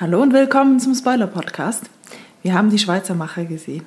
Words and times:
Hallo 0.00 0.22
und 0.22 0.32
willkommen 0.32 0.78
zum 0.78 0.94
Spoiler-Podcast. 0.94 1.90
Wir 2.42 2.54
haben 2.54 2.70
die 2.70 2.78
Schweizer 2.78 3.16
Macher 3.16 3.44
gesehen. 3.44 3.84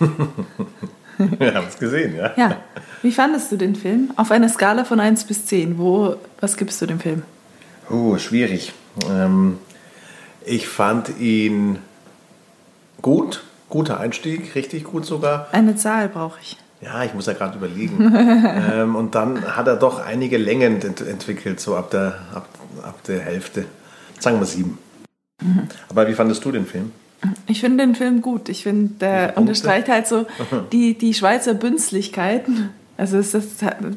Wir 0.00 1.54
haben 1.54 1.68
es 1.68 1.78
gesehen, 1.78 2.16
ja. 2.16 2.32
Ja. 2.36 2.56
Wie 3.00 3.12
fandest 3.12 3.52
du 3.52 3.56
den 3.56 3.76
Film? 3.76 4.10
Auf 4.16 4.32
einer 4.32 4.48
Skala 4.48 4.84
von 4.84 4.98
1 4.98 5.22
bis 5.22 5.46
10. 5.46 5.78
Wo, 5.78 6.16
was 6.40 6.56
gibst 6.56 6.82
du 6.82 6.86
dem 6.86 6.98
Film? 6.98 7.22
Oh, 7.88 8.18
schwierig. 8.18 8.72
Ähm, 9.08 9.58
ich 10.44 10.66
fand 10.66 11.16
ihn 11.20 11.78
gut. 13.00 13.44
Guter 13.68 14.00
Einstieg, 14.00 14.56
richtig 14.56 14.82
gut 14.82 15.06
sogar. 15.06 15.46
Eine 15.52 15.76
Zahl 15.76 16.08
brauche 16.08 16.40
ich. 16.42 16.56
Ja, 16.80 17.04
ich 17.04 17.14
muss 17.14 17.26
ja 17.26 17.34
gerade 17.34 17.56
überlegen. 17.56 18.12
ähm, 18.72 18.96
und 18.96 19.14
dann 19.14 19.56
hat 19.56 19.68
er 19.68 19.76
doch 19.76 20.04
einige 20.04 20.38
Längen 20.38 20.82
ent 20.82 21.02
entwickelt, 21.02 21.60
so 21.60 21.76
ab 21.76 21.92
der, 21.92 22.18
ab, 22.34 22.48
ab 22.82 23.00
der 23.04 23.20
Hälfte. 23.20 23.66
Sagen 24.18 24.40
wir 24.40 24.46
sieben. 24.46 24.76
Mhm. 25.42 25.68
Aber 25.88 26.08
wie 26.08 26.14
fandest 26.14 26.44
du 26.44 26.52
den 26.52 26.66
Film? 26.66 26.92
Ich 27.46 27.60
finde 27.60 27.84
den 27.84 27.94
Film 27.94 28.20
gut. 28.20 28.48
Ich 28.48 28.62
finde, 28.62 28.94
der 29.00 29.36
unterstreicht 29.36 29.88
halt 29.88 30.06
so 30.06 30.26
die, 30.72 30.96
die 30.96 31.14
Schweizer 31.14 31.54
Bünzlichkeit. 31.54 32.44
Also 32.96 33.18
ist, 33.18 33.36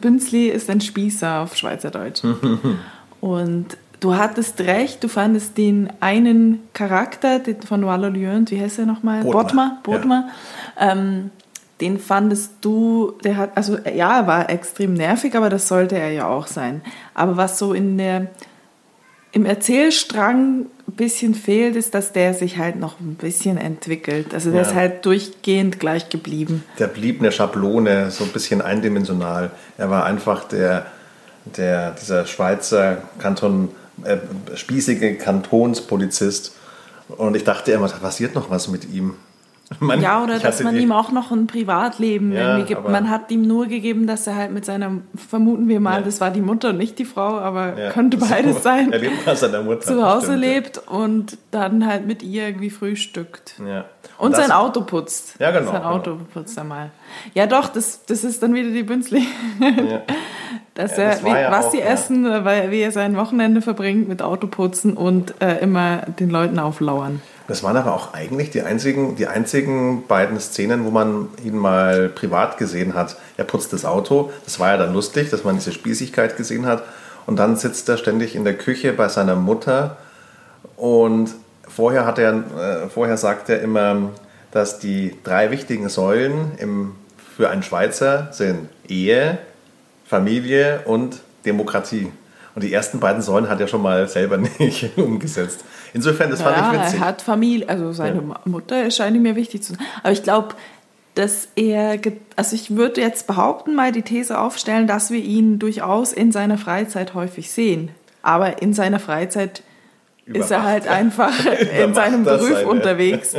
Bünzli 0.02 0.48
ist 0.48 0.70
ein 0.70 0.82
Spießer 0.82 1.42
auf 1.42 1.56
Schweizerdeutsch. 1.56 2.24
Und 3.22 3.78
du 4.00 4.16
hattest 4.16 4.62
recht, 4.62 5.04
du 5.04 5.08
fandest 5.08 5.58
den 5.58 5.90
einen 6.00 6.62
Charakter 6.74 7.40
den 7.40 7.62
von 7.62 7.86
Wallolieu, 7.86 8.42
wie 8.48 8.62
heißt 8.62 8.80
er 8.80 8.86
nochmal? 8.86 9.24
Bodmer. 9.24 9.80
Bodmer. 9.84 10.30
Ja. 10.80 10.92
Ähm, 10.94 11.32
den 11.82 12.00
fandest 12.00 12.54
du, 12.62 13.14
der 13.24 13.38
hat, 13.38 13.52
also 13.56 13.78
ja, 13.78 14.20
er 14.20 14.28
war 14.28 14.50
extrem 14.50 14.94
nervig, 14.94 15.36
aber 15.36 15.50
das 15.50 15.68
sollte 15.68 15.96
er 15.96 16.12
ja 16.12 16.28
auch 16.28 16.48
sein. 16.48 16.82
Aber 17.14 17.38
was 17.38 17.60
so 17.60 17.74
in 17.74 17.98
der, 17.98 18.28
im 19.32 19.46
Erzählstrang 19.46 20.66
bisschen 20.98 21.34
fehlt, 21.34 21.78
ist, 21.78 21.94
dass 21.94 22.12
der 22.12 22.34
sich 22.34 22.58
halt 22.58 22.76
noch 22.76 23.00
ein 23.00 23.16
bisschen 23.16 23.58
entwickelt. 23.58 24.34
Also 24.34 24.52
der 24.52 24.62
ja. 24.62 24.68
ist 24.68 24.76
halt 24.76 25.06
durchgehend 25.06 25.80
gleich 25.80 26.10
geblieben. 26.10 26.64
Der 26.78 26.88
blieb 26.88 27.22
eine 27.22 27.32
Schablone, 27.32 28.12
so 28.12 28.26
ein 28.26 28.32
bisschen 28.32 28.62
eindimensional. 28.62 29.52
Er 29.78 29.90
war 29.90 30.06
einfach 30.06 30.44
der, 30.44 30.88
der 31.46 31.92
dieser 31.92 32.26
Schweizer 32.26 32.98
Kanton, 33.20 33.70
äh, 34.04 34.18
spießige 34.56 35.16
Kantonspolizist. 35.16 36.54
Und 37.08 37.38
ich 37.38 37.46
dachte 37.46 37.72
immer, 37.72 37.88
da 37.88 37.96
passiert 37.96 38.36
noch 38.36 38.50
was 38.50 38.68
mit 38.68 38.92
ihm. 38.92 39.14
Man, 39.82 40.02
ja, 40.02 40.24
oder 40.24 40.40
dass 40.40 40.64
man 40.64 40.78
ihm 40.78 40.94
auch 40.94 41.12
noch 41.12 41.32
ein 41.32 41.46
Privatleben 41.46 42.32
ja, 42.32 42.52
irgendwie 42.52 42.74
gibt. 42.74 42.88
Man 42.88 43.10
hat 43.10 43.30
ihm 43.32 43.42
nur 43.42 43.68
gegeben, 43.68 44.08
dass 44.08 44.26
er 44.26 44.36
halt 44.36 44.52
mit 44.52 44.64
seiner, 44.64 44.92
vermuten 45.16 45.68
wir 45.68 45.82
mal, 45.82 46.00
ja. 46.00 46.06
das 46.06 46.22
war 46.22 46.32
die 46.32 46.40
Mutter 46.40 46.70
und 46.70 46.78
nicht 46.78 46.98
die 47.00 47.06
Frau, 47.06 47.38
aber 47.38 47.78
ja, 47.78 47.90
könnte 47.90 48.16
beides 48.16 48.56
so, 48.56 48.62
sein. 48.62 48.92
Er 48.98 49.00
lebt 49.00 49.38
seiner 49.38 49.62
Mutter. 49.64 49.82
Zu 49.82 50.04
Hause 50.04 50.28
stimmt, 50.28 50.42
lebt 50.42 50.78
und 50.88 51.38
dann 51.52 51.86
halt 51.86 52.08
mit 52.08 52.24
ihr 52.24 52.48
irgendwie 52.48 52.70
frühstückt. 52.70 53.56
Ja. 53.60 53.86
Und, 54.18 54.28
und 54.28 54.36
sein 54.38 54.52
Auto 54.52 54.82
putzt. 54.82 55.36
Ja, 55.40 55.52
genau. 55.52 55.72
Sein 55.72 55.84
Auto 55.84 56.12
genau. 56.14 56.26
putzt 56.34 56.58
er 56.58 56.64
mal. 56.64 56.92
Ja, 57.34 57.46
doch, 57.46 57.68
das, 57.68 58.06
das 58.06 58.24
ist 58.24 58.42
dann 58.42 58.54
wieder 58.54 58.70
die 58.70 58.84
Bünzli. 58.84 59.28
Ja. 59.60 60.02
dass 60.76 60.98
er, 60.98 61.10
das 61.10 61.24
wie, 61.24 61.30
was 61.30 61.66
auch, 61.66 61.72
die 61.72 61.82
essen, 61.82 62.26
weil 62.46 62.72
wie 62.72 62.80
er 62.80 62.92
sein 62.92 63.18
Wochenende 63.18 63.62
verbringt 63.62 64.08
mit 64.08 64.22
Autoputzen 64.22 64.96
und 64.96 65.34
äh, 65.42 65.58
immer 65.60 66.04
den 66.20 66.30
Leuten 66.30 66.60
auflauern. 66.60 67.22
Das 67.48 67.64
waren 67.64 67.78
aber 67.78 67.94
auch 67.94 68.14
eigentlich 68.14 68.50
die 68.50 68.62
einzigen, 68.62 69.16
die 69.16 69.28
einzigen 69.28 70.06
beiden 70.06 70.40
Szenen, 70.40 70.84
wo 70.84 70.92
man 70.92 71.30
ihn 71.44 71.58
mal 71.58 72.10
privat 72.10 72.58
gesehen 72.58 72.94
hat. 72.94 73.16
Er 73.38 73.46
putzt 73.46 73.72
das 73.72 73.86
Auto, 73.86 74.32
das 74.44 74.60
war 74.60 74.72
ja 74.72 74.78
dann 74.78 74.94
lustig, 74.94 75.30
dass 75.30 75.46
man 75.46 75.56
diese 75.56 75.72
Spießigkeit 75.72 76.36
gesehen 76.36 76.66
hat. 76.66 76.84
Und 77.26 77.38
dann 77.38 77.56
sitzt 77.56 77.88
er 77.90 77.98
ständig 77.98 78.36
in 78.36 78.44
der 78.44 78.58
Küche 78.58 78.94
bei 78.94 79.08
seiner 79.08 79.36
Mutter 79.36 79.98
und 80.76 81.34
vorher, 81.68 82.06
hat 82.06 82.20
er, 82.20 82.34
äh, 82.34 82.90
vorher 82.90 83.18
sagt 83.18 83.50
er 83.50 83.62
immer, 83.62 84.12
dass 84.52 84.80
die 84.80 85.16
drei 85.24 85.52
wichtigen 85.52 85.90
Säulen 85.90 86.54
im, 86.58 86.96
für 87.36 87.50
einen 87.50 87.64
Schweizer 87.64 88.30
sind 88.32 88.70
Ehe, 88.88 89.40
Familie 90.06 90.82
und 90.86 91.20
Demokratie. 91.46 92.12
Und 92.56 92.64
die 92.64 92.74
ersten 92.74 93.00
beiden 93.00 93.22
Säulen 93.22 93.50
hat 93.50 93.60
er 93.60 93.68
schon 93.68 93.82
mal 93.82 94.08
selber 94.08 94.38
nicht 94.60 94.98
umgesetzt. 94.98 95.64
Insofern, 95.94 96.30
das 96.30 96.42
fand 96.42 96.58
ich 96.58 96.82
witzig. 96.82 97.00
Er 97.00 97.06
hat 97.06 97.22
Familie, 97.22 97.70
also 97.70 97.92
seine 97.92 98.22
ja. 98.22 98.40
Mutter 98.46 98.76
erscheint 98.76 99.20
mir 99.22 99.36
wichtig 99.36 99.64
zu 99.64 99.74
sein. 99.74 99.86
Aber 100.04 100.12
ich 100.12 100.24
glaube, 100.24 100.56
dass 101.16 101.48
er, 101.56 102.00
also 102.36 102.56
ich 102.56 102.76
würde 102.76 103.02
jetzt 103.02 103.28
behaupten, 103.28 103.74
mal 103.74 103.92
die 103.92 104.04
These 104.04 104.40
aufstellen, 104.40 104.88
dass 104.88 105.10
wir 105.10 105.20
ihn 105.20 105.60
durchaus 105.60 106.14
in 106.14 106.32
seiner 106.32 106.58
Freizeit 106.58 107.14
häufig 107.14 107.52
sehen. 107.52 107.90
Aber 108.22 108.62
in 108.62 108.74
seiner 108.74 109.00
Freizeit 109.00 109.64
Übermacht. 110.26 110.46
ist 110.46 110.52
er 110.52 110.64
halt 110.64 110.88
einfach 110.88 111.34
in 111.84 111.94
seinem 111.94 112.24
Beruf 112.24 112.50
seine. 112.50 112.68
unterwegs. 112.68 113.36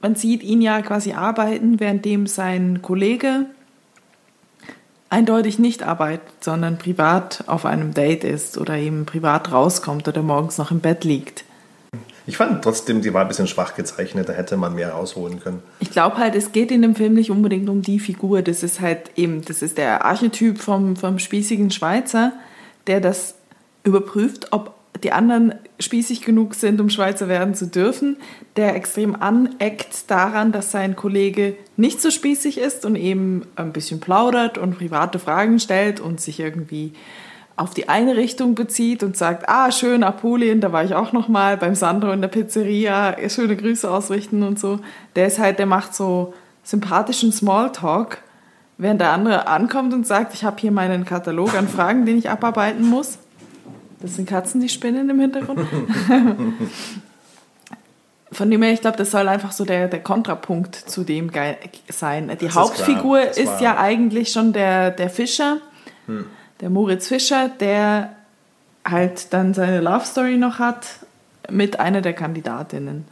Man 0.00 0.14
sieht 0.14 0.42
ihn 0.42 0.60
ja 0.60 0.82
quasi 0.82 1.14
arbeiten, 1.14 1.80
währenddem 1.80 2.26
sein 2.26 2.82
Kollege 2.82 3.46
eindeutig 5.08 5.58
nicht 5.58 5.82
arbeitet, 5.82 6.44
sondern 6.44 6.78
privat 6.78 7.44
auf 7.46 7.64
einem 7.64 7.94
Date 7.94 8.24
ist 8.24 8.58
oder 8.58 8.76
eben 8.76 9.06
privat 9.06 9.52
rauskommt 9.52 10.06
oder 10.08 10.22
morgens 10.22 10.58
noch 10.58 10.70
im 10.70 10.80
Bett 10.80 11.04
liegt. 11.04 11.44
Ich 12.26 12.36
fand 12.36 12.62
trotzdem, 12.62 13.02
die 13.02 13.14
war 13.14 13.22
ein 13.22 13.28
bisschen 13.28 13.46
schwach 13.46 13.74
gezeichnet, 13.74 14.28
da 14.28 14.32
hätte 14.32 14.56
man 14.56 14.74
mehr 14.74 14.90
rausholen 14.90 15.40
können. 15.40 15.62
Ich 15.78 15.90
glaube 15.90 16.16
halt, 16.16 16.34
es 16.34 16.52
geht 16.52 16.72
in 16.72 16.82
dem 16.82 16.96
Film 16.96 17.14
nicht 17.14 17.30
unbedingt 17.30 17.68
um 17.68 17.82
die 17.82 18.00
Figur. 18.00 18.42
Das 18.42 18.62
ist 18.62 18.80
halt 18.80 19.10
eben, 19.16 19.42
das 19.44 19.62
ist 19.62 19.78
der 19.78 20.04
Archetyp 20.04 20.58
vom, 20.58 20.96
vom 20.96 21.18
spießigen 21.20 21.70
Schweizer, 21.70 22.32
der 22.88 23.00
das 23.00 23.36
überprüft, 23.84 24.48
ob 24.52 24.74
die 25.02 25.12
anderen 25.12 25.54
spießig 25.78 26.22
genug 26.22 26.54
sind, 26.54 26.80
um 26.80 26.90
Schweizer 26.90 27.28
werden 27.28 27.54
zu 27.54 27.66
dürfen, 27.66 28.16
der 28.56 28.74
extrem 28.74 29.14
aneckt 29.14 30.10
daran, 30.10 30.52
dass 30.52 30.70
sein 30.70 30.96
Kollege 30.96 31.54
nicht 31.76 32.00
so 32.00 32.10
spießig 32.10 32.58
ist 32.58 32.84
und 32.84 32.96
eben 32.96 33.42
ein 33.56 33.72
bisschen 33.72 34.00
plaudert 34.00 34.58
und 34.58 34.78
private 34.78 35.18
Fragen 35.18 35.60
stellt 35.60 36.00
und 36.00 36.20
sich 36.20 36.40
irgendwie 36.40 36.92
auf 37.56 37.72
die 37.72 37.88
eine 37.88 38.16
Richtung 38.16 38.54
bezieht 38.54 39.02
und 39.02 39.16
sagt, 39.16 39.48
ah, 39.48 39.72
schön, 39.72 40.04
Apulien, 40.04 40.60
da 40.60 40.72
war 40.72 40.84
ich 40.84 40.94
auch 40.94 41.12
noch 41.12 41.28
mal 41.28 41.56
beim 41.56 41.74
Sandro 41.74 42.12
in 42.12 42.20
der 42.20 42.28
Pizzeria, 42.28 43.16
schöne 43.28 43.56
Grüße 43.56 43.90
ausrichten 43.90 44.42
und 44.42 44.58
so. 44.58 44.80
Der 45.16 45.26
ist 45.26 45.38
halt, 45.38 45.58
der 45.58 45.64
macht 45.64 45.94
so 45.94 46.34
sympathischen 46.62 47.32
Smalltalk, 47.32 48.18
während 48.76 49.00
der 49.00 49.12
andere 49.12 49.46
ankommt 49.46 49.94
und 49.94 50.06
sagt, 50.06 50.34
ich 50.34 50.44
habe 50.44 50.60
hier 50.60 50.70
meinen 50.70 51.06
Katalog 51.06 51.54
an 51.54 51.66
Fragen, 51.66 52.04
den 52.04 52.18
ich 52.18 52.28
abarbeiten 52.28 52.84
muss. 52.86 53.18
Das 54.00 54.16
sind 54.16 54.28
Katzen, 54.28 54.60
die 54.60 54.68
spinnen 54.68 55.08
im 55.08 55.18
Hintergrund. 55.18 55.60
Von 58.32 58.50
dem 58.50 58.62
her, 58.62 58.72
ich 58.72 58.82
glaube, 58.82 58.98
das 58.98 59.10
soll 59.10 59.28
einfach 59.28 59.52
so 59.52 59.64
der, 59.64 59.88
der 59.88 60.02
Kontrapunkt 60.02 60.74
zu 60.74 61.04
dem 61.04 61.30
sein. 61.88 62.28
Die 62.38 62.44
das 62.44 62.54
Hauptfigur 62.54 63.22
ist, 63.22 63.38
ist 63.38 63.62
ja 63.62 63.78
eigentlich 63.78 64.30
schon 64.30 64.52
der, 64.52 64.90
der 64.90 65.08
Fischer. 65.08 65.56
Hm 66.06 66.26
der 66.60 66.70
Moritz 66.70 67.08
Fischer, 67.08 67.48
der 67.48 68.12
halt 68.84 69.32
dann 69.32 69.54
seine 69.54 69.80
Love 69.80 70.04
Story 70.04 70.36
noch 70.36 70.58
hat 70.58 70.86
mit 71.50 71.80
einer 71.80 72.00
der 72.00 72.12
Kandidatinnen. 72.12 73.04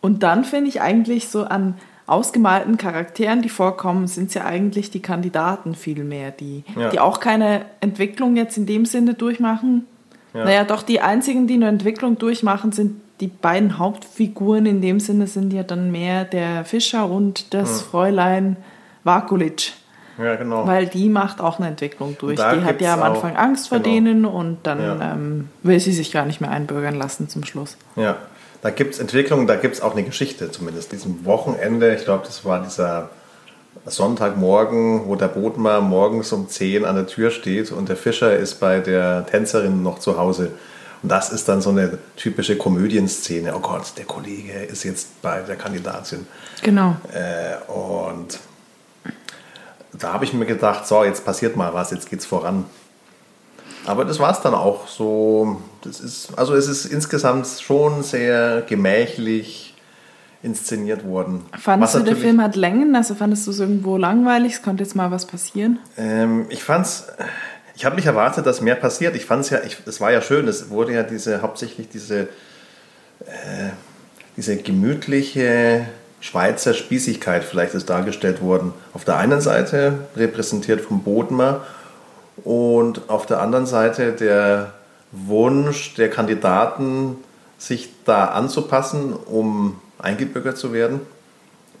Und 0.00 0.22
dann 0.22 0.44
finde 0.44 0.68
ich 0.68 0.80
eigentlich 0.80 1.28
so 1.28 1.44
an 1.44 1.74
ausgemalten 2.06 2.76
Charakteren, 2.76 3.42
die 3.42 3.48
vorkommen, 3.48 4.06
sind 4.06 4.28
es 4.28 4.34
ja 4.34 4.44
eigentlich 4.44 4.90
die 4.90 5.00
Kandidaten 5.00 5.74
viel 5.74 6.04
mehr, 6.04 6.30
die, 6.32 6.64
ja. 6.76 6.90
die 6.90 7.00
auch 7.00 7.20
keine 7.20 7.64
Entwicklung 7.80 8.36
jetzt 8.36 8.56
in 8.58 8.66
dem 8.66 8.84
Sinne 8.84 9.14
durchmachen. 9.14 9.86
Ja. 10.34 10.44
Naja, 10.44 10.64
doch 10.64 10.82
die 10.82 11.00
einzigen, 11.00 11.46
die 11.46 11.54
eine 11.54 11.68
Entwicklung 11.68 12.18
durchmachen, 12.18 12.72
sind 12.72 13.00
die 13.20 13.28
beiden 13.28 13.78
Hauptfiguren 13.78 14.66
in 14.66 14.80
dem 14.80 14.98
Sinne 14.98 15.28
sind 15.28 15.52
ja 15.52 15.62
dann 15.62 15.92
mehr 15.92 16.24
der 16.24 16.64
Fischer 16.64 17.08
und 17.08 17.54
das 17.54 17.80
ja. 17.80 17.86
Fräulein 17.86 18.56
Vakulic. 19.04 19.74
Ja, 20.22 20.36
genau. 20.36 20.66
Weil 20.66 20.86
die 20.86 21.08
macht 21.08 21.40
auch 21.40 21.58
eine 21.58 21.68
Entwicklung 21.68 22.16
durch. 22.18 22.36
Die 22.36 22.64
hat 22.64 22.80
ja 22.80 22.94
am 22.94 23.02
Anfang 23.02 23.36
Angst 23.36 23.68
vor 23.68 23.78
genau. 23.78 23.94
denen 23.94 24.24
und 24.24 24.58
dann 24.62 24.80
ja. 24.80 25.12
ähm, 25.12 25.48
will 25.62 25.80
sie 25.80 25.92
sich 25.92 26.12
gar 26.12 26.24
nicht 26.24 26.40
mehr 26.40 26.50
einbürgern 26.50 26.94
lassen 26.94 27.28
zum 27.28 27.44
Schluss. 27.44 27.76
Ja, 27.96 28.16
da 28.62 28.70
gibt 28.70 28.94
es 28.94 29.00
Entwicklungen, 29.00 29.46
da 29.46 29.56
gibt 29.56 29.74
es 29.74 29.80
auch 29.80 29.92
eine 29.92 30.04
Geschichte 30.04 30.50
zumindest. 30.50 30.92
Diesem 30.92 31.24
Wochenende, 31.24 31.94
ich 31.94 32.04
glaube, 32.04 32.24
das 32.26 32.44
war 32.44 32.62
dieser 32.62 33.10
Sonntagmorgen, 33.86 35.06
wo 35.06 35.16
der 35.16 35.28
Bodmer 35.28 35.80
morgens 35.80 36.32
um 36.32 36.48
10 36.48 36.84
an 36.84 36.94
der 36.94 37.06
Tür 37.06 37.30
steht 37.30 37.72
und 37.72 37.88
der 37.88 37.96
Fischer 37.96 38.36
ist 38.36 38.60
bei 38.60 38.78
der 38.78 39.26
Tänzerin 39.26 39.82
noch 39.82 39.98
zu 39.98 40.18
Hause. 40.18 40.52
Und 41.02 41.08
das 41.10 41.32
ist 41.32 41.48
dann 41.48 41.60
so 41.60 41.70
eine 41.70 41.98
typische 42.16 42.56
Komödienszene. 42.56 43.52
Oh 43.56 43.58
Gott, 43.58 43.94
der 43.96 44.04
Kollege 44.04 44.52
ist 44.52 44.84
jetzt 44.84 45.20
bei 45.20 45.40
der 45.40 45.56
Kandidatin. 45.56 46.28
Genau. 46.62 46.94
Äh, 47.12 47.70
und 47.72 48.38
da 49.92 50.12
habe 50.12 50.24
ich 50.24 50.32
mir 50.32 50.46
gedacht, 50.46 50.86
so, 50.86 51.04
jetzt 51.04 51.24
passiert 51.24 51.56
mal 51.56 51.74
was, 51.74 51.90
jetzt 51.90 52.08
geht's 52.08 52.26
voran. 52.26 52.64
Aber 53.84 54.04
das 54.04 54.18
war 54.18 54.30
es 54.30 54.40
dann 54.40 54.54
auch 54.54 54.86
so. 54.86 55.60
Das 55.82 56.00
ist, 56.00 56.38
also 56.38 56.54
es 56.54 56.68
ist 56.68 56.84
insgesamt 56.86 57.46
schon 57.46 58.02
sehr 58.02 58.62
gemächlich 58.62 59.74
inszeniert 60.42 61.04
worden. 61.04 61.44
Fandest 61.58 61.96
du, 61.96 62.00
der 62.00 62.16
Film 62.16 62.40
hat 62.40 62.56
Längen? 62.56 62.94
Also 62.94 63.14
fandest 63.14 63.46
du 63.46 63.50
es 63.50 63.60
irgendwo 63.60 63.96
langweilig? 63.96 64.54
Es 64.54 64.62
konnte 64.62 64.82
jetzt 64.82 64.94
mal 64.94 65.10
was 65.10 65.26
passieren? 65.26 65.78
Ähm, 65.96 66.46
ich 66.48 66.62
fand's. 66.62 67.08
Ich 67.74 67.84
habe 67.84 67.96
nicht 67.96 68.06
erwartet, 68.06 68.46
dass 68.46 68.60
mehr 68.60 68.74
passiert. 68.74 69.16
Ich 69.16 69.24
fand 69.24 69.44
es 69.44 69.50
ja, 69.50 69.58
es 69.86 70.00
war 70.00 70.12
ja 70.12 70.20
schön. 70.20 70.46
Es 70.46 70.70
wurde 70.70 70.92
ja 70.92 71.02
diese 71.02 71.42
hauptsächlich 71.42 71.88
diese 71.88 72.28
äh, 73.26 73.70
diese 74.36 74.56
gemütliche 74.56 75.86
Schweizer 76.22 76.72
Spießigkeit 76.72 77.42
vielleicht 77.42 77.74
ist 77.74 77.90
dargestellt 77.90 78.40
worden. 78.40 78.72
Auf 78.94 79.04
der 79.04 79.16
einen 79.16 79.40
Seite 79.40 80.06
repräsentiert 80.16 80.80
vom 80.80 81.02
Bodmer 81.02 81.62
und 82.44 83.10
auf 83.10 83.26
der 83.26 83.40
anderen 83.40 83.66
Seite 83.66 84.12
der 84.12 84.72
Wunsch 85.10 85.94
der 85.94 86.08
Kandidaten, 86.08 87.16
sich 87.58 87.90
da 88.04 88.26
anzupassen, 88.26 89.12
um 89.12 89.80
eingebürgert 89.98 90.56
zu 90.56 90.72
werden. 90.72 91.00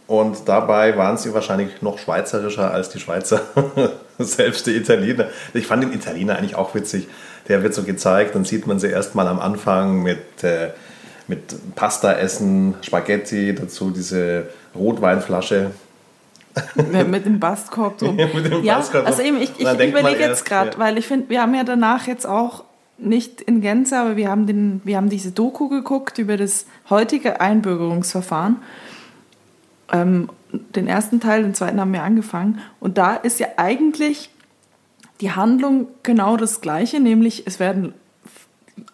Und 0.08 0.48
dabei 0.48 0.96
waren 0.96 1.16
sie 1.16 1.32
wahrscheinlich 1.32 1.80
noch 1.80 1.98
schweizerischer 1.98 2.72
als 2.72 2.90
die 2.90 2.98
Schweizer, 2.98 3.42
selbst 4.18 4.66
die 4.66 4.76
Italiener. 4.76 5.28
Ich 5.54 5.68
fand 5.68 5.84
den 5.84 5.92
Italiener 5.92 6.36
eigentlich 6.36 6.56
auch 6.56 6.74
witzig. 6.74 7.06
Der 7.46 7.62
wird 7.62 7.74
so 7.74 7.84
gezeigt, 7.84 8.34
dann 8.34 8.44
sieht 8.44 8.66
man 8.66 8.80
sie 8.80 8.88
erstmal 8.88 9.28
am 9.28 9.38
Anfang 9.38 10.02
mit, 10.02 10.42
äh, 10.42 10.70
mit 11.28 11.74
Pasta 11.74 12.12
essen, 12.12 12.74
Spaghetti, 12.82 13.54
dazu 13.54 13.90
diese 13.90 14.48
Rotweinflasche. 14.74 15.72
mit 16.86 17.24
dem 17.24 17.40
Bastkorb 17.40 17.98
drum. 17.98 18.18
Ja, 18.18 18.26
mit 18.26 18.44
dem 18.46 18.64
ja, 18.64 18.76
Bastkorb 18.76 19.06
also 19.06 19.22
eben, 19.22 19.40
ich, 19.40 19.52
ich 19.58 19.66
überlege 19.66 20.20
jetzt 20.20 20.44
gerade, 20.44 20.72
ja. 20.72 20.78
weil 20.78 20.98
ich 20.98 21.06
finde, 21.06 21.30
wir 21.30 21.40
haben 21.42 21.54
ja 21.54 21.64
danach 21.64 22.06
jetzt 22.06 22.26
auch 22.26 22.64
nicht 22.98 23.40
in 23.40 23.60
Gänze, 23.60 23.98
aber 23.98 24.16
wir 24.16 24.30
haben, 24.30 24.46
den, 24.46 24.80
wir 24.84 24.96
haben 24.96 25.08
diese 25.08 25.32
Doku 25.32 25.68
geguckt 25.68 26.18
über 26.18 26.36
das 26.36 26.66
heutige 26.90 27.40
Einbürgerungsverfahren 27.40 28.56
ähm, 29.92 30.28
den 30.50 30.88
ersten 30.88 31.20
Teil, 31.20 31.42
den 31.42 31.54
zweiten 31.54 31.80
haben 31.80 31.92
wir 31.92 32.02
angefangen. 32.02 32.60
Und 32.80 32.98
da 32.98 33.14
ist 33.14 33.38
ja 33.38 33.46
eigentlich 33.56 34.30
die 35.20 35.30
Handlung 35.30 35.86
genau 36.02 36.36
das 36.36 36.60
Gleiche, 36.60 36.98
nämlich 36.98 37.46
es 37.46 37.60
werden 37.60 37.94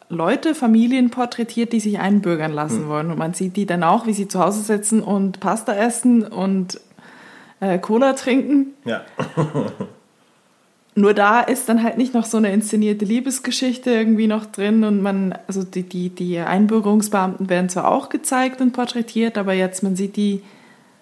Leute, 0.09 0.55
Familien 0.55 1.11
porträtiert, 1.11 1.73
die 1.73 1.81
sich 1.81 1.99
einbürgern 1.99 2.53
lassen 2.53 2.83
hm. 2.83 2.89
wollen. 2.89 3.11
Und 3.11 3.19
man 3.19 3.35
sieht 3.35 3.57
die 3.57 3.67
dann 3.67 3.83
auch, 3.83 4.07
wie 4.07 4.15
sie 4.15 4.29
zu 4.29 4.39
Hause 4.41 4.63
sitzen 4.63 5.03
und 5.03 5.41
Pasta 5.41 5.75
essen 5.75 6.23
und 6.23 6.81
äh, 7.61 7.79
Cola 7.79 8.15
trinken. 8.15 8.75
Ja. 8.85 9.03
Nur 10.95 11.15
da 11.15 11.41
ist 11.41 11.69
dann 11.69 11.85
halt 11.85 11.97
nicht 11.97 12.13
noch 12.13 12.25
so 12.25 12.39
eine 12.39 12.53
inszenierte 12.53 13.05
Liebesgeschichte 13.05 13.91
irgendwie 13.91 14.27
noch 14.27 14.47
drin 14.47 14.83
und 14.83 15.01
man, 15.01 15.33
also 15.47 15.63
die, 15.63 15.85
die, 15.85 16.09
die 16.11 16.41
Einbürgerungsbeamten 16.41 17.49
werden 17.49 17.69
zwar 17.69 17.87
auch 17.89 18.09
gezeigt 18.09 18.61
und 18.61 18.73
porträtiert, 18.73 19.39
aber 19.39 19.53
jetzt 19.53 19.85
man 19.85 19.95
sieht 19.95 20.17
die 20.17 20.43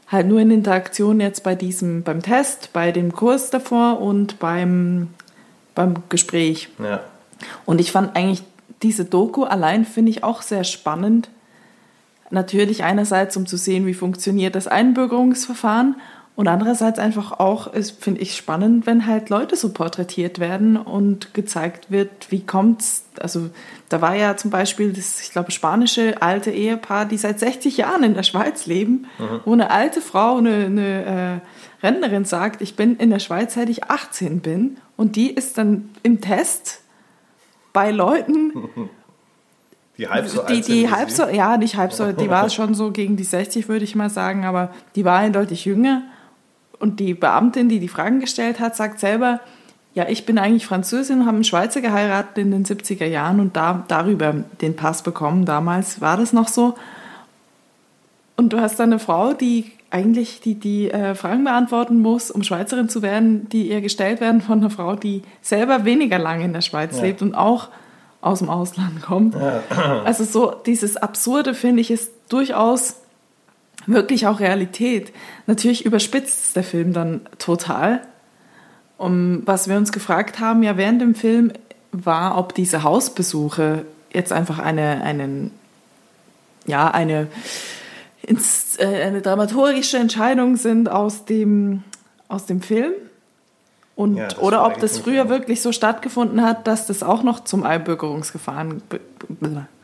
halt 0.08 0.26
nur 0.26 0.38
in 0.40 0.50
Interaktion 0.50 1.18
jetzt 1.18 1.42
bei 1.42 1.54
diesem, 1.54 2.02
beim 2.02 2.20
Test, 2.20 2.74
bei 2.74 2.92
dem 2.92 3.12
Kurs 3.12 3.48
davor 3.48 4.00
und 4.02 4.38
beim, 4.38 5.08
beim 5.74 5.94
Gespräch. 6.10 6.68
Ja. 6.78 7.00
Und 7.64 7.80
ich 7.80 7.90
fand 7.90 8.14
eigentlich 8.16 8.42
diese 8.82 9.04
Doku 9.04 9.44
allein 9.44 9.84
finde 9.84 10.10
ich 10.10 10.24
auch 10.24 10.42
sehr 10.42 10.64
spannend. 10.64 11.30
Natürlich 12.30 12.82
einerseits, 12.82 13.36
um 13.36 13.46
zu 13.46 13.56
sehen, 13.56 13.86
wie 13.86 13.94
funktioniert 13.94 14.54
das 14.54 14.66
Einbürgerungsverfahren 14.66 15.96
und 16.36 16.48
andererseits 16.48 16.98
einfach 16.98 17.32
auch, 17.32 17.72
finde 17.98 18.20
ich 18.20 18.36
spannend, 18.36 18.86
wenn 18.86 19.06
halt 19.06 19.30
Leute 19.30 19.56
so 19.56 19.70
porträtiert 19.70 20.38
werden 20.38 20.76
und 20.76 21.32
gezeigt 21.32 21.90
wird, 21.90 22.30
wie 22.30 22.44
kommt's. 22.44 23.06
Also 23.18 23.48
da 23.88 24.02
war 24.02 24.14
ja 24.14 24.36
zum 24.36 24.50
Beispiel 24.50 24.92
das, 24.92 25.22
ich 25.22 25.30
glaube, 25.30 25.50
spanische 25.50 26.20
alte 26.20 26.50
Ehepaar, 26.50 27.06
die 27.06 27.16
seit 27.16 27.40
60 27.40 27.78
Jahren 27.78 28.02
in 28.02 28.12
der 28.12 28.22
Schweiz 28.22 28.66
leben, 28.66 29.06
mhm. 29.18 29.40
wo 29.46 29.54
eine 29.54 29.70
alte 29.70 30.02
Frau, 30.02 30.36
eine, 30.36 30.66
eine 30.66 31.40
äh, 31.82 31.86
Rentnerin 31.86 32.26
sagt, 32.26 32.60
ich 32.60 32.76
bin 32.76 32.96
in 32.96 33.08
der 33.08 33.18
Schweiz, 33.18 33.54
seit 33.54 33.70
ich 33.70 33.84
18 33.84 34.40
bin. 34.40 34.76
Und 34.98 35.16
die 35.16 35.30
ist 35.30 35.56
dann 35.56 35.88
im 36.02 36.20
Test 36.20 36.82
bei 37.76 37.90
Leuten, 37.90 38.54
Die 39.98 40.08
halb 40.08 40.26
so 40.28 40.42
die, 40.44 40.62
die 40.62 40.90
halb 40.90 41.10
so, 41.10 41.26
ja, 41.26 41.58
nicht 41.58 41.76
halb 41.76 41.92
so, 41.92 42.10
die 42.10 42.30
war 42.30 42.48
schon 42.56 42.74
so 42.74 42.90
gegen 42.90 43.18
die 43.18 43.24
60, 43.24 43.68
würde 43.68 43.84
ich 43.84 43.94
mal 43.94 44.08
sagen, 44.08 44.46
aber 44.46 44.70
die 44.94 45.04
war 45.04 45.18
eindeutig 45.18 45.66
jünger. 45.66 46.02
Und 46.78 47.00
die 47.00 47.12
Beamtin, 47.12 47.68
die 47.68 47.78
die 47.78 47.88
Fragen 47.88 48.20
gestellt 48.20 48.60
hat, 48.60 48.76
sagt 48.76 48.98
selber, 48.98 49.40
ja, 49.92 50.08
ich 50.08 50.24
bin 50.24 50.38
eigentlich 50.38 50.64
Französin, 50.64 51.26
habe 51.26 51.34
einen 51.34 51.44
Schweizer 51.44 51.82
geheiratet 51.82 52.38
in 52.38 52.50
den 52.50 52.64
70er 52.64 53.04
Jahren 53.04 53.40
und 53.40 53.56
da, 53.56 53.84
darüber 53.88 54.32
den 54.62 54.74
Pass 54.74 55.02
bekommen. 55.02 55.44
Damals 55.44 56.00
war 56.00 56.16
das 56.16 56.32
noch 56.32 56.48
so. 56.48 56.76
Und 58.36 58.54
du 58.54 58.60
hast 58.60 58.80
dann 58.80 58.90
eine 58.90 58.98
Frau, 58.98 59.34
die 59.34 59.70
eigentlich 59.90 60.40
die, 60.40 60.54
die 60.54 60.90
äh, 60.90 61.14
Fragen 61.14 61.44
beantworten 61.44 62.00
muss, 62.00 62.30
um 62.30 62.42
Schweizerin 62.42 62.88
zu 62.88 63.02
werden, 63.02 63.48
die 63.48 63.70
ihr 63.70 63.80
gestellt 63.80 64.20
werden 64.20 64.40
von 64.40 64.58
einer 64.58 64.70
Frau, 64.70 64.96
die 64.96 65.22
selber 65.42 65.84
weniger 65.84 66.18
lange 66.18 66.44
in 66.44 66.52
der 66.52 66.60
Schweiz 66.60 66.96
ja. 66.96 67.04
lebt 67.04 67.22
und 67.22 67.34
auch 67.34 67.68
aus 68.20 68.40
dem 68.40 68.50
Ausland 68.50 69.02
kommt. 69.02 69.34
Ja. 69.34 69.62
Also 70.04 70.24
so 70.24 70.52
dieses 70.66 70.96
Absurde, 70.96 71.54
finde 71.54 71.80
ich, 71.80 71.90
ist 71.90 72.10
durchaus 72.28 72.96
wirklich 73.86 74.26
auch 74.26 74.40
Realität. 74.40 75.12
Natürlich 75.46 75.84
überspitzt 75.84 76.56
der 76.56 76.64
Film 76.64 76.92
dann 76.92 77.20
total. 77.38 78.02
Um, 78.98 79.42
was 79.44 79.68
wir 79.68 79.76
uns 79.76 79.92
gefragt 79.92 80.40
haben, 80.40 80.62
ja 80.62 80.78
während 80.78 81.02
dem 81.02 81.14
Film, 81.14 81.52
war, 81.92 82.38
ob 82.38 82.54
diese 82.54 82.82
Hausbesuche 82.82 83.84
jetzt 84.12 84.32
einfach 84.32 84.58
eine, 84.58 85.02
einen, 85.02 85.50
ja, 86.66 86.90
eine, 86.90 87.28
ins, 88.26 88.76
äh, 88.78 89.02
eine 89.02 89.22
dramaturgische 89.22 89.98
Entscheidung 89.98 90.56
sind 90.56 90.90
aus 90.90 91.24
dem, 91.24 91.84
aus 92.28 92.46
dem 92.46 92.60
Film. 92.60 92.92
Und, 93.94 94.16
ja, 94.16 94.28
oder 94.40 94.66
ob 94.66 94.78
das 94.78 94.98
früher 94.98 95.30
wirklich 95.30 95.62
so 95.62 95.72
stattgefunden 95.72 96.42
hat, 96.42 96.66
dass 96.66 96.86
das 96.86 97.02
auch 97.02 97.22
noch 97.22 97.40
zum 97.44 97.62
Einbürgerungsverfahren, 97.62 98.82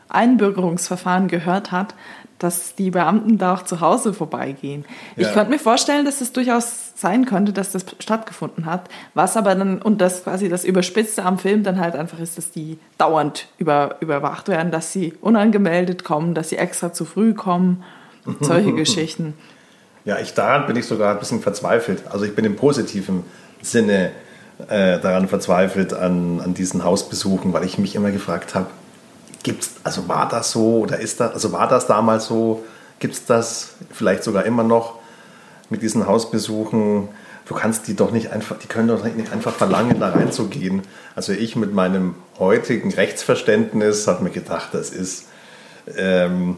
Einbürgerungsverfahren 0.07 1.27
gehört 1.27 1.71
hat, 1.71 1.95
dass 2.37 2.75
die 2.75 2.91
Beamten 2.91 3.37
da 3.37 3.55
auch 3.55 3.63
zu 3.63 3.79
Hause 3.79 4.13
vorbeigehen. 4.13 4.85
Ja. 5.15 5.27
Ich 5.27 5.33
könnte 5.33 5.49
mir 5.49 5.59
vorstellen, 5.59 6.05
dass 6.05 6.21
es 6.21 6.33
durchaus 6.33 6.91
sein 6.95 7.25
könnte, 7.25 7.53
dass 7.53 7.71
das 7.71 7.85
stattgefunden 7.99 8.65
hat. 8.65 8.89
Was 9.13 9.37
aber 9.37 9.55
dann, 9.55 9.81
und 9.81 10.01
das 10.01 10.25
quasi 10.25 10.49
das 10.49 10.65
Überspitzte 10.65 11.23
am 11.23 11.39
Film 11.39 11.63
dann 11.63 11.79
halt 11.79 11.95
einfach 11.95 12.19
ist, 12.19 12.37
dass 12.37 12.51
die 12.51 12.77
dauernd 12.97 13.47
über, 13.57 13.95
überwacht 14.01 14.47
werden, 14.49 14.71
dass 14.71 14.91
sie 14.91 15.13
unangemeldet 15.21 16.03
kommen, 16.03 16.35
dass 16.35 16.49
sie 16.49 16.57
extra 16.57 16.93
zu 16.93 17.05
früh 17.05 17.33
kommen. 17.33 17.83
Solche 18.41 18.73
Geschichten. 18.73 19.33
Ja, 20.05 20.19
ich 20.19 20.33
daran 20.33 20.67
bin 20.67 20.75
ich 20.75 20.85
sogar 20.85 21.13
ein 21.13 21.19
bisschen 21.19 21.41
verzweifelt. 21.41 22.03
Also 22.09 22.25
ich 22.25 22.35
bin 22.35 22.45
im 22.45 22.55
positiven 22.55 23.23
Sinne 23.61 24.11
äh, 24.67 24.99
daran 24.99 25.27
verzweifelt 25.27 25.93
an, 25.93 26.41
an 26.41 26.53
diesen 26.53 26.83
Hausbesuchen, 26.83 27.53
weil 27.53 27.63
ich 27.63 27.77
mich 27.77 27.95
immer 27.95 28.11
gefragt 28.11 28.55
habe, 28.55 28.67
Gibt's, 29.43 29.75
also 29.83 30.07
war 30.07 30.29
das 30.29 30.51
so 30.51 30.79
oder 30.79 30.99
ist 30.99 31.19
das, 31.19 31.33
also 31.33 31.51
war 31.51 31.67
das 31.67 31.85
damals 31.85 32.27
so? 32.27 32.63
Gibt 32.99 33.13
es 33.13 33.25
das 33.25 33.75
vielleicht 33.91 34.23
sogar 34.23 34.45
immer 34.45 34.63
noch 34.63 34.99
mit 35.69 35.81
diesen 35.81 36.07
Hausbesuchen? 36.07 37.09
Du 37.45 37.53
kannst 37.53 37.89
die 37.89 37.95
doch 37.95 38.11
nicht 38.11 38.31
einfach, 38.31 38.57
die 38.57 38.67
können 38.67 38.87
doch 38.87 39.03
nicht 39.03 39.33
einfach 39.33 39.53
verlangen, 39.53 39.99
da 39.99 40.09
reinzugehen. 40.11 40.83
Also 41.13 41.33
ich 41.33 41.57
mit 41.57 41.73
meinem 41.73 42.15
heutigen 42.39 42.93
Rechtsverständnis 42.93 44.07
habe 44.07 44.23
mir 44.23 44.29
gedacht, 44.29 44.69
das 44.71 44.91
ist, 44.91 45.25
ähm, 45.97 46.55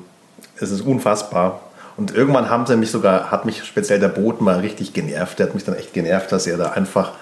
es 0.60 0.72
ist 0.72 0.82
unfassbar. 0.82 1.62
Und 1.98 2.14
irgendwann 2.14 2.50
haben 2.50 2.66
sie 2.66 2.76
mich 2.76 2.92
sogar, 2.92 3.32
hat 3.32 3.46
mich 3.46 3.64
speziell 3.64 4.00
der 4.00 4.10
Boot 4.10 4.42
mal 4.42 4.60
richtig 4.60 4.94
genervt. 4.94 5.40
Der 5.40 5.48
hat 5.48 5.56
mich 5.56 5.64
dann 5.64 5.76
echt 5.76 5.94
genervt, 5.94 6.32
dass 6.32 6.46
er 6.46 6.58
da 6.58 6.72
einfach 6.72 7.14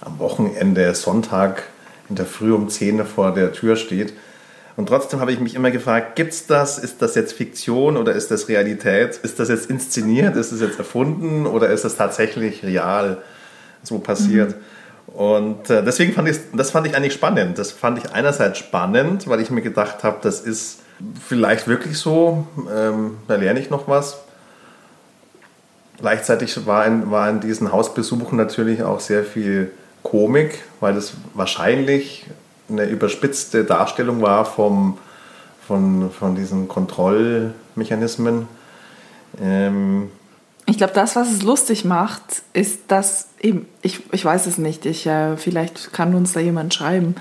am 0.00 0.18
Wochenende, 0.18 0.94
Sonntag 0.94 1.64
in 2.08 2.16
der 2.16 2.26
Früh 2.26 2.52
um 2.52 2.68
10 2.68 3.04
vor 3.06 3.32
der 3.32 3.52
Tür 3.52 3.76
steht 3.76 4.12
und 4.78 4.86
trotzdem 4.86 5.18
habe 5.18 5.32
ich 5.32 5.40
mich 5.40 5.56
immer 5.56 5.72
gefragt, 5.72 6.14
gibt 6.14 6.32
es 6.32 6.46
das? 6.46 6.78
Ist 6.78 7.02
das 7.02 7.16
jetzt 7.16 7.32
Fiktion 7.32 7.96
oder 7.96 8.12
ist 8.12 8.30
das 8.30 8.48
Realität? 8.48 9.16
Ist 9.24 9.40
das 9.40 9.48
jetzt 9.48 9.68
inszeniert? 9.68 10.36
Ist 10.36 10.52
das 10.52 10.60
jetzt 10.60 10.78
erfunden 10.78 11.46
oder 11.46 11.68
ist 11.70 11.84
das 11.84 11.96
tatsächlich 11.96 12.62
real 12.62 13.18
so 13.82 13.98
passiert? 13.98 14.54
Mhm. 15.08 15.14
Und 15.14 15.68
äh, 15.68 15.82
deswegen 15.82 16.12
fand 16.12 16.28
ich 16.28 16.36
das 16.52 16.70
fand 16.70 16.86
ich 16.86 16.94
eigentlich 16.94 17.14
spannend. 17.14 17.58
Das 17.58 17.72
fand 17.72 17.98
ich 17.98 18.12
einerseits 18.12 18.58
spannend, 18.58 19.26
weil 19.26 19.40
ich 19.40 19.50
mir 19.50 19.62
gedacht 19.62 20.04
habe, 20.04 20.18
das 20.22 20.42
ist 20.42 20.78
vielleicht 21.26 21.68
wirklich 21.68 21.98
so. 21.98 22.46
Ähm, 22.74 23.18
da 23.26 23.36
lerne 23.36 23.60
ich 23.60 23.70
noch 23.70 23.88
was. 23.88 24.20
Gleichzeitig 25.98 26.66
war 26.66 26.86
in, 26.86 27.10
war 27.10 27.28
in 27.28 27.40
diesen 27.40 27.72
Hausbesuchen 27.72 28.36
natürlich 28.36 28.82
auch 28.82 29.00
sehr 29.00 29.24
viel 29.24 29.72
Komik, 30.02 30.62
weil 30.80 30.94
das 30.94 31.14
wahrscheinlich 31.34 32.26
eine 32.68 32.84
überspitzte 32.84 33.64
Darstellung 33.64 34.22
war 34.22 34.44
vom, 34.44 34.98
von, 35.66 36.10
von 36.10 36.34
diesen 36.34 36.68
Kontrollmechanismen. 36.68 38.46
Ähm 39.40 40.10
ich 40.68 40.76
glaube, 40.76 40.92
das, 40.92 41.16
was 41.16 41.32
es 41.32 41.42
lustig 41.42 41.86
macht, 41.86 42.42
ist, 42.52 42.80
dass 42.88 43.28
eben, 43.40 43.66
ich, 43.80 44.00
ich 44.12 44.22
weiß 44.22 44.46
es 44.46 44.58
nicht, 44.58 44.84
ich, 44.84 45.06
äh, 45.06 45.38
vielleicht 45.38 45.94
kann 45.94 46.14
uns 46.14 46.34
da 46.34 46.40
jemand 46.40 46.74
schreiben. 46.74 47.14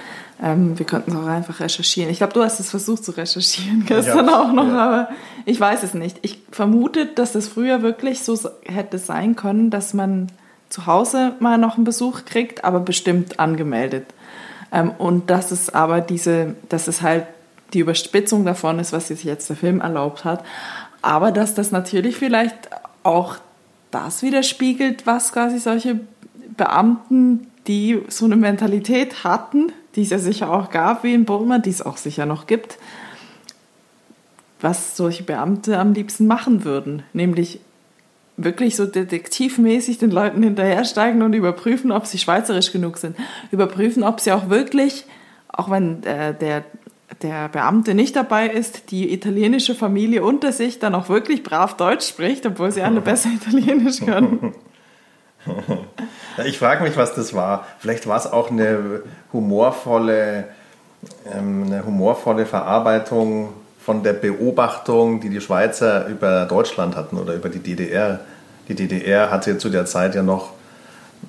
Ähm, 0.44 0.77
wir 0.77 0.86
könnten 0.86 1.12
es 1.12 1.18
auch 1.18 1.27
einfach 1.27 1.62
recherchieren. 1.62 2.12
Ich 2.12 2.18
glaube, 2.18 2.34
du 2.34 2.44
hast 2.44 2.60
es 2.60 2.70
versucht 2.70 3.06
zu 3.06 3.12
recherchieren 3.12 3.86
gestern 3.88 4.27
auch 4.27 4.51
noch, 4.51 4.68
ja. 4.68 4.77
aber 4.77 5.10
ich 5.46 5.58
weiß 5.58 5.84
es 5.84 5.94
nicht. 5.94 6.18
Ich 6.24 6.42
vermute, 6.51 7.06
dass 7.06 7.36
es 7.36 7.48
früher 7.48 7.82
wirklich 7.82 8.20
so 8.22 8.38
hätte 8.66 8.98
sein 8.98 9.38
können, 9.38 9.70
dass 9.70 9.94
man 9.94 10.27
zu 10.68 10.86
Hause 10.86 11.34
mal 11.39 11.58
noch 11.58 11.77
einen 11.77 11.86
Besuch 11.86 12.25
kriegt, 12.25 12.66
aber 12.66 12.82
bestimmt 12.82 13.39
angemeldet. 13.39 14.08
Ähm, 14.74 14.92
und 14.98 15.30
dass 15.30 15.51
es 15.51 15.74
aber 15.74 16.01
diese, 16.01 16.56
dass 16.68 16.89
es 16.89 17.01
halt 17.01 17.25
die 17.74 17.80
Überspitzung 17.80 18.44
davon 18.44 18.80
ist, 18.80 18.92
was 18.92 19.08
sich 19.08 19.24
jetzt 19.24 19.50
der 19.50 19.56
Film 19.56 19.80
erlaubt 19.80 20.25
hat. 20.25 20.44
Aber 21.01 21.32
dass 21.32 21.54
das 21.54 21.72
natürlich 21.72 22.18
vielleicht 22.18 22.70
auch 23.08 23.38
das 23.90 24.22
widerspiegelt, 24.22 25.08
was 25.08 25.32
quasi 25.32 25.60
solche 25.60 26.00
Beamten, 26.58 27.48
die 27.68 28.02
so 28.10 28.26
eine 28.26 28.36
Mentalität 28.36 29.24
hatten, 29.24 29.72
die 29.96 30.04
es 30.04 30.10
ja 30.10 30.20
sicher 30.20 30.52
auch 30.52 30.70
gab 30.70 31.04
wie 31.04 31.14
in 31.14 31.26
Burma, 31.26 31.58
die 31.58 31.70
es 31.70 31.82
auch 31.82 31.98
sicher 31.98 32.26
noch 32.26 32.48
gibt, 32.48 32.78
was 34.62 34.98
solche 34.98 35.24
Beamte 35.24 35.80
am 35.80 35.94
liebsten 35.94 36.28
machen 36.28 36.64
würden. 36.64 37.04
Nämlich 37.14 37.60
wirklich 38.36 38.76
so 38.76 38.86
detektivmäßig 38.86 39.98
den 39.98 40.12
Leuten 40.12 40.44
hinterhersteigen 40.44 41.22
und 41.24 41.34
überprüfen, 41.34 41.92
ob 41.92 42.06
sie 42.06 42.20
schweizerisch 42.20 42.72
genug 42.72 42.98
sind. 42.98 43.16
Überprüfen, 43.52 44.04
ob 44.04 44.20
sie 44.20 44.32
auch 44.32 44.50
wirklich, 44.50 45.06
auch 45.48 45.72
wenn 45.72 46.04
äh, 46.04 46.36
der, 46.36 46.64
der 47.22 47.48
Beamte 47.50 47.94
nicht 47.94 48.16
dabei 48.16 48.48
ist, 48.48 48.92
die 48.92 49.14
italienische 49.14 49.76
Familie 49.76 50.24
unter 50.24 50.52
sich 50.52 50.80
dann 50.80 50.94
auch 50.94 51.10
wirklich 51.10 51.44
brav 51.44 51.78
Deutsch 51.78 52.08
spricht, 52.08 52.46
obwohl 52.46 52.72
sie 52.72 52.82
alle 52.82 53.02
besser 53.02 53.30
Italienisch 53.30 54.02
können. 54.02 54.54
Ich 56.46 56.60
frage 56.60 56.84
mich, 56.84 56.98
was 56.98 57.16
das 57.16 57.34
war. 57.34 57.66
Vielleicht 57.80 58.08
war 58.08 58.18
es 58.18 58.28
auch 58.28 58.52
eine 58.52 59.02
humorvolle, 59.32 60.46
ähm, 61.34 61.64
eine 61.66 61.86
humorvolle 61.86 62.46
Verarbeitung 62.46 63.54
von 63.80 64.04
der 64.04 64.14
Beobachtung, 64.14 65.22
die 65.22 65.30
die 65.30 65.40
Schweizer 65.40 66.08
über 66.08 66.46
Deutschland 66.46 66.98
hatten 66.98 67.18
oder 67.18 67.34
über 67.34 67.48
die 67.48 67.60
DDR. 67.60 68.20
Die 68.68 68.76
DDR 68.76 69.32
hatte 69.32 69.58
zu 69.58 69.70
der 69.70 69.86
Zeit 69.86 70.14
ja 70.14 70.24
noch 70.24 70.52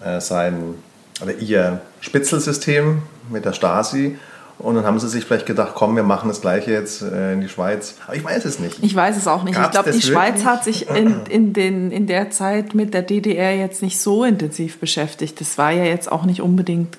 äh, 0.05 0.21
sein 0.21 0.75
oder 1.23 1.35
ihr 1.35 1.81
Spitzelsystem 2.01 3.03
mit 3.31 3.45
der 3.45 3.53
Stasi. 3.53 4.19
Und 4.59 4.75
dann 4.75 4.85
haben 4.85 4.99
sie 4.99 5.09
sich 5.09 5.25
vielleicht 5.25 5.47
gedacht, 5.47 5.73
komm, 5.75 5.95
wir 5.95 6.03
machen 6.03 6.29
das 6.29 6.41
Gleiche 6.41 6.73
jetzt 6.73 7.03
äh, 7.03 7.33
in 7.33 7.41
die 7.41 7.49
Schweiz. 7.49 7.95
Aber 8.07 8.17
ich 8.17 8.25
weiß 8.25 8.45
es 8.45 8.59
nicht. 8.59 8.83
Ich 8.83 8.95
weiß 8.95 9.17
es 9.17 9.29
auch 9.29 9.45
nicht. 9.45 9.55
Gab's 9.55 9.69
ich 9.69 9.73
glaube, 9.73 9.91
die 9.93 10.03
Schweiz 10.03 10.45
hat 10.45 10.65
sich 10.65 10.89
in, 10.89 11.27
in, 11.29 11.53
den, 11.53 11.93
in 11.93 12.07
der 12.07 12.31
Zeit 12.31 12.75
mit 12.75 12.93
der 12.93 13.03
DDR 13.03 13.57
jetzt 13.57 13.83
nicht 13.83 14.01
so 14.01 14.25
intensiv 14.25 14.79
beschäftigt. 14.79 15.41
Das 15.41 15.59
war 15.59 15.71
ja 15.71 15.85
jetzt 15.85 16.11
auch 16.11 16.25
nicht 16.25 16.43
unbedingt 16.43 16.99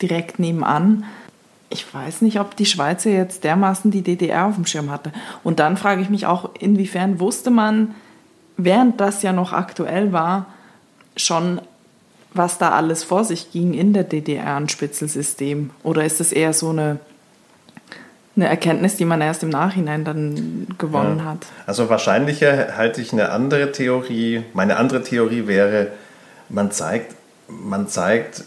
direkt 0.00 0.38
nebenan 0.38 1.04
ich 1.68 1.92
weiß 1.92 2.22
nicht, 2.22 2.40
ob 2.40 2.56
die 2.56 2.66
Schweizer 2.66 3.10
jetzt 3.10 3.44
dermaßen 3.44 3.90
die 3.90 4.02
DDR 4.02 4.46
auf 4.46 4.54
dem 4.54 4.66
Schirm 4.66 4.90
hatte. 4.90 5.12
Und 5.42 5.58
dann 5.58 5.76
frage 5.76 6.00
ich 6.00 6.10
mich 6.10 6.26
auch, 6.26 6.50
inwiefern 6.58 7.18
wusste 7.18 7.50
man, 7.50 7.94
während 8.56 9.00
das 9.00 9.22
ja 9.22 9.32
noch 9.32 9.52
aktuell 9.52 10.12
war, 10.12 10.46
schon, 11.16 11.60
was 12.36 12.58
da 12.58 12.70
alles 12.70 13.04
vor 13.04 13.24
sich 13.24 13.50
ging 13.52 13.74
in 13.74 13.92
der 13.92 14.04
DDR 14.04 14.56
ein 14.56 14.68
Spitzelsystem? 14.68 15.70
Oder 15.82 16.04
ist 16.04 16.20
das 16.20 16.32
eher 16.32 16.52
so 16.52 16.70
eine, 16.70 16.98
eine 18.36 18.48
Erkenntnis, 18.48 18.96
die 18.96 19.04
man 19.04 19.20
erst 19.20 19.42
im 19.42 19.50
Nachhinein 19.50 20.04
dann 20.04 20.66
gewonnen 20.78 21.18
ja. 21.18 21.24
hat? 21.24 21.46
Also 21.66 21.88
wahrscheinlicher 21.88 22.76
halte 22.76 23.00
ich 23.00 23.12
eine 23.12 23.30
andere 23.30 23.72
Theorie. 23.72 24.44
Meine 24.52 24.76
andere 24.76 25.02
Theorie 25.02 25.46
wäre, 25.46 25.88
man 26.48 26.70
zeigt, 26.70 27.14
man 27.48 27.88
zeigt 27.88 28.44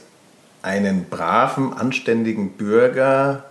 einen 0.62 1.06
braven, 1.06 1.74
anständigen 1.74 2.52
Bürger, 2.52 3.44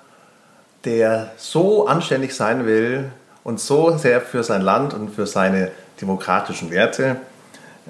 der 0.84 1.32
so 1.36 1.86
anständig 1.86 2.34
sein 2.34 2.66
will 2.66 3.10
und 3.44 3.60
so 3.60 3.96
sehr 3.96 4.20
für 4.20 4.42
sein 4.42 4.62
Land 4.62 4.94
und 4.94 5.10
für 5.10 5.26
seine 5.26 5.70
demokratischen 6.00 6.70
Werte 6.70 7.16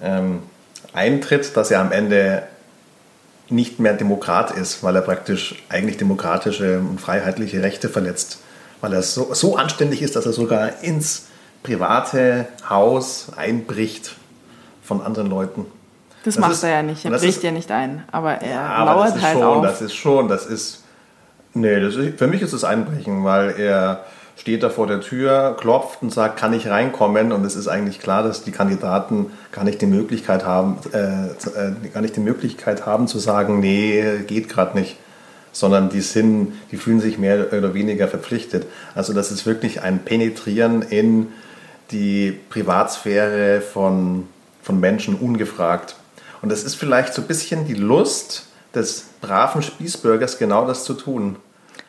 ähm, 0.02 0.42
eintritt, 0.92 1.56
dass 1.56 1.70
er 1.70 1.80
am 1.80 1.92
Ende 1.92 2.42
nicht 3.50 3.78
mehr 3.80 3.94
Demokrat 3.94 4.50
ist, 4.50 4.82
weil 4.82 4.94
er 4.96 5.02
praktisch 5.02 5.62
eigentlich 5.68 5.96
demokratische 5.96 6.78
und 6.80 7.00
freiheitliche 7.00 7.62
Rechte 7.62 7.88
verletzt, 7.88 8.38
weil 8.80 8.92
er 8.92 9.02
so, 9.02 9.32
so 9.32 9.56
anständig 9.56 10.02
ist, 10.02 10.16
dass 10.16 10.26
er 10.26 10.32
sogar 10.32 10.82
ins 10.82 11.26
private 11.62 12.46
Haus 12.68 13.28
einbricht 13.36 14.16
von 14.82 15.00
anderen 15.00 15.28
Leuten. 15.28 15.66
Das, 16.24 16.34
das 16.34 16.40
macht 16.40 16.52
ist, 16.52 16.62
er 16.64 16.70
ja 16.70 16.82
nicht. 16.82 17.04
Er 17.04 17.10
bricht 17.12 17.24
ist, 17.24 17.42
ja 17.42 17.50
nicht 17.50 17.70
ein. 17.70 18.04
Aber 18.10 18.34
er 18.34 18.50
ja, 18.50 18.84
lauert 18.84 19.12
aber 19.12 19.22
halt 19.22 19.38
schon, 19.38 19.42
auf. 19.42 19.62
Das 19.62 19.80
ist 19.80 19.94
schon, 19.94 20.28
das 20.28 20.46
ist. 20.46 20.84
Nee, 21.54 21.80
das 21.80 21.96
ist, 21.96 22.18
für 22.18 22.26
mich 22.26 22.42
ist 22.42 22.52
es 22.52 22.64
Einbrechen, 22.64 23.24
weil 23.24 23.58
er 23.58 24.04
steht 24.38 24.62
da 24.62 24.70
vor 24.70 24.86
der 24.86 25.00
Tür, 25.00 25.56
klopft 25.58 26.00
und 26.00 26.10
sagt, 26.10 26.38
kann 26.38 26.52
ich 26.52 26.68
reinkommen? 26.68 27.32
Und 27.32 27.44
es 27.44 27.56
ist 27.56 27.68
eigentlich 27.68 27.98
klar, 27.98 28.22
dass 28.22 28.44
die 28.44 28.52
Kandidaten 28.52 29.32
gar 29.52 29.64
nicht 29.64 29.82
die 29.82 29.86
Möglichkeit 29.86 30.46
haben, 30.46 30.78
äh, 30.92 31.26
äh 31.26 31.72
gar 31.92 32.00
nicht 32.00 32.16
die 32.16 32.20
Möglichkeit 32.20 32.86
haben 32.86 33.08
zu 33.08 33.18
sagen, 33.18 33.60
nee, 33.60 34.02
geht 34.26 34.48
gerade 34.48 34.78
nicht. 34.78 34.96
Sondern 35.50 35.88
die 35.88 36.02
sind, 36.02 36.52
die 36.70 36.76
fühlen 36.76 37.00
sich 37.00 37.18
mehr 37.18 37.52
oder 37.52 37.74
weniger 37.74 38.06
verpflichtet. 38.06 38.66
Also 38.94 39.12
das 39.12 39.32
ist 39.32 39.44
wirklich 39.44 39.82
ein 39.82 40.04
Penetrieren 40.04 40.82
in 40.82 41.28
die 41.90 42.38
Privatsphäre 42.48 43.60
von, 43.60 44.28
von 44.62 44.78
Menschen 44.78 45.16
ungefragt. 45.16 45.96
Und 46.42 46.52
das 46.52 46.62
ist 46.62 46.76
vielleicht 46.76 47.12
so 47.12 47.22
ein 47.22 47.28
bisschen 47.28 47.66
die 47.66 47.74
Lust 47.74 48.46
des 48.74 49.06
braven 49.20 49.62
Spießbürgers, 49.62 50.38
genau 50.38 50.66
das 50.66 50.84
zu 50.84 50.94
tun. 50.94 51.36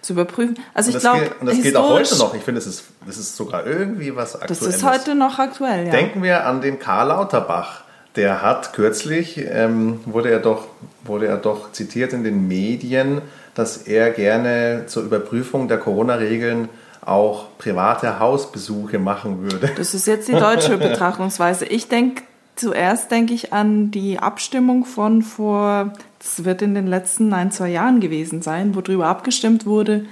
Zu 0.02 0.14
überprüfen. 0.14 0.58
Also 0.74 0.92
ich 0.92 1.00
glaube, 1.00 1.32
und 1.42 1.48
das 1.48 1.62
geht 1.62 1.76
auch 1.76 1.90
heute 1.90 2.18
noch. 2.18 2.34
Ich 2.34 2.44
finde, 2.44 2.60
es 2.60 2.68
ist, 2.68 2.86
das 3.06 3.18
ist 3.18 3.36
sogar 3.36 3.66
irgendwie 3.66 4.16
was 4.16 4.36
Aktuelles. 4.36 4.60
Das 4.60 4.76
ist 4.76 4.84
heute 4.84 5.14
noch 5.14 5.40
aktuell, 5.40 5.88
ja. 5.88 5.92
Denken 5.92 6.24
wir 6.24 6.46
an 6.46 6.62
den 6.62 6.80
Karl 6.80 7.10
Lauterbach. 7.10 7.84
Der 8.16 8.42
hat 8.42 8.74
kürzlich, 8.74 9.38
ähm, 9.38 10.00
wurde, 10.06 10.32
er 10.32 10.40
doch, 10.40 10.68
wurde 11.04 11.28
er 11.28 11.38
doch 11.38 11.74
zitiert 11.74 12.14
in 12.14 12.24
den 12.24 12.48
Medien, 12.48 13.22
dass 13.56 13.78
er 13.78 14.12
gerne 14.12 14.86
zur 14.88 15.04
Überprüfung 15.04 15.68
der 15.68 15.78
Corona-Regeln 15.78 16.70
auch 17.02 17.58
private 17.58 18.20
Hausbesuche 18.20 19.00
machen 19.00 19.52
würde. 19.52 19.72
Das 19.76 19.94
ist 19.94 20.08
jetzt 20.08 20.28
die 20.28 20.34
deutsche 20.34 20.78
Betrachtungsweise. 20.78 21.66
Ich 21.66 21.88
denke, 21.88 22.24
Zuerst 22.60 23.10
denke 23.10 23.34
ich 23.34 23.54
an 23.54 23.90
die 23.90 24.20
Abstimmung 24.20 24.84
von 24.84 25.22
vor, 25.22 25.94
das 26.20 26.44
wird 26.44 26.62
in 26.62 26.76
den 26.76 26.88
letzten 26.88 27.32
ein, 27.32 27.54
zwei 27.54 27.70
Jahren 27.70 28.02
gewesen 28.02 28.42
sein, 28.42 28.76
wo 28.76 28.82
darüber 28.82 29.08
abgestimmt 29.08 29.66
wurde, 29.66 30.06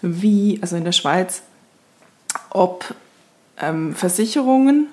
wie, 0.00 0.60
also 0.62 0.76
in 0.76 0.84
der 0.84 0.92
Schweiz, 0.92 1.42
ob 2.50 2.94
ähm, 3.60 3.92
Versicherungen, 3.96 4.86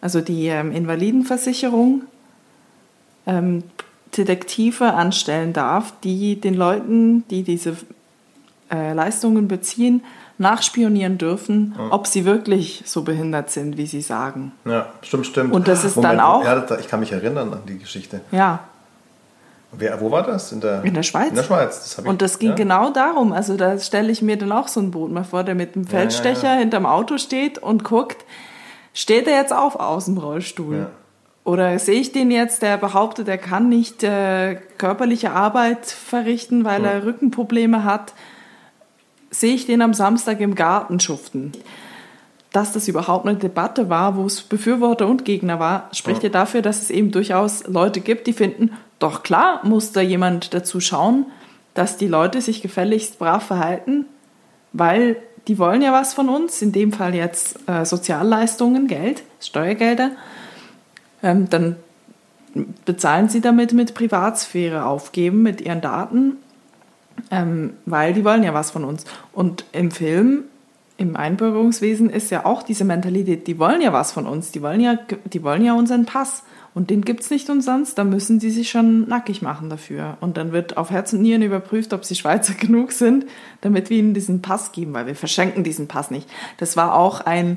also 0.00 0.22
die 0.22 0.46
ähm, 0.46 0.72
Invalidenversicherung, 0.72 2.04
ähm, 3.26 3.62
Detektive 4.16 4.94
anstellen 4.94 5.52
darf, 5.52 5.92
die 6.02 6.40
den 6.40 6.54
Leuten, 6.54 7.28
die 7.28 7.42
diese 7.42 7.76
äh, 8.70 8.94
Leistungen 8.94 9.48
beziehen, 9.48 10.02
nachspionieren 10.40 11.18
dürfen, 11.18 11.74
ja. 11.76 11.88
ob 11.90 12.06
sie 12.06 12.24
wirklich 12.24 12.82
so 12.86 13.02
behindert 13.02 13.50
sind, 13.50 13.76
wie 13.76 13.86
sie 13.86 14.00
sagen. 14.00 14.52
Ja, 14.64 14.88
stimmt, 15.02 15.26
stimmt. 15.26 15.52
Und 15.52 15.68
das 15.68 15.84
ist 15.84 15.96
Moment, 15.96 16.14
dann 16.14 16.20
auch. 16.20 16.44
Ja, 16.44 16.78
ich 16.78 16.88
kann 16.88 17.00
mich 17.00 17.12
erinnern 17.12 17.52
an 17.52 17.60
die 17.68 17.78
Geschichte. 17.78 18.22
Ja. 18.32 18.60
Wer, 19.72 20.00
wo 20.00 20.10
war 20.10 20.22
das? 20.22 20.50
In 20.50 20.60
der, 20.60 20.82
in 20.82 20.94
der 20.94 21.02
Schweiz. 21.02 21.28
In 21.28 21.36
der 21.36 21.44
Schweiz. 21.44 21.80
Das 21.80 21.98
ich, 21.98 22.04
und 22.04 22.22
das 22.22 22.38
ging 22.38 22.50
ja. 22.50 22.54
genau 22.56 22.90
darum. 22.90 23.32
Also 23.32 23.56
da 23.56 23.78
stelle 23.78 24.10
ich 24.10 24.22
mir 24.22 24.36
dann 24.36 24.50
auch 24.50 24.66
so 24.66 24.80
ein 24.80 24.90
Boot 24.90 25.12
mal 25.12 25.24
vor, 25.24 25.44
der 25.44 25.54
mit 25.54 25.74
dem 25.74 25.86
Feldstecher 25.86 26.54
ja, 26.54 26.58
hinterm 26.58 26.86
Auto 26.86 27.18
steht 27.18 27.58
und 27.58 27.84
guckt, 27.84 28.24
steht 28.94 29.28
er 29.28 29.36
jetzt 29.36 29.52
auf 29.52 29.76
aus 29.76 30.06
dem 30.06 30.18
Rollstuhl? 30.18 30.88
Oder 31.44 31.78
sehe 31.78 32.00
ich 32.00 32.12
den 32.12 32.30
jetzt, 32.30 32.62
der 32.62 32.78
behauptet, 32.78 33.28
er 33.28 33.38
kann 33.38 33.68
nicht 33.68 34.02
äh, 34.02 34.56
körperliche 34.78 35.32
Arbeit 35.32 35.86
verrichten, 35.86 36.64
weil 36.64 36.84
er 36.84 37.04
Rückenprobleme 37.04 37.84
hat? 37.84 38.14
Sehe 39.30 39.54
ich 39.54 39.66
den 39.66 39.82
am 39.82 39.94
Samstag 39.94 40.40
im 40.40 40.54
Garten 40.54 41.00
schuften. 41.00 41.52
Dass 42.52 42.72
das 42.72 42.88
überhaupt 42.88 43.26
eine 43.26 43.38
Debatte 43.38 43.88
war, 43.88 44.16
wo 44.16 44.26
es 44.26 44.42
Befürworter 44.42 45.06
und 45.06 45.24
Gegner 45.24 45.60
war, 45.60 45.88
spricht 45.92 46.22
ja. 46.22 46.28
ja 46.28 46.32
dafür, 46.32 46.62
dass 46.62 46.82
es 46.82 46.90
eben 46.90 47.12
durchaus 47.12 47.66
Leute 47.66 48.00
gibt, 48.00 48.26
die 48.26 48.32
finden, 48.32 48.72
doch 48.98 49.22
klar 49.22 49.60
muss 49.64 49.92
da 49.92 50.00
jemand 50.00 50.52
dazu 50.52 50.80
schauen, 50.80 51.26
dass 51.74 51.96
die 51.96 52.08
Leute 52.08 52.40
sich 52.40 52.60
gefälligst 52.60 53.18
brav 53.18 53.44
verhalten, 53.44 54.04
weil 54.72 55.16
die 55.48 55.58
wollen 55.58 55.80
ja 55.80 55.92
was 55.92 56.12
von 56.12 56.28
uns, 56.28 56.60
in 56.60 56.72
dem 56.72 56.92
Fall 56.92 57.14
jetzt 57.14 57.58
äh, 57.68 57.84
Sozialleistungen, 57.84 58.88
Geld, 58.88 59.22
Steuergelder. 59.40 60.10
Ähm, 61.22 61.48
dann 61.48 61.76
bezahlen 62.84 63.28
sie 63.28 63.40
damit 63.40 63.72
mit 63.72 63.94
Privatsphäre 63.94 64.84
aufgeben, 64.84 65.42
mit 65.42 65.60
ihren 65.60 65.80
Daten 65.80 66.36
ähm, 67.30 67.74
weil 67.86 68.12
die 68.12 68.24
wollen 68.24 68.42
ja 68.42 68.54
was 68.54 68.70
von 68.70 68.84
uns. 68.84 69.04
Und 69.32 69.64
im 69.72 69.90
Film, 69.90 70.44
im 70.96 71.16
Einbürgerungswesen 71.16 72.10
ist 72.10 72.30
ja 72.30 72.44
auch 72.44 72.62
diese 72.62 72.84
Mentalität, 72.84 73.46
die 73.46 73.58
wollen 73.58 73.80
ja 73.80 73.92
was 73.92 74.12
von 74.12 74.26
uns, 74.26 74.52
die 74.52 74.62
wollen 74.62 74.80
ja, 74.80 74.98
die 75.24 75.42
wollen 75.42 75.64
ja 75.64 75.74
unseren 75.74 76.04
Pass. 76.04 76.42
Und 76.72 76.90
den 76.90 77.02
gibt 77.02 77.22
es 77.22 77.30
nicht 77.30 77.50
umsonst, 77.50 77.98
da 77.98 78.04
müssen 78.04 78.38
sie 78.38 78.50
sich 78.50 78.70
schon 78.70 79.08
nackig 79.08 79.42
machen 79.42 79.70
dafür. 79.70 80.18
Und 80.20 80.36
dann 80.36 80.52
wird 80.52 80.76
auf 80.76 80.90
Herz 80.90 81.12
und 81.12 81.22
Nieren 81.22 81.42
überprüft, 81.42 81.92
ob 81.92 82.04
sie 82.04 82.14
Schweizer 82.14 82.54
genug 82.58 82.92
sind, 82.92 83.26
damit 83.60 83.90
wir 83.90 83.98
ihnen 83.98 84.14
diesen 84.14 84.42
Pass 84.42 84.72
geben, 84.72 84.92
weil 84.92 85.06
wir 85.06 85.16
verschenken 85.16 85.64
diesen 85.64 85.88
Pass 85.88 86.10
nicht. 86.10 86.28
Das 86.58 86.76
war 86.76 86.94
auch 86.94 87.22
ein, 87.22 87.56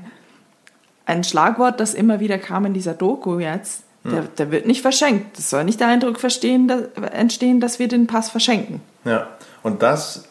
ein 1.06 1.24
Schlagwort, 1.24 1.80
das 1.80 1.94
immer 1.94 2.20
wieder 2.20 2.40
kam 2.40 2.66
in 2.66 2.74
dieser 2.74 2.94
Doku 2.94 3.40
jetzt. 3.40 3.84
Der, 4.04 4.24
hm. 4.24 4.28
der 4.38 4.52
wird 4.52 4.66
nicht 4.66 4.82
verschenkt. 4.82 5.38
Es 5.38 5.50
soll 5.50 5.64
nicht 5.64 5.80
der 5.80 5.88
Eindruck 5.88 6.20
verstehen, 6.20 6.68
dass, 6.68 6.82
entstehen, 7.12 7.60
dass 7.60 7.80
wir 7.80 7.88
den 7.88 8.08
Pass 8.08 8.30
verschenken. 8.30 8.82
Ja, 9.06 9.28
und 9.64 9.82
das 9.82 10.26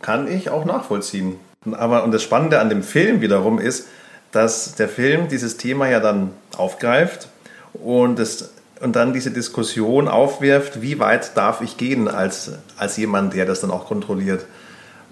kann 0.00 0.26
ich 0.26 0.50
auch 0.50 0.64
nachvollziehen. 0.64 1.38
Aber 1.70 2.02
und 2.02 2.12
das 2.12 2.22
Spannende 2.22 2.58
an 2.58 2.68
dem 2.68 2.82
Film 2.82 3.20
wiederum 3.20 3.58
ist, 3.58 3.86
dass 4.32 4.74
der 4.74 4.88
Film 4.88 5.28
dieses 5.28 5.58
Thema 5.58 5.88
ja 5.88 6.00
dann 6.00 6.32
aufgreift 6.56 7.28
und, 7.74 8.18
es, 8.18 8.50
und 8.80 8.96
dann 8.96 9.12
diese 9.12 9.30
Diskussion 9.30 10.08
aufwirft, 10.08 10.82
wie 10.82 10.98
weit 10.98 11.36
darf 11.36 11.60
ich 11.60 11.76
gehen 11.76 12.08
als, 12.08 12.52
als 12.76 12.96
jemand, 12.96 13.34
der 13.34 13.46
das 13.46 13.60
dann 13.60 13.70
auch 13.70 13.86
kontrolliert. 13.86 14.46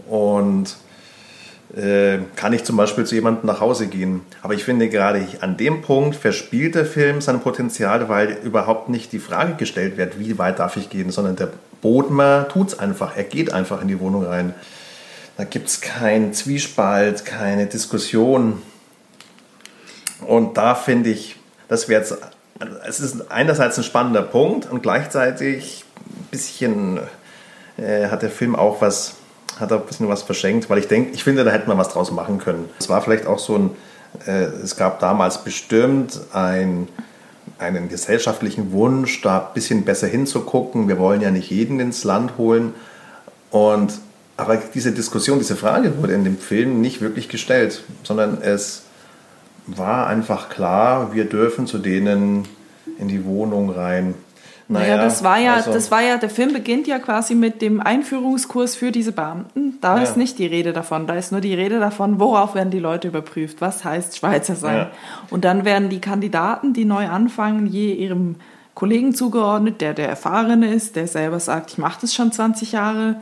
Und 0.08 0.76
kann 2.34 2.52
ich 2.52 2.64
zum 2.64 2.76
Beispiel 2.76 3.04
zu 3.04 3.14
jemandem 3.14 3.46
nach 3.46 3.60
Hause 3.60 3.86
gehen. 3.86 4.22
Aber 4.42 4.54
ich 4.54 4.64
finde 4.64 4.88
gerade 4.88 5.24
an 5.40 5.56
dem 5.56 5.82
Punkt 5.82 6.16
verspielt 6.16 6.74
der 6.74 6.84
Film 6.84 7.20
sein 7.20 7.40
Potenzial, 7.40 8.08
weil 8.08 8.38
überhaupt 8.42 8.88
nicht 8.88 9.12
die 9.12 9.20
Frage 9.20 9.54
gestellt 9.54 9.96
wird, 9.96 10.18
wie 10.18 10.38
weit 10.38 10.58
darf 10.58 10.76
ich 10.76 10.90
gehen, 10.90 11.10
sondern 11.10 11.36
der 11.36 11.50
Bodmer 11.80 12.48
es 12.66 12.78
einfach. 12.78 13.16
Er 13.16 13.24
geht 13.24 13.52
einfach 13.52 13.80
in 13.82 13.88
die 13.88 14.00
Wohnung 14.00 14.26
rein. 14.26 14.54
Da 15.36 15.44
gibt 15.44 15.68
es 15.68 15.80
keinen 15.80 16.34
Zwiespalt, 16.34 17.24
keine 17.24 17.66
Diskussion. 17.66 18.60
Und 20.26 20.56
da 20.56 20.74
finde 20.74 21.10
ich, 21.10 21.36
das 21.68 21.88
wäre 21.88 22.00
jetzt, 22.00 22.18
es 22.86 23.00
ist 23.00 23.30
einerseits 23.30 23.78
ein 23.78 23.84
spannender 23.84 24.22
Punkt 24.22 24.70
und 24.70 24.82
gleichzeitig 24.82 25.84
ein 26.06 26.28
bisschen 26.30 27.00
äh, 27.78 28.08
hat 28.08 28.22
der 28.22 28.30
Film 28.30 28.54
auch 28.54 28.82
was, 28.82 29.14
hat 29.60 29.70
er 29.70 29.78
ein 29.78 29.86
bisschen 29.86 30.08
was 30.08 30.22
verschenkt, 30.22 30.70
weil 30.70 30.78
ich 30.78 30.88
denke, 30.88 31.12
ich 31.12 31.24
finde, 31.24 31.44
da 31.44 31.50
hätte 31.50 31.68
man 31.68 31.78
was 31.78 31.90
draus 31.90 32.10
machen 32.10 32.38
können. 32.38 32.68
Es 32.78 32.88
war 32.88 33.02
vielleicht 33.02 33.26
auch 33.26 33.38
so 33.38 33.56
ein, 33.56 33.70
äh, 34.26 34.44
es 34.62 34.76
gab 34.76 35.00
damals 35.00 35.44
bestimmt 35.44 36.20
ein, 36.32 36.88
einen 37.58 37.88
gesellschaftlichen 37.88 38.72
Wunsch, 38.72 39.20
da 39.22 39.38
ein 39.38 39.54
bisschen 39.54 39.84
besser 39.84 40.06
hinzugucken. 40.06 40.88
Wir 40.88 40.98
wollen 40.98 41.20
ja 41.20 41.30
nicht 41.30 41.50
jeden 41.50 41.78
ins 41.80 42.04
Land 42.04 42.38
holen. 42.38 42.74
Und, 43.50 43.92
aber 44.36 44.56
diese 44.56 44.92
Diskussion, 44.92 45.38
diese 45.38 45.56
Frage 45.56 45.98
wurde 45.98 46.14
in 46.14 46.24
dem 46.24 46.38
Film 46.38 46.80
nicht 46.80 47.00
wirklich 47.00 47.28
gestellt, 47.28 47.82
sondern 48.02 48.40
es 48.40 48.84
war 49.66 50.06
einfach 50.06 50.48
klar, 50.48 51.12
wir 51.12 51.26
dürfen 51.26 51.66
zu 51.66 51.78
denen 51.78 52.48
in 52.98 53.08
die 53.08 53.24
Wohnung 53.24 53.70
rein. 53.70 54.14
Naja, 54.70 54.96
naja 54.96 55.04
das 55.04 55.24
war 55.24 55.38
ja, 55.38 55.54
also, 55.54 55.72
das 55.72 55.90
war 55.90 56.00
ja, 56.00 56.16
der 56.16 56.30
Film 56.30 56.52
beginnt 56.52 56.86
ja 56.86 57.00
quasi 57.00 57.34
mit 57.34 57.60
dem 57.60 57.80
Einführungskurs 57.80 58.76
für 58.76 58.92
diese 58.92 59.10
Beamten. 59.10 59.78
Da 59.80 59.96
ja. 59.96 60.02
ist 60.04 60.16
nicht 60.16 60.38
die 60.38 60.46
Rede 60.46 60.72
davon, 60.72 61.08
da 61.08 61.14
ist 61.14 61.32
nur 61.32 61.40
die 61.40 61.54
Rede 61.54 61.80
davon, 61.80 62.20
worauf 62.20 62.54
werden 62.54 62.70
die 62.70 62.78
Leute 62.78 63.08
überprüft, 63.08 63.60
was 63.60 63.84
heißt 63.84 64.16
Schweizer 64.16 64.54
sein. 64.54 64.76
Ja. 64.76 64.90
Und 65.30 65.44
dann 65.44 65.64
werden 65.64 65.88
die 65.88 66.00
Kandidaten, 66.00 66.72
die 66.72 66.84
neu 66.84 67.08
anfangen, 67.08 67.66
je 67.66 67.92
ihrem 67.92 68.36
Kollegen 68.74 69.12
zugeordnet, 69.12 69.80
der 69.80 69.92
der 69.92 70.08
erfahren 70.08 70.62
ist, 70.62 70.94
der 70.94 71.08
selber 71.08 71.40
sagt, 71.40 71.72
ich 71.72 71.78
mache 71.78 72.02
das 72.02 72.14
schon 72.14 72.30
20 72.30 72.72
Jahre. 72.72 73.16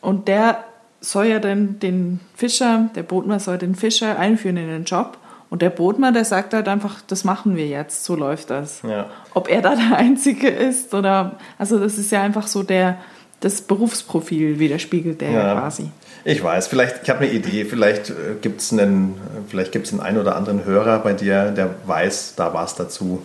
Und 0.00 0.26
der 0.26 0.64
soll 1.00 1.26
ja 1.26 1.38
dann 1.38 1.78
den 1.78 2.18
Fischer, 2.34 2.90
der 2.96 3.04
Botmann 3.04 3.38
soll 3.38 3.58
den 3.58 3.76
Fischer 3.76 4.18
einführen 4.18 4.56
in 4.56 4.68
den 4.68 4.84
Job. 4.84 5.18
Und 5.52 5.60
der 5.60 5.68
Botmann, 5.68 6.14
der 6.14 6.24
sagt 6.24 6.54
halt 6.54 6.66
einfach, 6.66 7.02
das 7.06 7.24
machen 7.24 7.56
wir 7.56 7.66
jetzt, 7.66 8.04
so 8.04 8.16
läuft 8.16 8.48
das. 8.48 8.80
Ja. 8.88 9.10
Ob 9.34 9.50
er 9.50 9.60
da 9.60 9.76
der 9.76 9.96
Einzige 9.98 10.48
ist 10.48 10.94
oder, 10.94 11.36
also 11.58 11.78
das 11.78 11.98
ist 11.98 12.10
ja 12.10 12.22
einfach 12.22 12.46
so 12.46 12.62
der, 12.62 12.96
das 13.40 13.60
Berufsprofil 13.60 14.58
widerspiegelt 14.58 15.20
der 15.20 15.30
ja. 15.30 15.54
quasi. 15.54 15.90
Ich 16.24 16.42
weiß, 16.42 16.68
vielleicht, 16.68 17.02
ich 17.02 17.10
habe 17.10 17.26
eine 17.26 17.32
Idee, 17.34 17.66
vielleicht 17.66 18.08
äh, 18.08 18.14
gibt 18.40 18.62
es 18.62 18.72
einen, 18.72 19.20
vielleicht 19.46 19.72
gibt's 19.72 19.92
einen 19.92 20.00
einen 20.00 20.16
oder 20.16 20.36
anderen 20.36 20.64
Hörer 20.64 21.00
bei 21.00 21.12
dir, 21.12 21.50
der 21.50 21.74
weiß 21.84 22.32
da 22.36 22.54
was 22.54 22.74
dazu, 22.74 23.20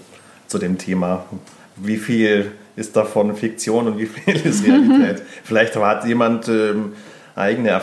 zu 0.48 0.57
dem 0.57 0.77
Thema. 0.77 1.24
Wie 1.77 1.96
viel 1.96 2.51
ist 2.75 2.98
davon 2.98 3.38
Fiktion 3.38 3.88
und 3.88 4.00
wie 4.00 4.05
viel 4.05 4.36
ist 4.36 4.65
Realität? 4.67 5.24
vielleicht 5.46 5.77
hat 5.77 6.03
jemand 6.03 6.50
ähm, 6.50 6.91
eigene, 7.38 7.74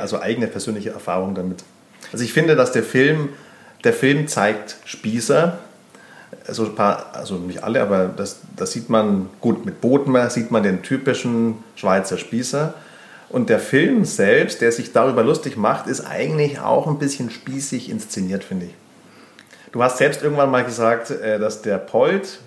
also 0.00 0.22
eigene 0.22 0.46
persönliche 0.46 0.88
Erfahrung 0.88 1.34
damit. 1.34 1.64
Also 2.12 2.24
ich 2.24 2.32
finde, 2.32 2.56
dass 2.56 2.72
der 2.72 2.82
Film 2.82 3.28
der 3.84 3.92
Film 3.92 4.28
zeigt 4.28 4.76
Spießer, 4.84 5.58
also, 6.46 6.64
ein 6.64 6.74
paar, 6.74 7.10
also 7.12 7.36
nicht 7.36 7.64
alle, 7.64 7.82
aber 7.82 8.10
das, 8.16 8.40
das 8.56 8.72
sieht 8.72 8.88
man 8.88 9.28
gut. 9.40 9.64
Mit 9.64 9.80
Bodenmer 9.80 10.30
sieht 10.30 10.50
man 10.50 10.62
den 10.62 10.82
typischen 10.82 11.56
Schweizer 11.76 12.18
Spießer. 12.18 12.74
Und 13.28 13.48
der 13.48 13.60
Film 13.60 14.04
selbst, 14.04 14.60
der 14.60 14.72
sich 14.72 14.92
darüber 14.92 15.22
lustig 15.22 15.56
macht, 15.56 15.86
ist 15.86 16.00
eigentlich 16.00 16.60
auch 16.60 16.86
ein 16.88 16.98
bisschen 16.98 17.30
spießig 17.30 17.90
inszeniert, 17.90 18.42
finde 18.42 18.66
ich. 18.66 18.74
Du 19.72 19.82
hast 19.82 19.98
selbst 19.98 20.22
irgendwann 20.22 20.50
mal 20.50 20.64
gesagt, 20.64 21.10
äh, 21.10 21.38
dass 21.38 21.62
der 21.62 21.78
Polt, 21.78 22.40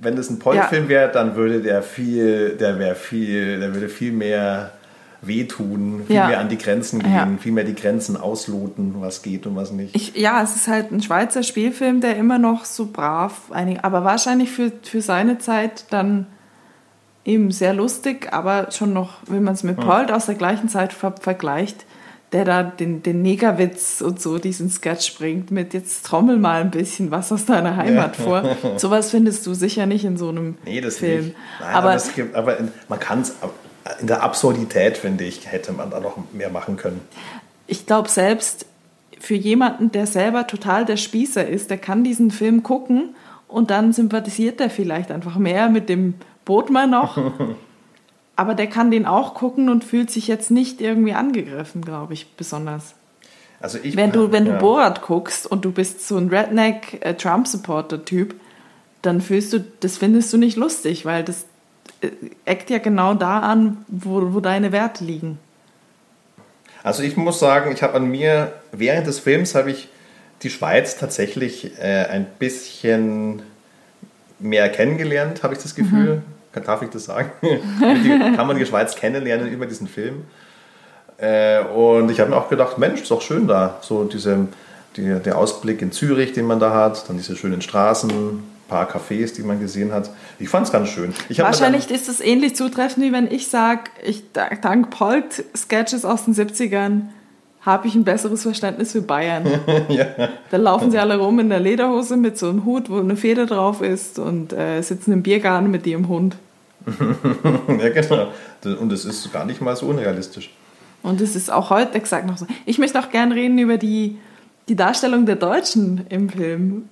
wenn 0.00 0.18
es 0.18 0.28
ein 0.28 0.38
Polt-Film 0.38 0.84
ja. 0.84 0.88
wäre, 0.90 1.12
dann 1.12 1.36
würde 1.36 1.62
der 1.62 1.82
viel, 1.82 2.56
der 2.56 2.78
wäre 2.78 2.94
viel, 2.94 3.60
der 3.60 3.74
würde 3.74 3.88
viel 3.88 4.12
mehr 4.12 4.72
wehtun, 5.22 6.04
viel 6.06 6.16
ja. 6.16 6.28
mehr 6.28 6.40
an 6.40 6.48
die 6.48 6.58
Grenzen 6.58 7.00
gehen, 7.00 7.12
ja. 7.12 7.28
viel 7.38 7.52
mehr 7.52 7.64
die 7.64 7.74
Grenzen 7.74 8.16
ausloten, 8.16 8.94
was 9.00 9.22
geht 9.22 9.46
und 9.46 9.56
was 9.56 9.70
nicht. 9.70 9.94
Ich, 9.94 10.16
ja, 10.16 10.42
es 10.42 10.56
ist 10.56 10.68
halt 10.68 10.90
ein 10.92 11.02
Schweizer 11.02 11.42
Spielfilm, 11.42 12.00
der 12.00 12.16
immer 12.16 12.38
noch 12.38 12.64
so 12.64 12.86
brav, 12.86 13.50
einig, 13.50 13.80
aber 13.82 14.04
wahrscheinlich 14.04 14.50
für, 14.50 14.72
für 14.82 15.02
seine 15.02 15.38
Zeit 15.38 15.86
dann 15.90 16.26
eben 17.24 17.50
sehr 17.50 17.74
lustig, 17.74 18.32
aber 18.32 18.70
schon 18.70 18.92
noch, 18.92 19.18
wenn 19.26 19.44
man 19.44 19.54
es 19.54 19.62
mit 19.62 19.76
Polt 19.76 20.10
aus 20.10 20.26
der 20.26 20.36
gleichen 20.36 20.68
Zeit 20.68 20.92
ver 20.92 21.14
vergleicht, 21.20 21.84
der 22.32 22.44
da 22.44 22.62
den, 22.62 23.02
den 23.02 23.22
Negerwitz 23.22 24.00
und 24.00 24.20
so 24.20 24.38
diesen 24.38 24.70
Sketch 24.70 25.18
bringt 25.18 25.50
mit 25.50 25.74
jetzt 25.74 26.06
trommel 26.06 26.38
mal 26.38 26.60
ein 26.60 26.70
bisschen 26.70 27.10
was 27.10 27.32
aus 27.32 27.44
deiner 27.44 27.76
Heimat 27.76 28.16
ja. 28.18 28.24
vor. 28.24 28.56
Sowas 28.78 29.10
findest 29.10 29.46
du 29.46 29.54
sicher 29.54 29.86
nicht 29.86 30.04
in 30.04 30.16
so 30.16 30.28
einem 30.28 30.56
nee, 30.64 30.80
das 30.80 30.98
Film. 30.98 31.26
Nicht. 31.26 31.36
Nein, 31.58 31.68
aber, 31.74 31.88
aber, 31.88 31.96
es 31.96 32.14
gibt, 32.14 32.34
aber 32.34 32.56
man 32.88 33.00
kann 33.00 33.22
es, 33.22 33.34
in 34.00 34.06
der 34.06 34.22
Absurdität, 34.22 34.98
finde 34.98 35.24
ich, 35.24 35.50
hätte 35.50 35.72
man 35.72 35.90
da 35.90 36.00
noch 36.00 36.16
mehr 36.32 36.50
machen 36.50 36.76
können. 36.76 37.00
Ich 37.66 37.86
glaube 37.86 38.08
selbst 38.08 38.66
für 39.18 39.34
jemanden, 39.34 39.92
der 39.92 40.06
selber 40.06 40.46
total 40.46 40.84
der 40.84 40.96
Spießer 40.96 41.46
ist, 41.46 41.70
der 41.70 41.78
kann 41.78 42.04
diesen 42.04 42.30
Film 42.30 42.62
gucken 42.62 43.14
und 43.48 43.70
dann 43.70 43.92
sympathisiert 43.92 44.60
er 44.60 44.70
vielleicht 44.70 45.10
einfach 45.10 45.36
mehr 45.36 45.68
mit 45.68 45.88
dem 45.88 46.14
Bootmann 46.44 46.90
noch. 46.90 47.16
Aber 48.36 48.54
der 48.54 48.68
kann 48.68 48.90
den 48.90 49.04
auch 49.04 49.34
gucken 49.34 49.68
und 49.68 49.84
fühlt 49.84 50.10
sich 50.10 50.26
jetzt 50.26 50.50
nicht 50.50 50.80
irgendwie 50.80 51.12
angegriffen, 51.12 51.82
glaube 51.82 52.14
ich, 52.14 52.34
besonders. 52.36 52.94
Also 53.60 53.78
ich, 53.82 53.96
wenn 53.96 54.12
du, 54.12 54.32
wenn 54.32 54.46
ja. 54.46 54.54
du 54.54 54.58
Borat 54.58 55.02
guckst 55.02 55.46
und 55.46 55.66
du 55.66 55.72
bist 55.72 56.08
so 56.08 56.16
ein 56.16 56.28
Redneck-Trump-Supporter-Typ, 56.28 58.34
dann 59.02 59.20
fühlst 59.20 59.52
du, 59.52 59.62
das 59.80 59.98
findest 59.98 60.32
du 60.32 60.38
nicht 60.38 60.56
lustig, 60.56 61.04
weil 61.04 61.22
das, 61.22 61.44
eckt 62.44 62.70
ja 62.70 62.78
genau 62.78 63.14
da 63.14 63.40
an, 63.40 63.84
wo, 63.88 64.34
wo 64.34 64.40
deine 64.40 64.72
Werte 64.72 65.04
liegen. 65.04 65.38
Also 66.82 67.02
ich 67.02 67.16
muss 67.16 67.38
sagen, 67.38 67.72
ich 67.72 67.82
habe 67.82 67.94
an 67.94 68.06
mir, 68.06 68.52
während 68.72 69.06
des 69.06 69.18
Films 69.18 69.54
habe 69.54 69.70
ich 69.70 69.88
die 70.42 70.50
Schweiz 70.50 70.96
tatsächlich 70.96 71.78
äh, 71.78 72.06
ein 72.06 72.26
bisschen 72.38 73.42
mehr 74.38 74.70
kennengelernt, 74.70 75.42
habe 75.42 75.54
ich 75.54 75.60
das 75.60 75.74
Gefühl. 75.74 76.22
Mhm. 76.54 76.64
Darf 76.64 76.82
ich 76.82 76.90
das 76.90 77.04
sagen? 77.04 77.30
kann 78.36 78.46
man 78.46 78.58
die 78.58 78.66
Schweiz 78.66 78.96
kennenlernen 78.96 79.48
über 79.48 79.66
diesen 79.66 79.86
Film. 79.86 80.24
Äh, 81.18 81.62
und 81.64 82.10
ich 82.10 82.18
habe 82.18 82.30
mir 82.30 82.36
auch 82.36 82.48
gedacht, 82.48 82.78
Mensch, 82.78 83.02
ist 83.02 83.10
doch 83.10 83.20
schön 83.20 83.46
da. 83.46 83.78
So 83.82 84.04
diese, 84.04 84.48
die, 84.96 85.14
der 85.20 85.38
Ausblick 85.38 85.82
in 85.82 85.92
Zürich, 85.92 86.32
den 86.32 86.46
man 86.46 86.58
da 86.58 86.72
hat, 86.72 87.08
dann 87.08 87.18
diese 87.18 87.36
schönen 87.36 87.60
Straßen, 87.60 88.42
paar 88.70 88.88
Cafés, 88.88 89.34
die 89.34 89.42
man 89.42 89.60
gesehen 89.60 89.92
hat. 89.92 90.10
Ich 90.38 90.48
fand 90.48 90.66
es 90.66 90.72
ganz 90.72 90.88
schön. 90.88 91.12
Wahrscheinlich 91.36 91.90
ist 91.90 92.08
es 92.08 92.20
ähnlich 92.20 92.56
zutreffend, 92.56 93.04
wie 93.04 93.12
wenn 93.12 93.30
ich 93.30 93.48
sage, 93.48 93.90
ich 94.02 94.22
dank 94.32 94.90
Polt-Sketches 94.90 96.04
aus 96.04 96.24
den 96.24 96.34
70ern 96.34 97.02
habe 97.60 97.88
ich 97.88 97.94
ein 97.94 98.04
besseres 98.04 98.42
Verständnis 98.42 98.92
für 98.92 99.02
Bayern. 99.02 99.46
ja. 99.88 100.06
Da 100.50 100.56
laufen 100.56 100.90
sie 100.90 100.98
alle 100.98 101.18
rum 101.18 101.38
in 101.40 101.50
der 101.50 101.60
Lederhose 101.60 102.16
mit 102.16 102.38
so 102.38 102.48
einem 102.48 102.64
Hut, 102.64 102.88
wo 102.88 102.98
eine 102.98 103.16
Feder 103.16 103.44
drauf 103.44 103.82
ist 103.82 104.18
und 104.18 104.54
äh, 104.54 104.80
sitzen 104.80 105.12
im 105.12 105.22
Biergarten 105.22 105.70
mit 105.70 105.86
ihrem 105.86 106.08
Hund. 106.08 106.36
ja, 107.68 107.88
genau. 107.90 108.28
Und 108.80 108.90
es 108.92 109.04
ist 109.04 109.30
gar 109.30 109.44
nicht 109.44 109.60
mal 109.60 109.76
so 109.76 109.86
unrealistisch. 109.86 110.50
Und 111.02 111.20
es 111.20 111.36
ist 111.36 111.52
auch 111.52 111.68
heute 111.68 111.94
exakt 111.94 112.26
noch 112.26 112.38
so. 112.38 112.46
Ich 112.64 112.78
möchte 112.78 112.98
auch 112.98 113.10
gerne 113.10 113.34
reden 113.34 113.58
über 113.58 113.76
die, 113.76 114.16
die 114.68 114.76
Darstellung 114.76 115.26
der 115.26 115.36
Deutschen 115.36 116.06
im 116.08 116.30
Film 116.30 116.88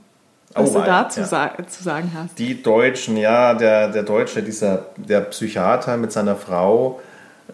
was 0.59 0.71
oh, 0.71 0.81
du 0.81 0.85
dazu 0.85 1.21
ja. 1.21 1.27
sa 1.27 1.53
zu 1.67 1.83
sagen 1.83 2.13
hast. 2.15 2.39
Die 2.39 2.63
Deutschen, 2.63 3.17
ja, 3.17 3.55
der, 3.55 3.89
der 3.89 4.03
Deutsche, 4.03 4.43
dieser, 4.43 4.87
der 4.97 5.21
Psychiater 5.23 5.97
mit 5.97 6.13
seiner 6.13 6.37
Frau, 6.37 7.01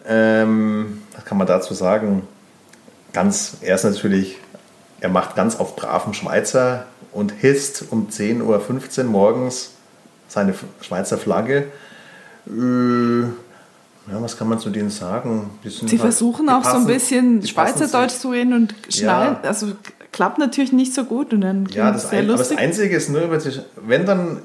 ähm, 0.07 1.01
was 1.15 1.25
kann 1.25 1.37
man 1.37 1.47
dazu 1.47 1.73
sagen? 1.73 2.27
Ganz, 3.13 3.57
er 3.61 3.75
ist 3.75 3.83
natürlich, 3.83 4.37
er 4.99 5.09
macht 5.09 5.35
ganz 5.35 5.55
auf 5.57 5.75
braven 5.75 6.13
Schweizer 6.13 6.85
und 7.11 7.31
hisst 7.31 7.85
um 7.91 8.09
10.15 8.09 8.99
Uhr 8.99 9.03
morgens 9.05 9.71
seine 10.27 10.53
Schweizer 10.81 11.17
Flagge. 11.17 11.67
Äh, 12.47 13.21
ja, 14.11 14.21
was 14.21 14.37
kann 14.37 14.47
man 14.47 14.59
zu 14.59 14.69
denen 14.69 14.91
sagen? 14.91 15.49
Sie 15.63 15.79
halt, 15.81 16.01
versuchen 16.01 16.47
auch 16.49 16.61
passen, 16.61 16.81
so 16.81 16.87
ein 16.87 16.93
bisschen 16.93 17.45
Schweizerdeutsch 17.45 18.13
zu 18.13 18.29
reden 18.29 18.53
und 18.53 18.75
schnallen, 18.89 19.37
ja. 19.41 19.49
also 19.49 19.71
klappt 20.15 20.37
natürlich 20.37 20.71
nicht 20.71 20.93
so 20.93 21.03
gut 21.03 21.33
und 21.33 21.41
dann 21.41 21.65
ja, 21.71 21.91
das 21.91 22.09
sehr 22.09 22.19
ein, 22.19 22.27
lustig. 22.27 22.51
Aber 22.51 22.55
das 22.55 22.63
Einzige 22.63 22.95
ist 22.95 23.09
nur 23.09 23.23
über 23.23 23.37
die, 23.37 23.51
wenn 23.85 24.05
dann 24.05 24.39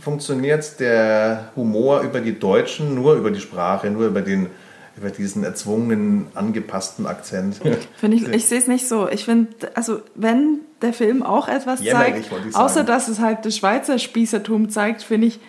funktioniert 0.00 0.80
der 0.80 1.50
Humor 1.54 2.00
über 2.00 2.20
die 2.20 2.38
Deutschen 2.38 2.94
nur 2.94 3.16
über 3.16 3.30
die 3.30 3.40
Sprache, 3.40 3.90
nur 3.90 4.06
über 4.06 4.22
den 4.22 4.48
über 4.96 5.10
diesen 5.10 5.44
erzwungenen, 5.44 6.28
angepassten 6.34 7.06
Akzent. 7.06 7.60
Finde 7.96 8.16
ich, 8.16 8.28
ich 8.28 8.46
sehe 8.48 8.58
es 8.58 8.68
nicht 8.68 8.88
so. 8.88 9.06
Ich 9.08 9.26
finde, 9.26 9.50
also 9.74 10.00
wenn 10.14 10.60
der 10.80 10.94
Film 10.94 11.22
auch 11.22 11.46
etwas 11.46 11.82
Jämmerlich, 11.82 12.28
zeigt, 12.30 12.54
außer 12.54 12.82
dass 12.82 13.08
es 13.08 13.18
halt 13.18 13.44
das 13.44 13.56
Schweizer 13.56 13.98
Spießertum 13.98 14.70
zeigt, 14.70 15.02
finde 15.02 15.26
ich, 15.26 15.40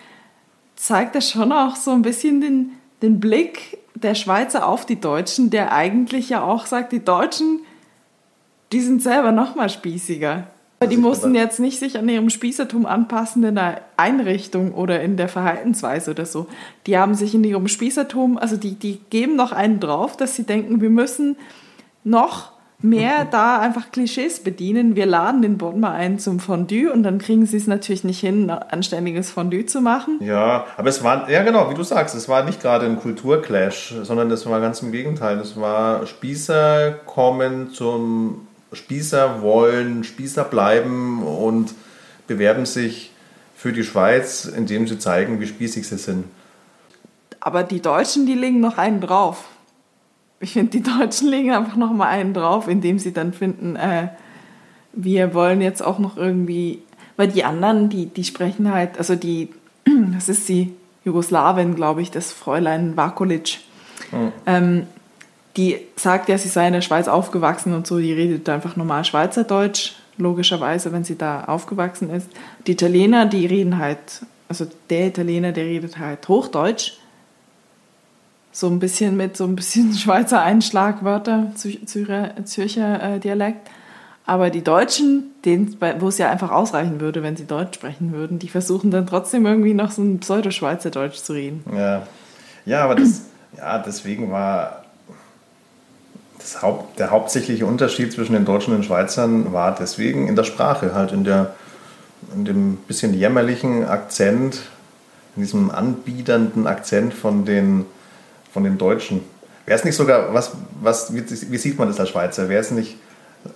zeigt 0.76 1.16
er 1.16 1.22
schon 1.22 1.54
auch 1.54 1.78
so 1.78 1.92
ein 1.92 2.02
bisschen 2.02 2.42
den, 2.42 2.72
den 3.02 3.22
Blick 3.22 3.78
der 3.96 4.16
Schweizer 4.16 4.68
auf 4.68 4.86
die 4.86 5.00
Deutschen, 5.00 5.50
der 5.50 5.72
eigentlich 5.72 6.30
ja 6.30 6.44
auch 6.44 6.66
sagt, 6.66 6.92
die 6.92 7.04
Deutschen, 7.04 7.62
die 8.74 8.82
sind 8.82 9.02
selber 9.02 9.32
noch 9.32 9.56
mal 9.56 9.70
spießiger. 9.70 10.48
Die 10.90 10.98
mussten 10.98 11.34
jetzt 11.36 11.60
nicht 11.60 11.80
sich 11.80 11.98
an 11.98 12.10
ihrem 12.10 12.30
Spießertum 12.30 12.86
anpassen 12.86 13.44
in 13.44 13.56
der 13.56 13.82
Einrichtung 13.96 14.74
oder 14.74 15.02
in 15.02 15.16
der 15.16 15.30
Verhaltensweise 15.30 16.12
oder 16.12 16.26
so. 16.26 16.48
Die 16.88 16.98
haben 16.98 17.16
sich 17.16 17.34
in 17.34 17.44
ihrem 17.44 17.70
Spießertum, 17.70 18.38
also 18.38 18.58
die, 18.58 18.76
die 18.76 19.00
geben 19.10 19.38
noch 19.38 19.54
einen 19.54 19.80
drauf, 19.80 20.18
dass 20.18 20.36
sie 20.36 20.44
denken, 20.44 20.82
wir 20.82 20.90
müssen 20.90 21.38
noch 22.04 22.52
mehr 22.80 23.26
da 23.32 23.60
einfach 23.60 23.92
Klischees 23.92 24.42
bedienen. 24.42 24.96
Wir 24.96 25.06
laden 25.06 25.42
den 25.42 25.58
Bond 25.58 25.80
mal 25.80 25.94
ein 25.94 26.20
zum 26.20 26.40
Fondue 26.40 26.92
und 26.92 27.04
dann 27.04 27.18
kriegen 27.18 27.46
sie 27.46 27.58
es 27.58 27.68
natürlich 27.68 28.04
nicht 28.04 28.20
hin, 28.20 28.50
ein 28.50 28.58
anständiges 28.70 29.32
Fondue 29.32 29.66
zu 29.66 29.80
machen. 29.80 30.20
Ja, 30.22 30.66
aber 30.76 30.90
es 30.90 31.04
war, 31.04 31.30
ja 31.30 31.44
genau, 31.44 31.70
wie 31.70 31.76
du 31.76 31.84
sagst, 31.84 32.14
es 32.14 32.28
war 32.28 32.44
nicht 32.44 32.62
gerade 32.62 32.86
ein 32.86 33.00
Kulturclash, 33.00 33.96
sondern 34.04 34.30
es 34.32 34.46
war 34.46 34.60
ganz 34.60 34.82
im 34.82 34.92
Gegenteil. 34.92 35.40
Es 35.40 35.58
war 35.58 36.06
Spießer 36.06 36.92
kommen 37.06 37.70
zum 37.70 38.48
Spießer 38.74 39.42
wollen 39.42 40.04
Spießer 40.04 40.44
bleiben 40.44 41.24
und 41.24 41.74
bewerben 42.28 42.66
sich 42.66 43.12
für 43.56 43.72
die 43.72 43.84
Schweiz, 43.84 44.46
indem 44.46 44.88
sie 44.88 45.00
zeigen, 45.00 45.40
wie 45.40 45.48
spießig 45.48 45.88
sie 45.88 45.98
sind. 45.98 46.26
Aber 47.40 47.64
die 47.64 47.82
Deutschen, 47.82 48.26
die 48.26 48.34
legen 48.34 48.60
noch 48.60 48.78
einen 48.78 49.02
drauf. 49.02 49.46
Ich 50.40 50.54
finde, 50.54 50.72
die 50.72 50.84
Deutschen 50.84 51.30
legen 51.30 51.52
einfach 51.52 51.76
noch 51.76 51.92
mal 51.92 52.08
einen 52.08 52.34
drauf, 52.34 52.68
indem 52.68 53.00
sie 53.00 53.14
dann 53.14 53.34
finden, 53.34 53.76
äh, 53.76 54.10
wir 54.94 55.34
wollen 55.34 55.62
jetzt 55.62 55.82
auch 55.82 56.00
noch 56.00 56.18
irgendwie, 56.18 56.82
weil 57.18 57.28
die 57.28 57.44
anderen, 57.44 57.90
die, 57.90 58.06
die 58.08 58.24
sprechen 58.24 58.72
halt, 58.72 58.98
also 58.98 59.16
die, 59.16 59.50
das 60.14 60.30
ist 60.30 60.48
die 60.50 60.74
Jugoslawin, 61.06 61.76
glaube 61.76 62.02
ich, 62.02 62.12
das 62.12 62.32
Fräulein 62.32 62.96
Vakulic. 62.96 63.60
Mhm. 64.12 64.32
Ähm, 64.46 64.88
die 65.58 65.80
sagt 65.96 66.30
ja, 66.30 66.38
sie 66.38 66.50
sei 66.50 66.68
in 66.68 66.74
der 66.74 66.82
Schweiz 66.82 67.08
aufgewachsen 67.08 67.74
und 67.74 67.86
so, 67.86 68.00
die 68.00 68.14
redet 68.14 68.50
einfach 68.50 68.76
normal 68.76 69.06
Schweizerdeutsch, 69.06 69.94
logischerweise, 70.18 70.92
wenn 70.92 71.04
sie 71.04 71.18
da 71.18 71.46
aufgewachsen 71.46 72.10
ist. 72.10 72.28
Die 72.66 72.72
Italiener, 72.72 73.26
die 73.26 73.46
reden 73.46 73.78
halt, 73.78 73.98
also 74.50 74.66
der 74.90 75.08
Italiener, 75.08 75.52
der 75.52 75.66
redet 75.66 76.00
halt 76.00 76.28
Hochdeutsch. 76.28 76.94
So 78.52 78.68
ein 78.68 78.80
bisschen 78.80 79.18
mit 79.18 79.38
so 79.38 79.46
ein 79.46 79.56
bisschen 79.56 79.94
Schweizer 79.98 80.42
Einschlagwörter, 80.42 81.52
Zürcher, 81.56 82.46
Zürcher 82.46 83.16
äh, 83.16 83.20
Dialekt. 83.20 83.70
Aber 84.26 84.50
die 84.50 84.64
Deutschen, 84.64 85.32
wo 86.00 86.08
es 86.08 86.18
ja 86.18 86.32
einfach 86.32 86.50
ausreichen 86.50 87.02
würde, 87.02 87.24
wenn 87.24 87.36
sie 87.36 87.46
Deutsch 87.46 87.76
sprechen 87.76 88.14
würden, 88.14 88.40
die 88.40 88.48
versuchen 88.48 88.90
dann 88.90 89.06
trotzdem 89.06 89.46
irgendwie 89.46 89.74
noch 89.74 89.92
so 89.92 90.02
ein 90.02 90.20
Pseudo-Schweizerdeutsch 90.20 91.18
zu 91.18 91.34
reden. 91.34 91.64
Ja, 91.76 92.08
ja 92.66 92.86
aber 92.86 92.96
das, 92.96 93.26
ja, 93.58 93.80
deswegen 93.80 94.32
war 94.32 94.83
Haupt, 96.62 97.00
der 97.00 97.12
hauptsächliche 97.12 97.66
Unterschied 97.66 98.14
zwischen 98.14 98.34
den 98.34 98.46
Deutschen 98.46 98.74
und 98.74 98.82
den 98.82 98.84
Schweizern 98.84 99.54
war 99.54 99.76
deswegen 99.76 100.28
in 100.28 100.36
der 100.36 100.44
Sprache, 100.44 100.94
halt 100.94 101.12
in, 101.12 101.24
der, 101.24 101.54
in 102.34 102.46
dem 102.46 102.78
bisschen 102.78 103.14
jämmerlichen 103.14 103.88
Akzent, 103.88 104.62
in 105.36 105.44
diesem 105.44 105.72
anbiedernden 105.72 106.68
Akzent 106.68 107.14
von 107.14 107.46
den, 107.46 107.86
von 108.52 108.64
den 108.64 108.78
Deutschen. 108.78 109.22
Wäre 109.66 109.80
es 109.80 109.86
nicht 109.86 109.96
sogar, 109.96 110.34
was, 110.34 110.52
was, 110.82 111.14
wie, 111.14 111.24
wie 111.30 111.58
sieht 111.58 111.80
man 111.80 111.88
das 111.88 112.00
als 112.00 112.10
Schweizer? 112.10 112.50
Wäre 112.50 112.62
es 112.62 112.72
nicht 112.72 112.98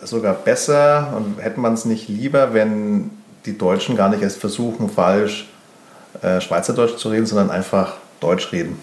sogar 0.03 0.33
besser 0.33 1.13
und 1.15 1.41
hätte 1.41 1.59
man 1.59 1.73
es 1.73 1.85
nicht 1.85 2.07
lieber, 2.07 2.53
wenn 2.53 3.11
die 3.45 3.57
Deutschen 3.57 3.95
gar 3.95 4.09
nicht 4.09 4.21
erst 4.21 4.39
versuchen, 4.39 4.89
falsch 4.89 5.47
äh, 6.21 6.41
Schweizerdeutsch 6.41 6.97
zu 6.97 7.09
reden, 7.09 7.25
sondern 7.25 7.51
einfach 7.51 7.95
Deutsch 8.19 8.51
reden? 8.51 8.79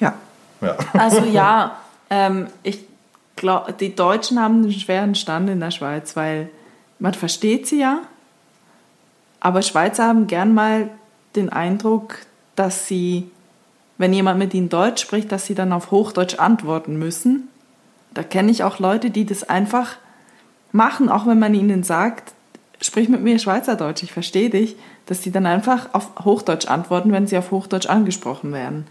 Ja. 0.00 0.14
ja. 0.60 0.76
Also 0.92 1.22
ja, 1.24 1.76
ähm, 2.10 2.46
ich 2.62 2.85
die 3.80 3.94
Deutschen 3.94 4.40
haben 4.40 4.62
einen 4.62 4.72
schweren 4.72 5.14
Stand 5.14 5.50
in 5.50 5.60
der 5.60 5.70
Schweiz, 5.70 6.16
weil 6.16 6.50
man 6.98 7.14
versteht 7.14 7.66
sie 7.66 7.80
ja, 7.80 8.00
aber 9.40 9.62
Schweizer 9.62 10.06
haben 10.06 10.26
gern 10.26 10.54
mal 10.54 10.90
den 11.36 11.50
Eindruck, 11.50 12.16
dass 12.56 12.88
sie, 12.88 13.30
wenn 13.98 14.12
jemand 14.12 14.38
mit 14.38 14.54
ihnen 14.54 14.68
Deutsch 14.68 15.02
spricht, 15.02 15.30
dass 15.30 15.46
sie 15.46 15.54
dann 15.54 15.72
auf 15.72 15.90
Hochdeutsch 15.90 16.38
antworten 16.38 16.98
müssen. 16.98 17.48
Da 18.14 18.22
kenne 18.22 18.50
ich 18.50 18.64
auch 18.64 18.78
Leute, 18.78 19.10
die 19.10 19.26
das 19.26 19.44
einfach 19.44 19.96
machen, 20.72 21.08
auch 21.08 21.26
wenn 21.26 21.38
man 21.38 21.54
ihnen 21.54 21.82
sagt, 21.82 22.32
sprich 22.80 23.08
mit 23.08 23.22
mir 23.22 23.38
Schweizerdeutsch, 23.38 24.02
ich 24.02 24.12
verstehe 24.12 24.50
dich, 24.50 24.76
dass 25.06 25.22
sie 25.22 25.30
dann 25.30 25.46
einfach 25.46 25.90
auf 25.92 26.10
Hochdeutsch 26.24 26.66
antworten, 26.66 27.12
wenn 27.12 27.26
sie 27.26 27.38
auf 27.38 27.50
Hochdeutsch 27.50 27.86
angesprochen 27.86 28.52
werden. 28.52 28.86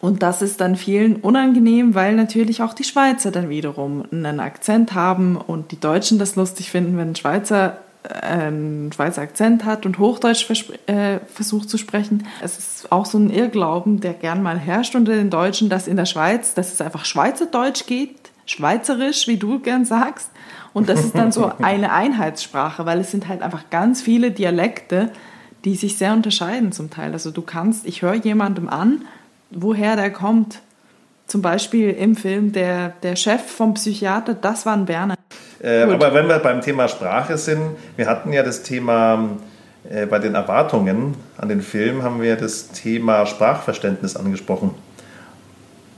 Und 0.00 0.22
das 0.22 0.42
ist 0.42 0.60
dann 0.60 0.76
vielen 0.76 1.16
unangenehm, 1.16 1.94
weil 1.94 2.14
natürlich 2.14 2.62
auch 2.62 2.72
die 2.72 2.84
Schweizer 2.84 3.32
dann 3.32 3.48
wiederum 3.48 4.04
einen 4.12 4.38
Akzent 4.38 4.94
haben 4.94 5.36
und 5.36 5.72
die 5.72 5.80
Deutschen 5.80 6.18
das 6.18 6.36
lustig 6.36 6.70
finden, 6.70 6.96
wenn 6.96 7.10
ein 7.10 7.16
Schweizer 7.16 7.78
äh, 8.04 8.26
einen 8.26 8.92
Schweizer 8.92 9.22
Akzent 9.22 9.64
hat 9.64 9.86
und 9.86 9.98
Hochdeutsch 9.98 10.46
äh, 10.86 11.18
versucht 11.26 11.68
zu 11.68 11.78
sprechen. 11.78 12.26
Es 12.40 12.58
ist 12.58 12.92
auch 12.92 13.06
so 13.06 13.18
ein 13.18 13.30
Irrglauben, 13.30 14.00
der 14.00 14.14
gern 14.14 14.42
mal 14.42 14.58
herrscht 14.58 14.94
unter 14.94 15.12
den 15.12 15.30
Deutschen, 15.30 15.68
dass 15.68 15.88
in 15.88 15.96
der 15.96 16.06
Schweiz, 16.06 16.54
dass 16.54 16.72
es 16.72 16.80
einfach 16.80 17.04
Schweizerdeutsch 17.04 17.86
geht, 17.86 18.16
Schweizerisch, 18.46 19.26
wie 19.26 19.36
du 19.36 19.58
gern 19.58 19.84
sagst. 19.84 20.30
Und 20.72 20.88
das 20.88 21.04
ist 21.04 21.16
dann 21.16 21.32
so 21.32 21.50
eine 21.62 21.92
Einheitssprache, 21.92 22.86
weil 22.86 23.00
es 23.00 23.10
sind 23.10 23.28
halt 23.28 23.42
einfach 23.42 23.68
ganz 23.68 24.00
viele 24.00 24.30
Dialekte, 24.30 25.10
die 25.64 25.74
sich 25.74 25.98
sehr 25.98 26.12
unterscheiden 26.12 26.72
zum 26.72 26.88
Teil. 26.88 27.12
Also 27.12 27.30
du 27.30 27.42
kannst, 27.42 27.84
ich 27.84 28.02
höre 28.02 28.14
jemandem 28.14 28.68
an, 28.68 29.02
woher 29.50 29.96
der 29.96 30.10
kommt. 30.10 30.60
Zum 31.26 31.42
Beispiel 31.42 31.90
im 31.90 32.16
Film 32.16 32.52
der, 32.52 32.94
der 33.02 33.14
Chef 33.14 33.42
vom 33.42 33.74
Psychiater, 33.74 34.34
das 34.34 34.64
war 34.64 34.74
ein 34.74 34.86
Berner. 34.86 35.14
Äh, 35.62 35.82
aber 35.82 36.14
wenn 36.14 36.28
wir 36.28 36.38
beim 36.38 36.62
Thema 36.62 36.88
Sprache 36.88 37.36
sind, 37.36 37.76
wir 37.96 38.06
hatten 38.06 38.32
ja 38.32 38.42
das 38.42 38.62
Thema 38.62 39.28
äh, 39.90 40.06
bei 40.06 40.18
den 40.18 40.34
Erwartungen 40.34 41.16
an 41.36 41.48
den 41.48 41.60
Film, 41.60 42.02
haben 42.02 42.22
wir 42.22 42.36
das 42.36 42.68
Thema 42.70 43.26
Sprachverständnis 43.26 44.16
angesprochen. 44.16 44.74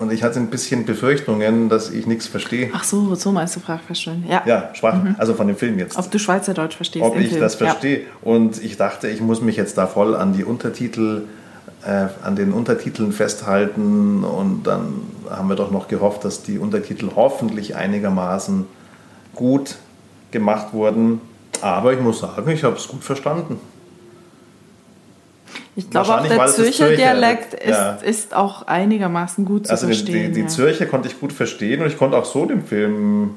Und 0.00 0.10
ich 0.10 0.22
hatte 0.22 0.40
ein 0.40 0.46
bisschen 0.46 0.86
Befürchtungen, 0.86 1.68
dass 1.68 1.90
ich 1.90 2.06
nichts 2.06 2.26
verstehe. 2.26 2.70
Ach 2.72 2.84
so, 2.84 3.14
so 3.14 3.32
meinst 3.32 3.54
du 3.54 3.60
Sprachverständnis. 3.60 4.30
Ja, 4.30 4.42
ja 4.46 4.70
Sprach, 4.72 4.94
mhm. 4.94 5.14
also 5.18 5.34
von 5.34 5.46
dem 5.46 5.56
Film 5.56 5.78
jetzt. 5.78 5.98
Ob 5.98 6.10
du 6.10 6.18
Schweizerdeutsch 6.18 6.74
verstehst. 6.74 7.04
Ob 7.04 7.18
ich 7.18 7.28
Film. 7.28 7.40
das 7.40 7.56
verstehe. 7.56 7.98
Ja. 7.98 8.06
Und 8.22 8.64
ich 8.64 8.78
dachte, 8.78 9.08
ich 9.08 9.20
muss 9.20 9.42
mich 9.42 9.56
jetzt 9.56 9.76
da 9.76 9.86
voll 9.86 10.16
an 10.16 10.32
die 10.32 10.42
Untertitel 10.42 11.24
an 11.82 12.36
den 12.36 12.52
Untertiteln 12.52 13.12
festhalten 13.12 14.22
und 14.22 14.64
dann 14.64 15.02
haben 15.30 15.48
wir 15.48 15.56
doch 15.56 15.70
noch 15.70 15.88
gehofft, 15.88 16.24
dass 16.24 16.42
die 16.42 16.58
Untertitel 16.58 17.10
hoffentlich 17.16 17.74
einigermaßen 17.74 18.66
gut 19.34 19.76
gemacht 20.30 20.72
wurden. 20.72 21.20
Aber 21.62 21.92
ich 21.92 22.00
muss 22.00 22.20
sagen, 22.20 22.50
ich 22.50 22.64
habe 22.64 22.76
es 22.76 22.86
gut 22.88 23.02
verstanden. 23.02 23.58
Ich 25.76 25.88
glaube 25.88 26.14
auch 26.14 26.26
der 26.26 26.46
Zürcher, 26.48 26.90
Dialekt 26.90 27.54
ist, 27.54 27.70
ja. 27.70 27.92
ist, 27.92 28.34
auch 28.34 28.66
einigermaßen 28.66 29.44
gut 29.44 29.66
zu 29.66 29.72
also 29.72 29.86
verstehen. 29.86 30.28
Die, 30.28 30.32
die, 30.32 30.40
ja. 30.40 30.46
Zürcher 30.48 30.86
konnte 30.86 31.08
ich 31.08 31.18
gut 31.18 31.32
verstehen 31.32 31.80
und 31.80 31.86
ich 31.86 31.96
konnte 31.96 32.16
auch 32.16 32.24
so 32.24 32.44
dem 32.44 32.64
Film 32.64 33.30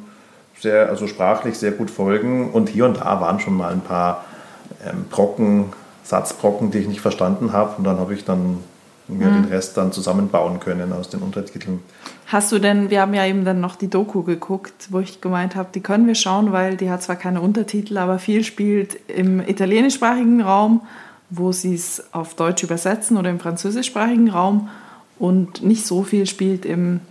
sehr, 0.60 0.90
also 0.90 1.08
sprachlich 1.08 1.58
sehr 1.58 1.72
gut 1.72 1.92
folgen. 1.92 2.52
Und 2.52 2.70
hier 2.70 2.86
und 2.86 2.98
da 2.98 3.22
waren 3.22 3.40
schon 3.40 3.56
mal 3.56 3.72
ein 3.72 3.82
paar 3.82 4.26
ähm, 4.86 5.06
Brocken 5.10 5.74
Satzbrocken, 6.04 6.72
die 6.72 6.80
ich 6.80 6.88
nicht 6.88 7.02
verstanden 7.02 7.54
habe. 7.54 7.78
Und 7.78 7.84
dann 7.86 7.98
habe 7.98 8.14
ich 8.14 8.26
dann 8.26 8.60
mir 9.08 9.28
mhm. 9.28 9.44
den 9.44 9.52
Rest 9.52 9.78
dann 9.78 9.92
zusammenbauen 9.92 10.60
können 10.60 10.94
aus 10.94 11.10
den 11.10 11.22
Untertiteln. 11.22 11.80
Hast 12.28 12.52
du 12.52 12.60
denn, 12.60 12.90
wir 12.90 13.02
haben 13.02 13.14
ja 13.14 13.26
eben 13.26 13.46
dann 13.46 13.60
noch 13.60 13.76
die 13.76 13.90
Doku 13.90 14.24
geguckt, 14.24 14.88
wo 14.90 15.00
ich 15.00 15.22
gemeint 15.22 15.56
habe, 15.56 15.70
die 15.74 15.82
können 15.82 16.08
wir 16.08 16.16
schauen, 16.16 16.52
weil 16.52 16.78
die 16.78 16.90
hat 16.90 17.04
zwar 17.04 17.16
keine 17.16 17.42
Untertitel, 17.42 17.98
aber 17.98 18.20
viel 18.20 18.44
spielt 18.44 18.98
im 19.10 19.42
italienischsprachigen 19.42 20.42
Raum, 20.42 20.82
wo 21.30 21.52
sie 21.52 21.74
es 21.74 22.14
auf 22.14 22.36
Deutsch 22.36 22.64
übersetzen 22.64 23.18
oder 23.18 23.30
im 23.30 23.40
französischsprachigen 23.40 24.30
Raum 24.30 24.70
und 25.20 25.64
nicht 25.64 25.86
so 25.86 26.04
viel 26.04 26.26
spielt 26.26 26.66
im 26.66 27.02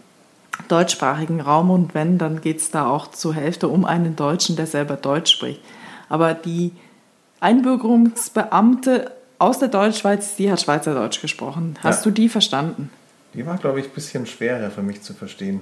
deutschsprachigen 0.68 1.40
Raum 1.40 1.70
und 1.70 1.94
wenn, 1.94 2.18
dann 2.18 2.40
geht 2.40 2.58
es 2.58 2.70
da 2.70 2.86
auch 2.86 3.10
zur 3.10 3.34
Hälfte 3.34 3.68
um 3.68 3.84
einen 3.84 4.16
Deutschen, 4.16 4.56
der 4.56 4.66
selber 4.66 4.96
Deutsch 4.96 5.32
spricht. 5.32 5.60
Aber 6.08 6.34
die 6.34 6.72
Einbürgerungsbeamte 7.42 9.10
aus 9.38 9.58
der 9.58 9.68
Deutschschweiz, 9.68 10.36
die 10.36 10.50
hat 10.50 10.60
Schweizerdeutsch 10.60 11.20
gesprochen. 11.20 11.76
Hast 11.82 12.04
ja. 12.04 12.10
du 12.10 12.14
die 12.14 12.28
verstanden? 12.28 12.90
Die 13.34 13.44
war, 13.46 13.56
glaube 13.56 13.80
ich, 13.80 13.86
ein 13.86 13.92
bisschen 13.92 14.26
schwerer 14.26 14.70
für 14.70 14.82
mich 14.82 15.02
zu 15.02 15.14
verstehen. 15.14 15.60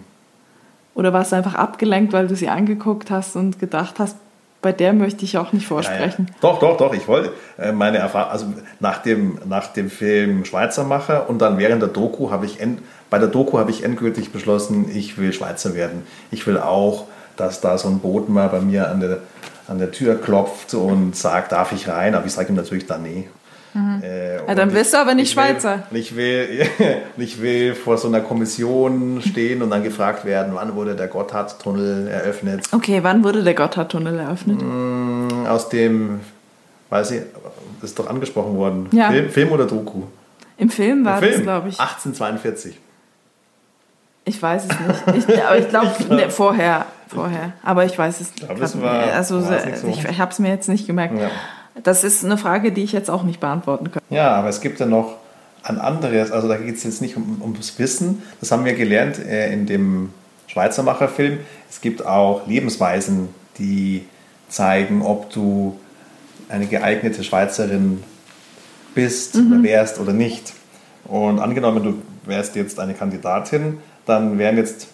Oder 0.95 1.13
warst 1.13 1.33
du 1.33 1.37
einfach 1.37 1.55
abgelenkt, 1.55 2.13
weil 2.13 2.27
du 2.27 2.37
sie 2.37 2.49
angeguckt 2.49 3.11
hast 3.11 3.37
und 3.37 3.59
gedacht 3.59 3.99
hast, 3.99 4.17
bei 4.63 4.73
der 4.73 4.93
möchte 4.93 5.25
ich 5.25 5.39
auch 5.39 5.53
nicht 5.53 5.67
vorsprechen. 5.67 6.27
Ja, 6.29 6.35
ja. 6.35 6.39
Doch, 6.43 6.59
doch, 6.59 6.77
doch. 6.77 6.93
Ich 6.93 7.09
wollte 7.09 7.33
äh, 7.59 7.73
meine 7.73 7.99
Erfahrung, 7.99 8.31
also 8.31 8.47
nach 8.79 8.99
dem, 8.99 9.39
nach 9.49 9.69
dem 9.69 9.89
Film 9.89 10.45
Schweizermacher 10.45 11.31
und 11.31 11.39
dann 11.39 11.57
während 11.57 11.81
der 11.81 11.89
Doku 11.89 12.31
habe 12.31 12.45
ich, 12.45 12.61
end, 12.61 12.81
bei 13.09 13.19
der 13.19 13.29
Doku 13.29 13.59
habe 13.59 13.71
ich 13.71 13.85
endgültig 13.85 14.33
beschlossen, 14.33 14.91
ich 14.95 15.17
will 15.17 15.33
Schweizer 15.33 15.75
werden. 15.75 16.03
Ich 16.31 16.47
will 16.47 16.59
auch, 16.59 17.07
dass 17.37 17.63
da 17.63 17.79
so 17.79 17.89
ein 17.89 18.01
Boot 18.01 18.29
mal 18.29 18.49
bei 18.49 18.61
mir 18.61 18.91
an 18.91 19.01
der, 19.01 19.19
an 19.71 19.79
der 19.79 19.93
Tür 19.93 20.21
klopft 20.21 20.75
und 20.75 21.15
sagt, 21.15 21.53
darf 21.53 21.73
ich 21.73 21.89
rein? 21.89 22.15
Aber 22.15 22.27
ich 22.27 22.33
sage 22.33 22.49
ihm 22.49 22.57
natürlich 22.57 22.87
dann 22.87 23.03
nee. 23.03 23.29
Mhm. 23.73 24.03
Äh, 24.03 24.37
ja, 24.39 24.55
dann 24.57 24.73
bist 24.73 24.93
du 24.93 24.99
aber 24.99 25.15
nicht 25.15 25.29
ich 25.29 25.33
Schweizer. 25.33 25.85
Will, 25.91 26.01
ich, 26.01 26.17
will, 26.17 26.67
ich 27.17 27.41
will 27.41 27.77
vor 27.77 27.97
so 27.97 28.09
einer 28.09 28.21
Kommission 28.21 29.23
stehen 29.23 29.63
und 29.63 29.71
dann 29.71 29.85
gefragt 29.85 30.25
werden, 30.25 30.55
wann 30.55 30.75
wurde 30.75 30.97
der 30.97 31.07
Gotthardtunnel 31.07 32.09
eröffnet. 32.09 32.65
Okay, 32.73 32.99
wann 33.03 33.23
wurde 33.23 33.45
der 33.45 33.55
Gotthardtunnel 33.55 34.19
eröffnet? 34.19 34.61
Mm, 34.61 35.47
aus 35.47 35.69
dem, 35.69 36.19
weiß 36.89 37.13
ich, 37.13 37.23
das 37.81 37.91
ist 37.91 37.99
doch 37.99 38.11
angesprochen 38.11 38.57
worden. 38.57 38.89
Ja. 38.91 39.11
Film, 39.11 39.31
Film 39.31 39.53
oder 39.53 39.67
Doku? 39.67 40.03
Im 40.57 40.69
Film 40.69 41.05
war 41.05 41.23
Im 41.23 41.31
das, 41.31 41.43
glaube 41.43 41.69
ich. 41.69 41.79
1842. 41.79 42.77
Ich 44.25 44.43
weiß 44.43 44.65
es 44.65 45.15
nicht. 45.17 45.29
Ich, 45.29 45.45
aber 45.45 45.59
ich 45.59 45.69
glaube, 45.69 45.91
ne, 46.15 46.29
vorher, 46.29 46.87
vorher. 47.11 47.53
Aber 47.63 47.85
ich 47.85 47.99
weiß 47.99 48.21
es 48.21 48.33
nicht. 48.35 48.49
Also, 48.49 49.41
so. 49.41 49.53
ich, 49.89 50.05
ich 50.05 50.19
habe 50.19 50.31
es 50.31 50.39
mir 50.39 50.49
jetzt 50.49 50.69
nicht 50.69 50.87
gemerkt. 50.87 51.19
Ja. 51.19 51.31
Das 51.83 52.05
ist 52.05 52.25
eine 52.25 52.37
Frage, 52.37 52.73
die 52.73 52.83
ich 52.83 52.93
jetzt 52.93 53.11
auch 53.11 53.23
nicht 53.23 53.41
beantworten 53.41 53.91
kann. 53.91 54.03
Ja, 54.11 54.35
aber 54.35 54.49
es 54.49 54.61
gibt 54.61 54.81
ja 54.81 54.87
noch 54.87 55.17
ein 55.63 55.79
anderes, 55.79 56.31
also 56.31 56.49
da 56.49 56.57
geht 56.57 56.77
es 56.77 56.85
jetzt 56.85 57.03
nicht 57.03 57.17
um, 57.17 57.41
um 57.41 57.55
das 57.55 57.79
Wissen, 57.79 58.23
das 58.41 58.51
haben 58.51 58.65
wir 58.65 58.75
gelernt 58.75 59.19
äh, 59.19 59.53
in 59.53 59.67
dem 59.67 60.13
Schweizer 60.47 60.83
Macherfilm. 60.83 61.39
Es 61.69 61.81
gibt 61.81 62.05
auch 62.05 62.47
Lebensweisen, 62.47 63.29
die 63.59 64.05
zeigen, 64.49 65.03
ob 65.03 65.31
du 65.31 65.79
eine 66.49 66.67
geeignete 66.67 67.23
Schweizerin 67.23 68.03
bist 68.95 69.37
mhm. 69.37 69.53
oder 69.53 69.63
wärst 69.63 70.01
oder 70.01 70.13
nicht. 70.13 70.53
Und 71.05 71.39
angenommen, 71.39 71.83
du 71.83 72.03
wärst 72.29 72.57
jetzt 72.57 72.81
eine 72.81 72.95
Kandidatin, 72.95 73.79
dann 74.07 74.39
wären 74.39 74.57
jetzt 74.57 74.89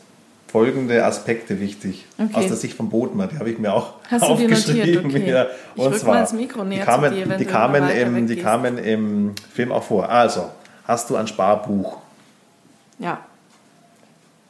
folgende 0.48 1.04
Aspekte 1.04 1.60
wichtig 1.60 2.06
okay. 2.18 2.30
aus 2.34 2.46
der 2.46 2.56
Sicht 2.56 2.76
von 2.76 2.88
Bodmer. 2.88 3.26
Die 3.26 3.38
habe 3.38 3.50
ich 3.50 3.58
mir 3.58 3.72
auch 3.72 3.94
Hast 4.10 4.22
aufgeschrieben. 4.22 5.06
Okay. 5.06 5.30
Ja. 5.30 5.46
Und 5.74 5.94
ich 5.94 6.00
zwar, 6.00 6.24
die 6.24 6.46
kamen, 6.78 7.14
dir, 7.14 7.26
die, 7.36 7.44
kamen 7.44 7.88
im, 7.90 8.26
die 8.26 8.36
kamen 8.36 8.78
im 8.78 9.34
Film 9.52 9.72
auch 9.72 9.82
vor. 9.82 10.08
Also, 10.08 10.50
hast 10.86 11.10
du 11.10 11.16
ein 11.16 11.26
Sparbuch? 11.26 11.98
Ja. 12.98 13.20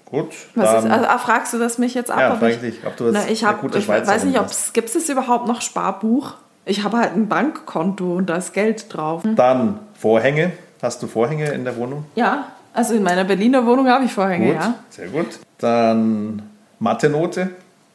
Gut. 0.05 0.33
Was 0.55 0.85
ist, 0.85 0.91
also, 0.91 1.19
fragst 1.19 1.53
du 1.53 1.59
das 1.59 1.79
mich 1.79 1.95
jetzt 1.95 2.11
ab? 2.11 2.21
Ja, 2.21 2.35
ob 2.35 2.43
ich, 2.43 2.61
dich, 2.61 2.87
ob 2.87 2.97
du 2.97 3.11
das 3.11 3.25
na, 3.25 3.33
ich 3.33 3.45
hab, 3.45 3.65
Ich 3.75 3.89
weiß 3.89 4.25
nicht, 4.25 4.39
ob 4.39 4.47
es 4.47 4.73
gibt 4.73 4.95
es 4.95 5.09
überhaupt 5.09 5.49
noch 5.49 5.61
Sparbuch? 5.61 6.35
Ich 6.65 6.85
habe 6.85 6.99
halt 6.99 7.15
ein 7.15 7.29
Bankkonto 7.29 8.17
und 8.17 8.27
da 8.27 8.37
ist 8.37 8.53
Geld 8.53 8.93
drauf. 8.93 9.23
Dann 9.35 9.81
Vorhänge. 9.99 10.53
Hast 10.83 11.03
du 11.03 11.07
Vorhänge 11.07 11.51
in 11.51 11.65
der 11.65 11.77
Wohnung? 11.77 12.05
Ja, 12.15 12.47
also 12.77 12.95
in 12.95 13.03
meiner 13.03 13.25
Berliner 13.25 13.65
Wohnung 13.65 13.89
habe 13.89 14.05
ich 14.05 14.13
Vorhänge, 14.13 14.47
gut, 14.47 14.55
ja. 14.55 14.75
Sehr 14.91 15.09
gut. 15.09 15.27
Dann 15.59 16.43
Mathe-Note 16.79 17.51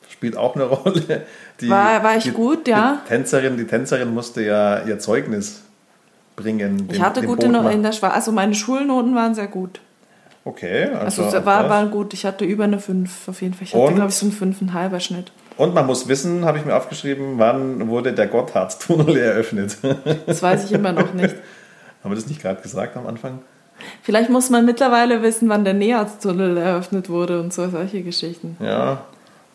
spielt 0.09 0.35
auch 0.35 0.55
eine 0.55 0.65
Rolle. 0.65 1.25
Die, 1.59 1.69
war, 1.69 2.03
war 2.03 2.17
ich 2.17 2.23
die, 2.23 2.31
gut, 2.31 2.67
ja. 2.67 3.01
Die 3.05 3.09
Tänzerin, 3.09 3.57
die 3.57 3.65
Tänzerin 3.65 4.13
musste 4.13 4.43
ja 4.43 4.81
ihr 4.83 4.99
Zeugnis 4.99 5.61
bringen. 6.35 6.89
ich 6.91 7.01
hatte 7.01 7.21
gute 7.23 7.47
Noten 7.47 7.71
in 7.71 7.83
der 7.83 7.91
Schweiz. 7.91 8.13
Also 8.13 8.31
meine 8.31 8.55
Schulnoten 8.55 9.15
waren 9.15 9.35
sehr 9.35 9.47
gut. 9.47 9.79
Okay. 10.43 10.85
Also, 10.85 11.25
also 11.25 11.45
war, 11.45 11.69
war 11.69 11.85
gut. 11.87 12.13
Ich 12.13 12.25
hatte 12.25 12.45
über 12.45 12.63
eine 12.63 12.79
5 12.79 13.27
auf 13.27 13.41
jeden 13.41 13.53
Fall. 13.53 13.63
Ich 13.63 13.75
hatte, 13.75 13.93
glaube 13.93 14.09
ich, 14.09 14.15
so 14.15 14.25
einen 14.25 14.55
5,5er 14.55 14.99
Schnitt. 14.99 15.31
Und 15.57 15.75
man 15.75 15.85
muss 15.85 16.07
wissen, 16.07 16.45
habe 16.45 16.57
ich 16.57 16.65
mir 16.65 16.75
aufgeschrieben, 16.75 17.37
wann 17.37 17.87
wurde 17.89 18.13
der 18.13 18.25
Gotthardtunnel 18.27 19.17
eröffnet? 19.17 19.77
Das 20.25 20.41
weiß 20.41 20.65
ich 20.65 20.71
immer 20.71 20.91
noch 20.91 21.13
nicht. 21.13 21.35
Haben 22.03 22.11
wir 22.11 22.15
das 22.15 22.25
nicht 22.25 22.41
gerade 22.41 22.59
gesagt 22.63 22.97
am 22.97 23.05
Anfang? 23.05 23.39
Vielleicht 24.01 24.29
muss 24.29 24.49
man 24.49 24.65
mittlerweile 24.65 25.21
wissen, 25.21 25.49
wann 25.49 25.63
der 25.63 25.73
Näherztunnel 25.73 26.57
eröffnet 26.57 27.09
wurde 27.09 27.39
und 27.39 27.53
so 27.53 27.69
solche 27.69 28.01
Geschichten. 28.03 28.57
Ja. 28.59 29.05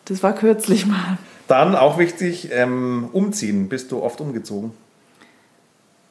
Das 0.06 0.22
war 0.22 0.34
kürzlich 0.34 0.86
mal. 0.86 1.18
Dann 1.48 1.74
auch 1.74 1.98
wichtig, 1.98 2.50
ähm, 2.52 3.08
umziehen. 3.12 3.68
Bist 3.68 3.92
du 3.92 4.02
oft 4.02 4.20
umgezogen? 4.20 4.72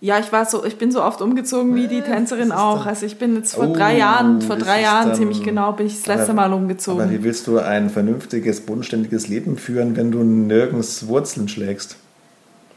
Ja, 0.02 0.20
ich 0.20 0.32
war 0.32 0.46
so, 0.46 0.64
ich 0.66 0.78
bin 0.78 0.92
so 0.92 1.02
oft 1.02 1.22
umgezogen 1.22 1.74
wie 1.74 1.88
die 1.88 2.02
Tänzerin 2.02 2.52
auch. 2.52 2.86
Also 2.86 3.06
ich 3.06 3.18
bin 3.18 3.36
jetzt 3.36 3.56
vor 3.56 3.70
oh, 3.70 3.74
drei 3.74 3.98
Jahren, 3.98 4.42
vor 4.42 4.58
drei 4.58 4.82
Jahren 4.82 5.16
ziemlich 5.16 5.42
genau, 5.42 5.72
bin 5.72 5.88
ich 5.88 5.96
das 5.96 6.06
letzte 6.06 6.32
aber, 6.32 6.42
Mal 6.42 6.54
umgezogen. 6.54 7.02
Aber 7.02 7.12
wie 7.12 7.24
willst 7.24 7.48
du 7.48 7.58
ein 7.58 7.90
vernünftiges, 7.90 8.62
bodenständiges 8.62 9.30
Leben 9.30 9.58
führen, 9.58 9.96
wenn 9.96 10.12
du 10.12 10.24
nirgends 10.24 11.08
Wurzeln 11.08 11.48
schlägst? 11.48 11.96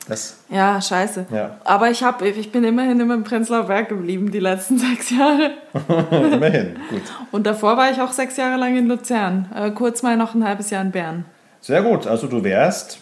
Das 0.09 0.39
ja, 0.49 0.81
scheiße. 0.81 1.27
Ja. 1.31 1.59
Aber 1.65 1.91
ich, 1.91 2.03
hab, 2.03 2.23
ich 2.23 2.51
bin 2.51 2.65
immerhin 2.65 2.99
immer 2.99 3.15
im 3.15 3.25
Prenzlauer 3.25 3.65
Berg 3.65 3.91
geblieben, 3.91 4.31
die 4.31 4.41
letzten 4.41 4.79
sechs 4.79 5.11
Jahre. 5.11 5.51
immerhin, 6.33 6.77
gut. 6.89 7.03
Und 7.31 7.47
davor 7.47 7.77
war 7.77 7.91
ich 7.91 8.01
auch 8.01 8.13
sechs 8.13 8.37
Jahre 8.37 8.59
lang 8.59 8.77
in 8.77 8.87
Luzern. 8.87 9.51
Äh, 9.55 9.71
kurz 9.73 10.03
mal 10.03 10.17
noch 10.17 10.35
ein 10.35 10.45
halbes 10.45 10.71
Jahr 10.71 10.83
in 10.83 10.91
Bern. 10.91 11.25
Sehr 11.61 11.83
gut. 11.83 12.07
Also 12.07 12.27
du 12.27 12.43
wärst 12.43 13.01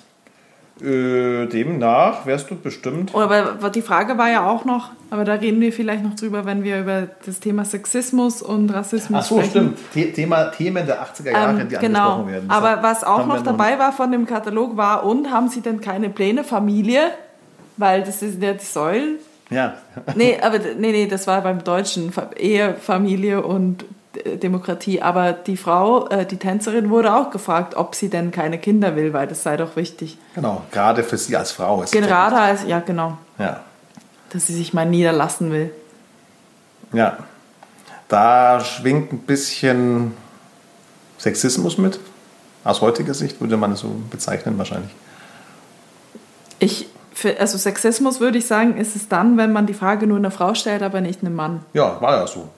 äh, 0.81 1.47
demnach 1.47 2.27
wärst 2.27 2.51
du 2.51 2.57
bestimmt. 2.57 3.15
Aber 3.15 3.71
die 3.71 3.81
Frage 3.81 4.19
war 4.19 4.31
ja 4.31 4.47
auch 4.47 4.65
noch, 4.67 4.91
aber 5.11 5.25
da 5.25 5.35
reden 5.35 5.61
wir 5.61 5.73
vielleicht 5.73 6.05
noch 6.05 6.15
drüber, 6.15 6.45
wenn 6.45 6.65
wir 6.65 6.81
über 6.81 7.09
das 7.25 7.41
Thema 7.41 7.65
Sexismus 7.65 8.43
und 8.43 8.69
Rassismus 8.71 9.21
Ach 9.23 9.27
so, 9.27 9.37
sprechen. 9.39 9.75
stimmt. 9.91 10.15
Thema, 10.15 10.45
Themen 10.51 10.85
der 10.85 11.03
80er 11.03 11.31
Jahre, 11.31 11.61
ähm, 11.61 11.69
die 11.69 11.77
genau. 11.77 12.01
angesprochen 12.01 12.33
werden. 12.33 12.49
Das 12.49 12.57
aber 12.57 12.83
was 12.83 13.05
auch 13.05 13.27
noch 13.27 13.43
dabei 13.43 13.79
war 13.79 13.93
von 13.93 14.13
dem 14.13 14.27
Katalog 14.27 14.77
war, 14.77 15.05
und 15.05 15.31
haben 15.31 15.49
Sie 15.49 15.63
denn 15.63 15.81
keine 15.81 16.11
Pläne, 16.11 16.45
Familie? 16.45 17.11
Weil 17.79 18.03
das 18.03 18.21
sind 18.21 18.43
ja 18.43 18.53
die 18.53 18.65
Säulen. 18.65 19.19
Ja. 19.49 19.75
nee, 20.15 20.39
aber 20.41 20.59
nee, 20.59 20.93
nee, 20.93 21.07
das 21.07 21.27
war 21.27 21.41
beim 21.41 21.63
Deutschen. 21.63 22.13
Ehe, 22.37 22.75
Familie 22.75 23.43
und 23.43 23.85
Demokratie. 24.37 25.03
Aber 25.03 25.33
die 25.33 25.57
Frau, 25.57 26.09
äh, 26.09 26.27
die 26.27 26.37
Tänzerin, 26.37 26.91
wurde 26.91 27.15
auch 27.15 27.31
gefragt, 27.31 27.75
ob 27.77 27.95
sie 27.95 28.09
denn 28.09 28.31
keine 28.31 28.59
Kinder 28.59 28.97
will, 28.97 29.13
weil 29.13 29.27
das 29.27 29.43
sei 29.43 29.57
doch 29.57 29.77
wichtig. 29.77 30.19
Genau, 30.35 30.63
gerade 30.71 31.03
für 31.03 31.19
sie 31.19 31.37
als 31.37 31.53
Frau 31.53 31.83
ist 31.83 31.93
Gerade 31.93 32.37
als, 32.37 32.65
ja, 32.67 32.81
genau. 32.81 33.19
Ja. 33.39 33.61
Dass 34.31 34.47
sie 34.47 34.55
sich 34.55 34.75
mal 34.75 34.87
niederlassen 34.87 35.53
will. 35.53 35.71
Ja. 36.93 37.19
Da 38.09 38.61
schwingt 38.61 39.13
ein 39.13 39.19
bisschen 39.19 40.15
Sexismus 41.19 41.79
mit. 41.79 41.99
Aus 42.65 42.81
heutiger 42.81 43.15
Sicht 43.15 43.41
würde 43.41 43.57
man 43.57 43.73
es 43.73 43.81
so 43.81 43.95
bezeichnen, 44.11 44.59
wahrscheinlich. 44.59 44.91
Ich, 46.59 46.89
für, 47.13 47.39
also 47.39 47.59
Sexismus 47.59 48.21
würde 48.21 48.39
ich 48.39 48.47
sagen, 48.47 48.77
ist 48.77 48.97
es 48.97 49.09
dann, 49.09 49.37
wenn 49.37 49.53
man 49.53 49.67
die 49.67 49.75
Frage 49.75 50.07
nur 50.07 50.19
einer 50.19 50.31
Frau 50.31 50.55
stellt, 50.55 50.83
aber 50.83 51.01
nicht 51.01 51.23
einem 51.23 51.35
Mann. 51.35 51.65
Ja, 51.75 52.01
war 52.01 52.17
ja 52.17 52.27
so. 52.27 52.49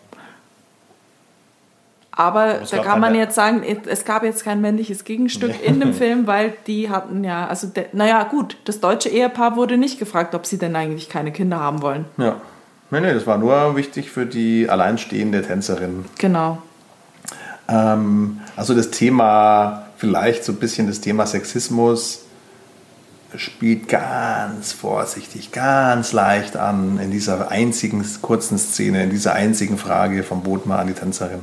Aber 2.18 2.62
da 2.68 2.78
kann 2.78 2.98
man 2.98 3.14
jetzt 3.14 3.37
sagen, 3.37 3.62
es 3.62 4.04
gab 4.04 4.24
jetzt 4.24 4.42
kein 4.42 4.61
männliches 4.61 5.04
Gegenstück 5.04 5.52
nee. 5.61 5.68
in 5.68 5.78
dem 5.78 5.94
Film, 5.94 6.26
weil 6.26 6.52
die 6.66 6.90
hatten 6.90 7.22
ja, 7.22 7.46
also, 7.46 7.68
de, 7.68 7.85
naja, 7.92 8.24
gut, 8.24 8.57
das 8.64 8.81
deutsche 8.81 9.09
Ehepaar 9.09 9.54
wurde 9.54 9.78
nicht 9.78 10.00
gefragt, 10.00 10.35
ob 10.35 10.44
sie 10.44 10.59
denn 10.59 10.74
eigentlich 10.74 11.09
keine 11.09 11.31
Kinder 11.31 11.61
haben 11.61 11.81
wollen. 11.81 12.07
Ja. 12.16 12.40
Nee, 12.90 13.02
nee, 13.02 13.14
das 13.14 13.24
war 13.28 13.38
nur 13.38 13.76
wichtig 13.76 14.11
für 14.11 14.26
die 14.26 14.68
alleinstehende 14.68 15.42
Tänzerin. 15.42 16.07
Genau. 16.18 16.59
Ähm, 17.68 18.40
also 18.57 18.74
das 18.74 18.90
Thema, 18.90 19.87
vielleicht 19.96 20.42
so 20.42 20.50
ein 20.50 20.59
bisschen 20.59 20.88
das 20.88 21.00
Thema 21.00 21.24
Sexismus 21.24 22.24
spielt 23.37 23.88
ganz 23.88 24.72
vorsichtig, 24.72 25.52
ganz 25.52 26.12
leicht 26.12 26.57
an 26.57 26.98
in 26.98 27.12
dieser 27.12 27.52
einzigen 27.52 28.04
kurzen 28.22 28.59
Szene, 28.59 29.04
in 29.04 29.11
dieser 29.11 29.35
einzigen 29.35 29.78
Frage 29.78 30.24
vom 30.24 30.42
Bodmer 30.42 30.81
an 30.81 30.88
die 30.88 30.94
Tänzerin. 30.94 31.42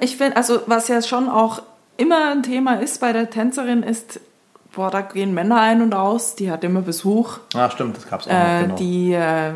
Ich 0.00 0.16
finde, 0.16 0.36
also 0.36 0.60
was 0.66 0.88
ja 0.88 1.02
schon 1.02 1.28
auch 1.28 1.62
immer 1.96 2.30
ein 2.30 2.42
Thema 2.42 2.74
ist 2.74 3.00
bei 3.00 3.12
der 3.12 3.30
Tänzerin, 3.30 3.82
ist, 3.82 4.20
boah, 4.72 4.90
da 4.90 5.00
gehen 5.02 5.34
Männer 5.34 5.60
ein 5.60 5.82
und 5.82 5.94
aus, 5.94 6.34
die 6.34 6.50
hat 6.50 6.64
immer 6.64 6.80
Besuch. 6.80 7.38
Ah, 7.54 7.70
stimmt, 7.70 7.96
das 7.96 8.08
gab 8.08 8.20
es 8.20 8.28
auch. 8.28 8.32
Äh, 8.32 8.62
genau. 8.62 8.76
Die, 8.76 9.12
äh, 9.12 9.52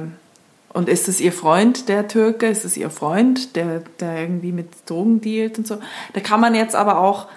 und 0.75 0.88
ist 0.88 1.09
es 1.09 1.20
ihr 1.20 1.33
Freund, 1.33 1.88
der 1.88 2.09
Türke? 2.09 2.47
Ist 2.47 2.64
es 2.64 2.77
ihr 2.77 2.90
Freund, 2.90 3.55
der, 3.55 3.83
der 4.01 4.20
irgendwie 4.20 4.51
mit 4.51 4.68
Drogen 4.87 5.20
dealt 5.20 5.57
und 5.57 5.66
so? 5.66 5.79
Da 6.12 6.20
kann 6.20 6.40
man 6.40 6.55
jetzt 6.55 6.75
aber 6.75 6.99
auch, 6.99 7.29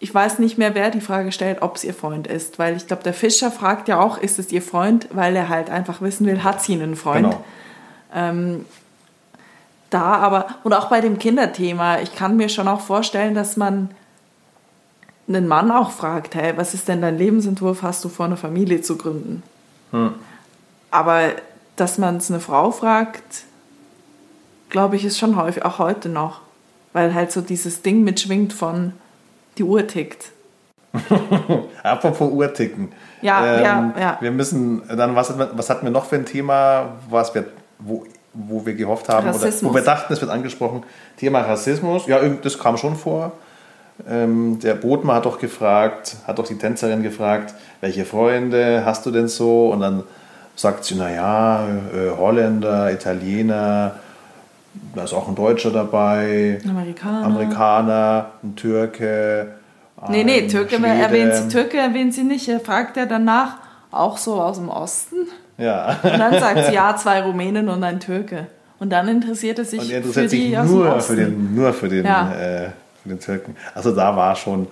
ich 0.00 0.12
weiß 0.12 0.40
nicht 0.40 0.58
mehr, 0.58 0.74
wer 0.74 0.90
die 0.90 1.00
Frage 1.00 1.30
stellt, 1.30 1.62
ob 1.62 1.76
es 1.76 1.84
ihr 1.84 1.94
Freund 1.94 2.26
ist. 2.26 2.58
Weil 2.58 2.76
ich 2.76 2.88
glaube, 2.88 3.04
der 3.04 3.14
Fischer 3.14 3.52
fragt 3.52 3.86
ja 3.86 4.00
auch, 4.00 4.18
ist 4.18 4.40
es 4.40 4.50
ihr 4.50 4.62
Freund? 4.62 5.06
Weil 5.12 5.36
er 5.36 5.48
halt 5.48 5.70
einfach 5.70 6.02
wissen 6.02 6.26
will, 6.26 6.42
hat 6.42 6.60
sie 6.60 6.74
einen 6.74 6.96
Freund? 6.96 7.30
Genau. 7.30 7.44
Ähm, 8.12 8.64
da, 9.90 10.16
aber 10.16 10.46
und 10.64 10.72
auch 10.72 10.88
bei 10.88 11.00
dem 11.00 11.18
Kinderthema, 11.18 12.00
ich 12.00 12.14
kann 12.14 12.36
mir 12.36 12.48
schon 12.48 12.68
auch 12.68 12.80
vorstellen, 12.80 13.34
dass 13.34 13.56
man 13.56 13.90
einen 15.28 15.48
Mann 15.48 15.70
auch 15.70 15.90
fragt, 15.90 16.34
hey, 16.34 16.56
was 16.56 16.74
ist 16.74 16.88
denn 16.88 17.02
dein 17.02 17.18
Lebensentwurf, 17.18 17.82
hast 17.82 18.04
du 18.04 18.08
vor, 18.08 18.26
eine 18.26 18.36
Familie 18.36 18.80
zu 18.82 18.96
gründen? 18.96 19.42
Hm. 19.90 20.14
Aber 20.90 21.32
dass 21.76 21.98
man 21.98 22.16
es 22.16 22.30
eine 22.30 22.40
Frau 22.40 22.70
fragt, 22.70 23.44
glaube 24.70 24.96
ich, 24.96 25.04
ist 25.04 25.18
schon 25.18 25.36
häufig, 25.36 25.64
auch 25.64 25.78
heute 25.78 26.08
noch. 26.08 26.40
Weil 26.92 27.14
halt 27.14 27.30
so 27.30 27.40
dieses 27.42 27.82
Ding 27.82 28.04
mitschwingt 28.04 28.52
von 28.52 28.92
die 29.58 29.64
Uhr 29.64 29.86
tickt. 29.86 30.32
Apropos 31.82 32.32
Uhr 32.32 32.52
ticken. 32.54 32.92
Ja, 33.20 33.56
ähm, 33.56 33.62
ja, 33.62 33.94
ja. 33.98 34.18
Wir 34.20 34.30
müssen 34.30 34.82
dann, 34.88 35.14
was, 35.14 35.34
was 35.36 35.68
hatten 35.68 35.84
wir 35.84 35.90
noch 35.90 36.06
für 36.06 36.16
ein 36.16 36.24
Thema, 36.24 36.96
was 37.10 37.34
wir, 37.34 37.46
wo 37.78 38.06
wo 38.48 38.64
wir 38.66 38.74
gehofft 38.74 39.08
haben, 39.08 39.28
oder 39.28 39.52
wo 39.62 39.74
wir 39.74 39.82
dachten, 39.82 40.12
es 40.12 40.20
wird 40.20 40.30
angesprochen, 40.30 40.82
Thema 41.16 41.40
Rassismus. 41.40 42.06
Ja, 42.06 42.20
das 42.42 42.58
kam 42.58 42.76
schon 42.76 42.96
vor. 42.96 43.32
Ähm, 44.08 44.58
der 44.60 44.74
Bootmann 44.74 45.16
hat 45.16 45.26
doch 45.26 45.38
gefragt, 45.38 46.16
hat 46.26 46.38
doch 46.38 46.46
die 46.46 46.58
Tänzerin 46.58 47.02
gefragt, 47.02 47.54
welche 47.80 48.04
Freunde 48.04 48.84
hast 48.84 49.06
du 49.06 49.10
denn 49.10 49.28
so? 49.28 49.70
Und 49.70 49.80
dann 49.80 50.02
sagt 50.54 50.84
sie, 50.84 50.96
naja, 50.96 51.66
äh, 51.94 52.10
Holländer, 52.16 52.92
Italiener, 52.92 53.96
da 54.94 55.04
ist 55.04 55.14
auch 55.14 55.28
ein 55.28 55.34
Deutscher 55.34 55.70
dabei, 55.70 56.58
Amerikaner, 56.68 57.24
Amerikaner 57.24 58.26
ein 58.42 58.56
Türke. 58.56 59.54
Nee, 60.08 60.24
nee, 60.24 60.46
Türke 60.46 60.76
erwähnt, 60.76 61.34
sie, 61.34 61.48
Türke 61.48 61.78
erwähnt 61.78 62.12
sie 62.12 62.24
nicht. 62.24 62.48
Er 62.48 62.60
fragt 62.60 62.98
er 62.98 63.06
danach, 63.06 63.56
auch 63.90 64.18
so 64.18 64.34
aus 64.34 64.58
dem 64.58 64.68
Osten? 64.68 65.16
Ja. 65.58 65.98
Und 66.02 66.18
dann 66.18 66.38
sagt 66.38 66.66
sie, 66.66 66.74
ja, 66.74 66.96
zwei 66.96 67.22
Rumänen 67.22 67.68
und 67.68 67.82
ein 67.82 68.00
Türke. 68.00 68.46
Und 68.78 68.90
dann 68.90 69.08
interessiert 69.08 69.58
er 69.58 69.64
sich 69.64 69.80
und 69.80 69.90
er 69.90 69.98
interessiert 69.98 70.30
für 70.30 70.36
die 70.36 70.50
sich 70.50 70.62
nur 70.70 71.00
für 71.00 71.16
den, 71.16 71.54
nur 71.54 71.72
für 71.72 71.88
den, 71.88 72.04
ja. 72.04 72.32
äh, 72.32 72.68
für 73.02 73.08
den 73.08 73.20
Türken. 73.20 73.56
Also 73.74 73.94
da 73.94 74.14
war 74.14 74.36
schon, 74.36 74.66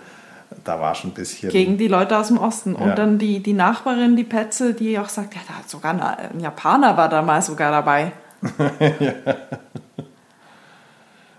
da 0.63 0.79
war 0.79 0.95
schon 0.95 1.11
ein 1.11 1.15
bisschen. 1.15 1.49
Gegen 1.49 1.79
die 1.79 1.89
Leute 1.89 2.19
aus 2.19 2.29
dem 2.29 2.37
Osten. 2.37 2.75
Und 2.75 2.89
ja. 2.89 2.95
dann 2.95 3.19
die, 3.19 3.41
die 3.41 3.55
Nachbarin, 3.55 4.15
die 4.15 4.25
Petze, 4.25 4.75
die 4.75 4.99
auch 4.99 5.09
sagt, 5.09 5.35
ja, 5.35 5.41
da 5.49 5.55
hat 5.55 5.71
sogar 5.71 5.93
ein 5.95 6.41
Japaner 6.41 6.97
war 6.97 7.09
damals 7.09 7.47
sogar 7.47 7.71
dabei. 7.71 8.13
ja. 9.01 9.13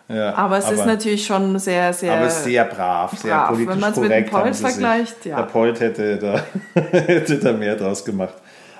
Ja, 0.07 0.35
aber 0.35 0.59
es 0.59 0.65
aber, 0.65 0.75
ist 0.75 0.85
natürlich 0.85 1.25
schon 1.25 1.57
sehr, 1.57 1.91
sehr. 1.91 2.13
Aber 2.13 2.29
sehr 2.29 2.63
brav, 2.65 3.09
brav 3.09 3.19
sehr 3.19 3.39
politisch 3.47 3.67
Wenn 3.67 3.79
man 3.79 3.91
es 3.91 3.97
mit 3.97 4.11
dem 4.11 4.25
Polt 4.27 4.55
vergleicht, 4.55 5.25
ja. 5.25 5.37
Der 5.37 5.43
Polt 5.43 5.79
hätte 5.79 6.17
da, 6.17 6.41
hätte 6.79 7.39
da 7.39 7.53
mehr 7.53 7.75
draus 7.75 8.05
gemacht. 8.05 8.35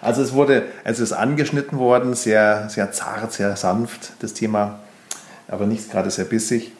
Also 0.06 0.22
es 0.22 0.34
wurde, 0.34 0.64
es 0.84 1.00
ist 1.00 1.14
angeschnitten 1.14 1.80
worden, 1.80 2.14
sehr, 2.14 2.70
sehr 2.70 2.92
zart, 2.92 3.34
sehr 3.34 3.56
sanft, 3.56 4.14
das 4.20 4.34
Thema, 4.34 4.80
aber 5.48 5.66
nicht 5.66 5.92
gerade 5.92 6.12
sehr 6.12 6.26
bissig. 6.26 6.72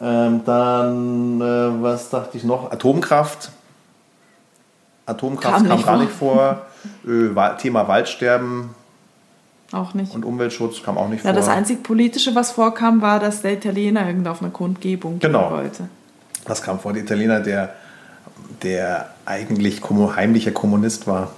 Ähm, 0.00 0.40
dann, 0.44 1.40
äh, 1.40 1.82
was 1.82 2.08
dachte 2.08 2.36
ich 2.36 2.44
noch? 2.44 2.72
Atomkraft. 2.72 3.52
Atomkraft 5.04 5.58
kam, 5.58 5.68
kam 5.68 5.82
gar 5.84 5.98
nicht 5.98 6.12
vor. 6.12 6.62
Äh, 7.06 7.56
Thema 7.58 7.86
Waldsterben. 7.88 8.70
Auch 9.72 9.94
nicht. 9.94 10.14
Und 10.14 10.24
Umweltschutz 10.24 10.82
kam 10.82 10.96
auch 10.96 11.08
nicht 11.08 11.24
ja, 11.24 11.30
vor. 11.30 11.38
Das 11.38 11.48
einzig 11.48 11.82
Politische, 11.82 12.34
was 12.34 12.52
vorkam, 12.52 13.02
war, 13.02 13.20
dass 13.20 13.42
der 13.42 13.52
Italiener 13.52 14.06
irgend 14.06 14.26
auf 14.28 14.42
einer 14.42 14.50
Kundgebung 14.50 15.18
genau. 15.18 15.48
gehen 15.48 15.56
wollte. 15.56 15.88
Das 16.46 16.62
kam 16.62 16.80
vor. 16.80 16.94
Der 16.94 17.02
Italiener, 17.02 17.40
der, 17.40 17.74
der 18.62 19.10
eigentlich 19.26 19.82
heimlicher 19.82 20.52
Kommunist 20.52 21.06
war. 21.06 21.32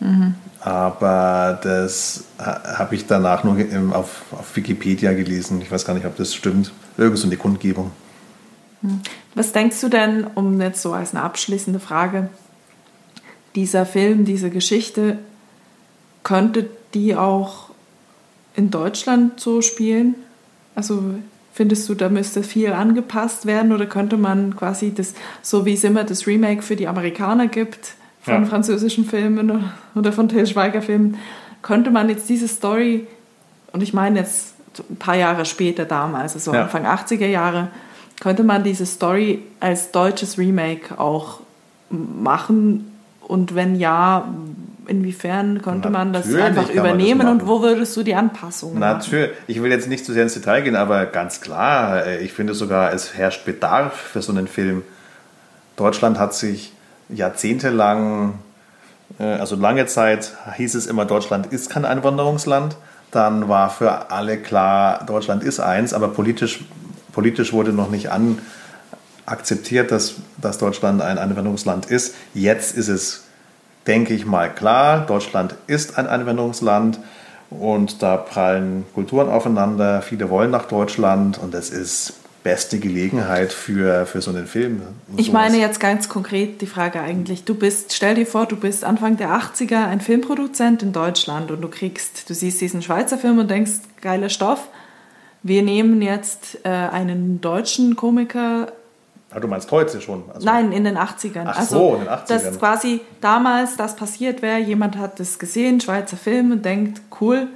Mhm. 0.00 0.34
Aber 0.60 1.58
das 1.62 2.24
habe 2.38 2.94
ich 2.94 3.06
danach 3.06 3.44
nur 3.44 3.56
auf, 3.92 4.22
auf 4.32 4.56
Wikipedia 4.56 5.12
gelesen. 5.12 5.60
Ich 5.62 5.70
weiß 5.70 5.84
gar 5.84 5.94
nicht, 5.94 6.06
ob 6.06 6.16
das 6.16 6.34
stimmt. 6.34 6.72
Irgend 6.96 7.18
so 7.18 7.26
eine 7.26 7.36
Kundgebung. 7.36 7.92
Was 9.34 9.52
denkst 9.52 9.80
du 9.80 9.88
denn, 9.88 10.26
um 10.34 10.60
jetzt 10.60 10.82
so 10.82 10.92
als 10.92 11.14
eine 11.14 11.22
abschließende 11.22 11.80
Frage, 11.80 12.28
dieser 13.54 13.86
Film, 13.86 14.24
diese 14.24 14.50
Geschichte, 14.50 15.18
könnte 16.22 16.68
die 16.94 17.16
auch 17.16 17.70
in 18.54 18.70
Deutschland 18.70 19.40
so 19.40 19.62
spielen? 19.62 20.14
Also 20.74 21.02
findest 21.52 21.88
du, 21.88 21.94
da 21.94 22.08
müsste 22.08 22.42
viel 22.42 22.72
angepasst 22.72 23.46
werden 23.46 23.72
oder 23.72 23.86
könnte 23.86 24.16
man 24.16 24.54
quasi 24.54 24.92
das, 24.94 25.14
so 25.42 25.64
wie 25.64 25.74
es 25.74 25.82
immer 25.82 26.04
das 26.04 26.26
Remake 26.26 26.62
für 26.62 26.76
die 26.76 26.86
Amerikaner 26.86 27.48
gibt, 27.48 27.94
von 28.28 28.42
ja. 28.42 28.48
französischen 28.48 29.04
Filmen 29.04 29.62
oder 29.94 30.12
von 30.12 30.28
Till 30.28 30.46
Schweiger 30.46 30.82
Filmen, 30.82 31.16
könnte 31.62 31.90
man 31.90 32.08
jetzt 32.08 32.28
diese 32.28 32.48
Story, 32.48 33.06
und 33.72 33.82
ich 33.82 33.92
meine 33.92 34.20
jetzt 34.20 34.54
ein 34.90 34.96
paar 34.96 35.16
Jahre 35.16 35.44
später 35.44 35.84
damals, 35.84 36.34
also 36.34 36.52
ja. 36.52 36.62
Anfang 36.62 36.86
80er 36.86 37.26
Jahre, 37.26 37.68
könnte 38.20 38.42
man 38.42 38.64
diese 38.64 38.86
Story 38.86 39.42
als 39.60 39.92
deutsches 39.92 40.38
Remake 40.38 40.98
auch 40.98 41.40
machen? 41.90 42.92
Und 43.20 43.54
wenn 43.54 43.76
ja, 43.76 44.26
inwiefern 44.86 45.60
könnte 45.62 45.90
man 45.90 46.12
das 46.12 46.32
einfach 46.34 46.70
übernehmen 46.70 47.20
das 47.20 47.30
und 47.30 47.46
wo 47.46 47.62
würdest 47.62 47.96
du 47.96 48.02
die 48.02 48.14
Anpassungen 48.14 48.78
Natürlich, 48.78 49.30
machen? 49.30 49.42
ich 49.46 49.62
will 49.62 49.70
jetzt 49.70 49.88
nicht 49.88 50.04
zu 50.04 50.12
sehr 50.12 50.22
ins 50.22 50.34
Detail 50.34 50.62
gehen, 50.62 50.76
aber 50.76 51.06
ganz 51.06 51.40
klar, 51.40 52.06
äh, 52.06 52.18
ich 52.24 52.32
finde 52.32 52.54
sogar, 52.54 52.92
es 52.92 53.14
herrscht 53.14 53.44
Bedarf 53.44 53.94
für 53.94 54.22
so 54.22 54.32
einen 54.32 54.48
Film. 54.48 54.82
Deutschland 55.76 56.18
hat 56.18 56.34
sich 56.34 56.72
jahrzehntelang, 57.08 58.34
äh, 59.18 59.24
also 59.24 59.56
lange 59.56 59.86
Zeit 59.86 60.32
hieß 60.56 60.74
es 60.74 60.86
immer, 60.86 61.04
Deutschland 61.04 61.46
ist 61.46 61.70
kein 61.70 61.84
Einwanderungsland. 61.84 62.76
Dann 63.10 63.48
war 63.48 63.70
für 63.70 64.10
alle 64.10 64.36
klar, 64.38 65.04
Deutschland 65.06 65.42
ist 65.42 65.60
eins, 65.60 65.94
aber 65.94 66.08
politisch, 66.08 66.64
politisch 67.12 67.52
wurde 67.52 67.72
noch 67.72 67.90
nicht 67.90 68.10
an 68.10 68.38
akzeptiert, 69.24 69.90
dass, 69.90 70.16
dass 70.38 70.58
Deutschland 70.58 71.02
ein 71.02 71.18
Einwanderungsland 71.18 71.86
ist. 71.86 72.14
Jetzt 72.34 72.76
ist 72.76 72.88
es, 72.88 73.24
denke 73.86 74.14
ich 74.14 74.26
mal, 74.26 74.52
klar, 74.52 75.06
Deutschland 75.06 75.54
ist 75.66 75.98
ein 75.98 76.06
Einwanderungsland 76.06 76.98
und 77.50 78.02
da 78.02 78.16
prallen 78.16 78.84
Kulturen 78.94 79.28
aufeinander. 79.28 80.02
Viele 80.02 80.30
wollen 80.30 80.50
nach 80.50 80.66
Deutschland 80.66 81.38
und 81.38 81.54
es 81.54 81.70
ist 81.70 82.14
beste 82.42 82.78
Gelegenheit 82.78 83.52
für, 83.52 84.06
für 84.06 84.20
so 84.20 84.30
einen 84.30 84.46
Film. 84.46 84.82
Ich 85.16 85.32
meine 85.32 85.58
jetzt 85.58 85.80
ganz 85.80 86.08
konkret 86.08 86.60
die 86.60 86.66
Frage 86.66 87.00
eigentlich. 87.00 87.44
Du 87.44 87.54
bist, 87.54 87.92
stell 87.92 88.14
dir 88.14 88.26
vor, 88.26 88.46
du 88.46 88.56
bist 88.56 88.84
Anfang 88.84 89.16
der 89.16 89.30
80er 89.30 89.86
ein 89.86 90.00
Filmproduzent 90.00 90.82
in 90.82 90.92
Deutschland 90.92 91.50
und 91.50 91.60
du 91.60 91.68
kriegst, 91.68 92.28
du 92.30 92.34
siehst 92.34 92.60
diesen 92.60 92.82
Schweizer 92.82 93.18
Film 93.18 93.38
und 93.38 93.50
denkst, 93.50 93.72
geiler 94.00 94.28
Stoff. 94.28 94.68
Wir 95.42 95.62
nehmen 95.62 96.02
jetzt 96.02 96.58
äh, 96.64 96.68
einen 96.68 97.40
deutschen 97.40 97.96
Komiker. 97.96 98.72
Ah, 99.30 99.40
du 99.40 99.48
meinst 99.48 99.70
heute 99.70 100.00
schon? 100.00 100.24
Also 100.32 100.46
Nein, 100.46 100.72
in 100.72 100.84
den 100.84 100.96
80ern. 100.96 101.44
Ach 101.46 101.58
also, 101.58 101.78
so, 101.78 101.94
in 101.96 102.00
den 102.00 102.08
80ern. 102.08 102.26
Dass 102.28 102.58
quasi 102.58 103.00
damals 103.20 103.76
das 103.76 103.94
passiert 103.94 104.42
wäre, 104.42 104.58
jemand 104.58 104.96
hat 104.96 105.20
das 105.20 105.38
gesehen, 105.38 105.80
Schweizer 105.80 106.16
Film 106.16 106.50
und 106.52 106.64
denkt, 106.64 107.00
cool, 107.20 107.48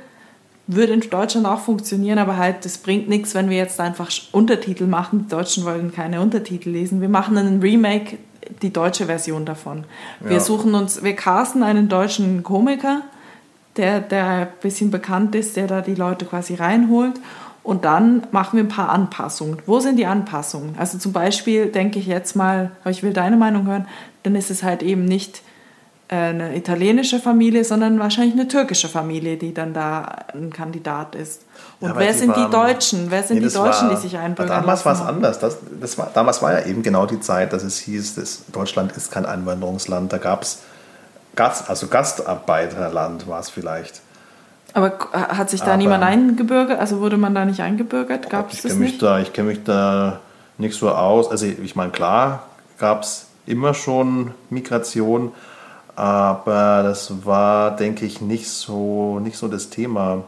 würde 0.74 0.92
in 0.92 1.00
Deutschland 1.00 1.46
auch 1.46 1.61
funktionieren, 1.61 2.18
aber 2.18 2.37
halt, 2.37 2.64
das 2.64 2.78
bringt 2.78 3.08
nichts, 3.08 3.35
wenn 3.35 3.50
wir 3.50 3.56
jetzt 3.56 3.80
einfach 3.80 4.11
Untertitel 4.32 4.87
machen. 4.87 5.26
Die 5.26 5.28
Deutschen 5.28 5.64
wollen 5.64 5.92
keine 5.92 6.20
Untertitel 6.20 6.70
lesen. 6.70 7.00
Wir 7.00 7.08
machen 7.08 7.37
einen 7.37 7.61
Remake, 7.61 8.18
die 8.62 8.72
deutsche 8.72 9.06
Version 9.06 9.44
davon. 9.44 9.85
Wir 10.20 10.35
ja. 10.35 10.40
suchen 10.40 10.74
uns, 10.74 11.02
wir 11.02 11.14
casten 11.14 11.62
einen 11.62 11.88
deutschen 11.88 12.42
Komiker, 12.42 13.02
der, 13.76 14.00
der 14.00 14.26
ein 14.26 14.48
bisschen 14.61 14.90
bekannt 14.90 15.35
ist, 15.35 15.56
der 15.56 15.66
da 15.66 15.80
die 15.80 15.94
Leute 15.94 16.24
quasi 16.26 16.54
reinholt. 16.54 17.14
Und 17.62 17.85
dann 17.85 18.26
machen 18.32 18.56
wir 18.56 18.64
ein 18.64 18.68
paar 18.68 18.88
Anpassungen. 18.88 19.58
Wo 19.66 19.78
sind 19.78 19.96
die 19.96 20.06
Anpassungen? 20.06 20.74
Also 20.78 20.98
zum 20.98 21.12
Beispiel 21.12 21.66
denke 21.66 21.98
ich 21.98 22.06
jetzt 22.06 22.35
mal, 22.35 22.72
ich 22.85 23.02
will 23.02 23.12
deine 23.12 23.37
Meinung 23.37 23.66
hören, 23.66 23.87
dann 24.24 24.35
ist 24.35 24.50
es 24.50 24.62
halt 24.62 24.82
eben 24.82 25.04
nicht 25.04 25.42
eine 26.12 26.57
italienische 26.57 27.18
Familie, 27.20 27.64
sondern 27.64 27.98
wahrscheinlich 27.98 28.35
eine 28.35 28.46
türkische 28.46 28.88
Familie, 28.88 29.38
die 29.38 29.55
dann 29.55 29.72
da 29.72 30.03
ein 30.35 30.53
Kandidat 30.53 31.14
ist. 31.14 31.42
Und 31.81 31.90
ja, 31.90 31.96
wer 31.96 32.12
sind 32.12 32.37
waren, 32.37 32.44
die 32.44 32.51
Deutschen? 32.51 33.11
Wer 33.11 33.22
sind 33.22 33.40
nee, 33.40 33.48
die 33.48 33.53
Deutschen, 33.53 33.88
war, 33.88 33.94
die 33.94 34.01
sich 34.01 34.18
einbürgern 34.18 34.61
Damals 34.61 34.85
war 34.85 34.92
es 34.92 35.01
anders. 35.01 35.38
Das, 35.38 35.57
das 35.81 35.96
war, 35.96 36.11
damals 36.12 36.42
war 36.42 36.53
ja 36.53 36.66
eben 36.66 36.83
genau 36.83 37.07
die 37.07 37.20
Zeit, 37.20 37.53
dass 37.55 37.62
es 37.62 37.79
hieß, 37.79 38.16
dass 38.16 38.42
Deutschland 38.53 38.92
ist 38.92 39.11
kein 39.11 39.25
Einwanderungsland. 39.25 40.12
Da 40.12 40.18
gab 40.18 40.42
es 40.42 40.59
Gast, 41.35 41.70
also 41.70 41.87
Gastarbeiterland 41.87 43.27
war 43.27 43.40
es 43.40 43.48
vielleicht. 43.48 44.03
Aber 44.75 44.98
hat 45.12 45.48
sich 45.48 45.61
da 45.61 45.68
Aber, 45.68 45.77
niemand 45.79 46.05
eingebürgert? 46.05 46.79
Also 46.79 47.01
wurde 47.01 47.16
man 47.16 47.35
da 47.35 47.46
nicht 47.46 47.61
eingebürgert? 47.61 48.29
Gab 48.29 48.53
es 48.53 48.62
das 48.62 48.75
nicht? 48.75 49.01
Da, 49.01 49.18
ich 49.18 49.33
kenne 49.33 49.48
mich 49.48 49.64
da 49.64 50.20
nicht 50.59 50.79
so 50.79 50.90
aus. 50.90 51.31
Also 51.31 51.46
ich 51.46 51.75
meine, 51.75 51.90
klar 51.90 52.44
gab 52.79 53.03
es 53.03 53.27
immer 53.46 53.72
schon 53.72 54.33
Migration, 54.51 55.33
aber 55.96 56.83
das 56.85 57.24
war, 57.24 57.76
denke 57.76 58.07
ich, 58.07 58.20
nicht 58.20 58.48
so, 58.48 59.18
nicht 59.20 59.37
so 59.37 59.48
das 59.48 59.68
Thema. 59.70 60.24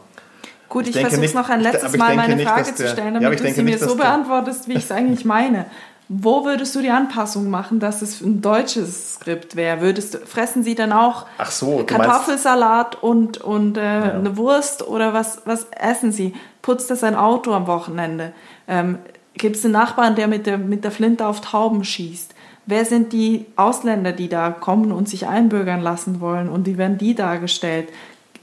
Gut, 0.69 0.87
ich, 0.87 0.95
ich 0.95 1.07
versuche 1.07 1.35
noch 1.35 1.49
ein 1.49 1.61
letztes 1.61 1.93
ich, 1.93 1.99
Mal 1.99 2.15
meine 2.15 2.35
nicht, 2.35 2.47
Frage 2.47 2.65
der, 2.65 2.75
zu 2.75 2.87
stellen, 2.87 3.13
damit 3.15 3.39
ja, 3.39 3.45
du 3.45 3.53
sie 3.53 3.63
nicht, 3.63 3.79
mir 3.79 3.87
so 3.87 3.95
beantwortest, 3.95 4.67
wie 4.67 4.73
ich 4.73 4.83
es 4.83 4.91
eigentlich 4.91 5.25
meine. 5.25 5.65
Wo 6.07 6.45
würdest 6.45 6.75
du 6.75 6.81
die 6.81 6.91
Anpassung 6.91 7.49
machen, 7.49 7.79
dass 7.79 8.03
es 8.03 8.21
ein 8.21 8.39
deutsches 8.39 9.15
Skript 9.15 9.55
wäre? 9.55 9.81
Würdest 9.81 10.13
du, 10.13 10.17
fressen 10.19 10.63
sie 10.63 10.75
dann 10.75 10.91
auch 10.91 11.25
so, 11.49 11.83
Kartoffelsalat 11.83 13.01
und, 13.01 13.39
und 13.39 13.77
äh, 13.77 13.81
ja. 13.81 14.11
eine 14.13 14.37
Wurst 14.37 14.87
oder 14.87 15.13
was, 15.13 15.41
was 15.45 15.65
essen 15.71 16.11
sie? 16.11 16.35
Putzt 16.61 16.91
er 16.91 16.95
sein 16.95 17.15
Auto 17.15 17.53
am 17.53 17.65
Wochenende? 17.65 18.33
Ähm, 18.67 18.99
Gibt 19.33 19.55
es 19.55 19.65
einen 19.65 19.73
Nachbarn, 19.73 20.15
der 20.15 20.27
mit 20.27 20.45
der, 20.45 20.59
mit 20.59 20.83
der 20.83 20.91
Flinte 20.91 21.25
auf 21.25 21.41
Tauben 21.41 21.83
schießt? 21.83 22.34
Wer 22.67 22.85
sind 22.85 23.13
die 23.13 23.45
Ausländer, 23.55 24.11
die 24.11 24.27
da 24.27 24.49
kommen 24.49 24.91
und 24.91 25.07
sich 25.07 25.27
einbürgern 25.27 25.81
lassen 25.81 26.19
wollen 26.19 26.49
und 26.49 26.65
wie 26.65 26.77
werden 26.77 26.97
die 26.97 27.13
dargestellt? 27.13 27.89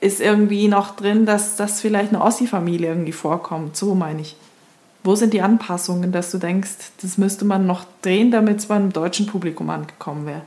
Ist 0.01 0.21
irgendwie 0.21 0.69
noch 0.69 0.97
drin, 0.97 1.27
dass 1.27 1.57
das 1.57 1.81
vielleicht 1.81 2.13
eine 2.13 2.23
Ossi-Familie 2.23 2.89
irgendwie 2.89 3.13
vorkommt? 3.13 3.77
So 3.77 3.95
meine 3.95 4.23
ich. 4.23 4.37
Wo 5.05 5.17
sind 5.17 5.33
die 5.33 5.43
Anpassungen, 5.43 6.13
dass 6.13 6.31
du 6.31 6.39
denkst, 6.39 6.93
das 7.03 7.19
müsste 7.19 7.45
man 7.45 7.67
noch 7.67 7.85
drehen, 8.03 8.31
damit 8.31 8.61
es 8.61 8.67
beim 8.67 8.93
deutschen 8.93 9.27
Publikum 9.27 9.69
angekommen 9.71 10.27
wäre? 10.27 10.43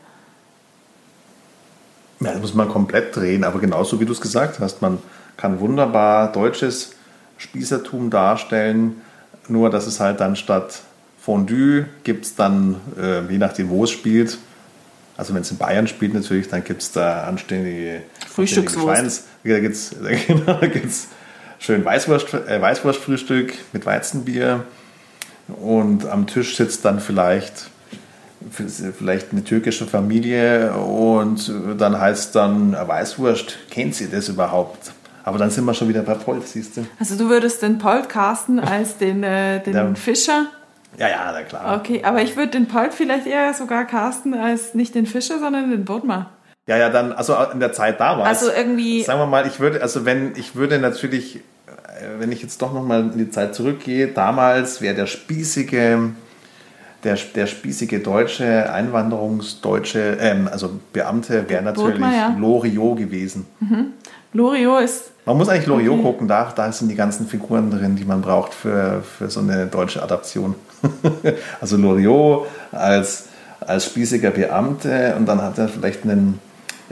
Ja, 2.22 2.32
das 2.32 2.42
muss 2.42 2.54
man 2.54 2.70
komplett 2.70 3.14
drehen, 3.16 3.44
aber 3.44 3.60
genauso 3.60 4.00
wie 4.00 4.06
du 4.06 4.14
es 4.14 4.22
gesagt 4.22 4.60
hast, 4.60 4.82
man 4.82 5.00
kann 5.36 5.60
wunderbar 5.60 6.32
deutsches 6.32 6.92
Spießertum 7.38 8.10
darstellen, 8.10 9.02
nur 9.50 9.70
dass 9.70 9.86
es 9.86 10.00
halt 10.00 10.22
dann 10.22 10.38
statt 10.38 10.82
Fondue 11.26 11.88
gibt 12.04 12.26
es 12.26 12.36
dann, 12.36 12.76
äh, 13.02 13.22
je 13.32 13.40
nachdem 13.40 13.70
wo 13.70 13.84
es 13.86 13.90
spielt, 13.90 14.38
also 15.18 15.34
wenn 15.34 15.42
es 15.42 15.50
in 15.50 15.58
Bayern 15.58 15.88
spielt 15.88 16.14
natürlich, 16.14 16.50
dann 16.50 16.64
gibt 16.64 16.84
es 16.84 16.92
da 16.92 17.24
anständige 17.24 18.04
Frühstückswurst. 18.28 19.24
Da 19.44 19.60
gibt 19.60 19.76
es 19.76 19.96
genau, 20.28 20.60
schön 21.58 21.84
Weißwurst, 21.84 22.32
äh, 22.34 22.62
Weißwurstfrühstück 22.62 23.56
mit 23.74 23.88
Weizenbier 23.88 24.66
und 25.48 26.06
am 26.06 26.28
Tisch 26.28 26.56
sitzt 26.58 26.86
dann 26.86 27.00
vielleicht 27.00 27.72
vielleicht 28.52 29.32
eine 29.32 29.44
türkische 29.44 29.88
Familie 29.88 30.74
und 30.74 31.52
dann 31.80 32.00
heißt 32.00 32.36
dann 32.36 32.74
Weißwurst, 32.74 33.58
kennt 33.72 33.96
sie 33.96 34.12
das 34.12 34.30
überhaupt? 34.30 34.92
Aber 35.24 35.40
dann 35.40 35.50
sind 35.50 35.66
wir 35.66 35.74
schon 35.74 35.90
wieder 35.90 36.04
bei 36.04 36.14
Polt, 36.14 36.48
siehst 36.48 36.78
du. 36.78 36.86
Also 37.00 37.18
du 37.18 37.30
würdest 37.30 37.64
den 37.64 37.80
Polt 37.80 38.10
casten 38.10 38.60
als 38.60 38.98
den, 38.98 39.24
äh, 39.24 39.64
den 39.64 39.74
Der, 39.74 39.96
Fischer? 39.96 40.46
Ja, 40.98 41.10
ja, 41.10 41.32
na 41.32 41.43
klar. 41.43 41.78
Okay, 41.80 42.04
aber 42.04 42.22
ich 42.22 42.36
würde 42.36 42.52
den 42.52 42.68
Polt 42.68 42.93
vielleicht 42.93 43.28
eher 43.28 43.54
sogar 43.54 43.86
casten 43.86 44.34
als 44.34 44.74
nicht 44.74 44.96
den 44.96 45.06
Fischer, 45.06 45.39
sondern 45.39 45.72
den 45.72 45.86
Bodmer. 45.86 46.32
Ja, 46.68 46.78
ja, 46.78 46.89
dann, 46.89 47.12
also 47.12 47.36
in 47.54 47.60
der 47.60 47.74
Zeit 47.74 48.00
damals. 48.00 48.28
Also 48.28 48.52
irgendwie. 48.52 49.04
Sagen 49.04 49.20
wir 49.20 49.28
mal, 49.28 49.46
ich 49.46 49.60
würde, 49.60 49.82
also 49.82 50.06
wenn, 50.06 50.34
ich 50.36 50.56
würde 50.56 50.80
natürlich, 50.80 51.38
äh, 51.68 52.20
wenn 52.20 52.32
ich 52.32 52.41
jetzt 52.41 52.62
doch 52.62 52.74
nochmal 52.74 53.02
in 53.02 53.18
die 53.18 53.30
Zeit 53.30 53.54
zurückgehe, 53.54 54.08
damals 54.08 54.82
wäre 54.82 54.96
der 54.96 55.06
spießige, 55.06 56.10
der, 57.04 57.18
der 57.36 57.46
spießige 57.46 58.00
deutsche 58.00 58.72
Einwanderungsdeutsche, 58.74 60.18
ähm, 60.20 60.50
also 60.52 60.80
Beamte, 60.91 61.48
wäre 61.50 61.62
natürlich 61.62 62.00
ja. 62.00 62.36
Loriot 62.39 62.98
gewesen. 62.98 63.46
Mhm. 63.60 63.93
Loriot 64.34 64.82
ist. 64.82 65.12
Man 65.26 65.38
muss 65.38 65.50
eigentlich 65.50 65.68
Loriot 65.68 65.93
okay. 65.93 66.04
gucken, 66.04 66.28
da, 66.28 66.52
da 66.56 66.72
sind 66.72 66.89
die 66.89 66.96
ganzen 66.96 67.28
Figuren 67.28 67.70
drin, 67.70 67.96
die 67.96 68.06
man 68.06 68.22
braucht 68.22 68.54
für, 68.54 69.02
für 69.02 69.30
so 69.30 69.39
eine 69.39 69.68
deutsche 69.68 70.02
Adaption. 70.04 70.56
also 71.62 71.78
Loriot 71.78 72.48
als, 72.72 73.26
als 73.60 73.86
spießiger 73.86 74.32
Beamte 74.32 75.16
und 75.18 75.26
dann 75.26 75.42
hat 75.42 75.58
er 75.58 75.68
vielleicht 75.68 76.04
einen, 76.04 76.40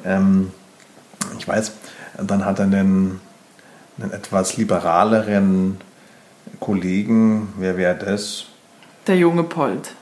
ähm, 0.05 0.51
ich 1.37 1.47
weiß, 1.47 1.71
dann 2.17 2.45
hat 2.45 2.59
er 2.59 2.65
einen, 2.65 3.19
einen 3.99 4.11
etwas 4.11 4.57
liberaleren 4.57 5.77
Kollegen. 6.59 7.53
Wer 7.57 7.77
wäre 7.77 7.95
das? 7.95 8.45
Der 9.07 9.17
junge 9.17 9.43
Polt. 9.43 9.93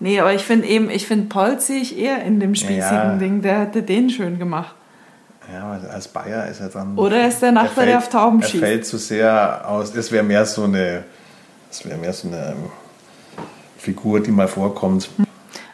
Nee, 0.00 0.18
aber 0.18 0.34
ich 0.34 0.42
finde 0.42 0.66
eben, 0.66 0.90
ich 0.90 1.06
finde 1.06 1.28
Polt 1.28 1.62
sehe 1.62 1.80
ich 1.80 1.96
eher 1.96 2.22
in 2.24 2.40
dem 2.40 2.54
spießigen 2.54 2.80
ja. 2.80 3.16
Ding. 3.16 3.40
Der 3.42 3.60
hätte 3.60 3.82
den 3.82 4.10
schön 4.10 4.38
gemacht. 4.38 4.74
Ja, 5.52 5.78
als 5.92 6.08
Bayer 6.08 6.46
ist 6.48 6.60
er 6.60 6.68
dann. 6.68 6.96
Oder 6.96 7.26
ist 7.28 7.40
der 7.40 7.52
Nachbar, 7.52 7.86
der 7.86 7.98
auf 7.98 8.08
Tauben 8.08 8.42
schießt? 8.42 8.54
Er 8.54 8.60
fällt 8.60 8.86
zu 8.86 8.98
sehr 8.98 9.68
aus. 9.68 9.94
Es 9.94 10.10
wäre 10.10 10.24
mehr 10.24 10.46
so 10.46 10.64
eine. 10.64 11.04
Es 11.70 11.84
wäre 11.84 11.98
mehr 11.98 12.12
so 12.12 12.28
eine 12.28 12.48
ähm, 12.48 12.70
Figur, 13.82 14.20
die 14.20 14.30
mal 14.30 14.46
vorkommt. 14.46 15.10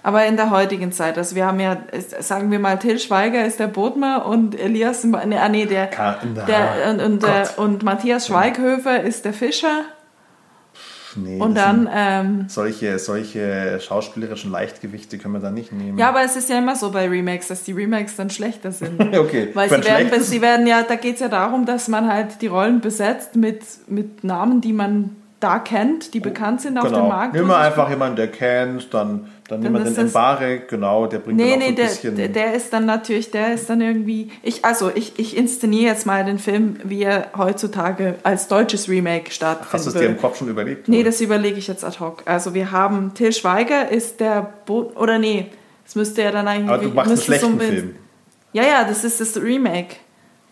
Aber 0.02 0.24
in 0.24 0.36
der 0.36 0.50
heutigen 0.50 0.92
Zeit, 0.92 1.18
also 1.18 1.36
wir 1.36 1.44
haben 1.44 1.60
ja, 1.60 1.76
sagen 2.20 2.50
wir 2.50 2.58
mal, 2.58 2.78
Till 2.78 2.98
Schweiger 2.98 3.44
ist 3.44 3.60
der 3.60 3.66
Bodmer 3.66 4.24
und 4.24 4.58
Elias, 4.58 5.04
nee, 5.04 5.36
ah, 5.36 5.48
nee 5.50 5.66
der, 5.66 5.90
der 6.46 6.90
und, 6.90 7.02
und, 7.02 7.22
der, 7.22 7.58
und 7.58 7.82
Matthias 7.82 8.28
Schweighöfer 8.28 9.02
ist 9.02 9.26
der 9.26 9.34
Fischer. 9.34 9.84
Nee, 11.16 11.38
und 11.38 11.54
dann. 11.54 11.88
Ähm, 11.92 12.44
solche, 12.48 12.98
solche 12.98 13.80
schauspielerischen 13.80 14.50
Leichtgewichte 14.50 15.18
können 15.18 15.34
wir 15.34 15.40
da 15.40 15.50
nicht 15.50 15.72
nehmen. 15.72 15.98
Ja, 15.98 16.08
aber 16.08 16.22
es 16.22 16.36
ist 16.36 16.48
ja 16.48 16.58
immer 16.58 16.76
so 16.76 16.90
bei 16.90 17.08
Remakes, 17.08 17.48
dass 17.48 17.64
die 17.64 17.72
Remakes 17.72 18.16
dann 18.16 18.30
schlechter 18.30 18.72
sind. 18.72 19.00
okay. 19.18 19.50
Weil 19.52 19.68
sie 19.68 19.84
werden, 19.84 20.22
sie 20.22 20.40
werden 20.40 20.66
ja, 20.66 20.82
da 20.82 20.94
geht 20.94 21.14
es 21.14 21.20
ja 21.20 21.28
darum, 21.28 21.66
dass 21.66 21.88
man 21.88 22.10
halt 22.10 22.40
die 22.40 22.46
Rollen 22.46 22.80
besetzt 22.80 23.36
mit, 23.36 23.62
mit 23.88 24.24
Namen, 24.24 24.62
die 24.62 24.72
man 24.72 25.16
da 25.40 25.60
kennt, 25.60 26.14
die 26.14 26.20
bekannt 26.20 26.60
sind 26.60 26.74
genau. 26.74 26.82
auf 26.82 26.88
dem 26.88 26.96
genau. 26.96 27.08
Markt. 27.08 27.34
Nimm 27.34 27.46
mal 27.46 27.64
einfach 27.64 27.88
jemanden, 27.88 28.16
der 28.16 28.28
kennt, 28.28 28.92
dann, 28.92 29.08
dann, 29.48 29.60
dann 29.60 29.60
nehmen 29.60 29.84
wir 29.84 29.90
den 29.90 30.06
Embarek, 30.06 30.68
genau, 30.68 31.06
der 31.06 31.20
bringt 31.20 31.36
nee, 31.36 31.50
dann 31.50 31.52
auch 31.52 31.58
nee, 31.58 31.64
so 31.64 31.70
ein 31.70 31.76
der, 31.76 31.84
bisschen... 31.84 32.16
Der, 32.16 32.28
der 32.28 32.54
ist 32.54 32.72
dann 32.72 32.86
natürlich, 32.86 33.30
der 33.30 33.54
ist 33.54 33.70
dann 33.70 33.80
irgendwie... 33.80 34.32
Ich, 34.42 34.64
also, 34.64 34.90
ich, 34.92 35.18
ich 35.18 35.36
inszeniere 35.36 35.92
jetzt 35.92 36.06
mal 36.06 36.24
den 36.24 36.40
Film, 36.40 36.78
wie 36.82 37.02
er 37.02 37.28
heutzutage 37.36 38.16
als 38.24 38.48
deutsches 38.48 38.88
Remake 38.88 39.30
stattfindet. 39.30 39.72
Hast 39.72 39.86
du 39.86 39.90
es 39.90 39.96
dir 39.96 40.06
im 40.06 40.18
Kopf 40.18 40.38
schon 40.38 40.48
überlegt? 40.48 40.88
Nee, 40.88 40.96
oder? 40.96 41.06
das 41.06 41.20
überlege 41.20 41.58
ich 41.58 41.68
jetzt 41.68 41.84
ad 41.84 42.00
hoc. 42.00 42.22
Also 42.24 42.54
wir 42.54 42.72
haben 42.72 43.14
Till 43.14 43.32
Schweiger 43.32 43.88
ist 43.88 44.18
der... 44.18 44.54
Bo 44.66 44.92
oder 44.96 45.18
nee, 45.18 45.46
das 45.84 45.94
müsste 45.94 46.22
ja 46.22 46.32
dann 46.32 46.48
eigentlich... 46.48 46.68
Aber 46.68 46.82
du 46.82 46.88
machst 46.90 47.10
einen 47.10 47.20
schlechten 47.20 47.52
so 47.52 47.64
Film. 47.64 47.94
Ja, 48.52 48.64
ja, 48.64 48.84
das 48.84 49.04
ist 49.04 49.20
das 49.20 49.40
Remake. 49.40 49.96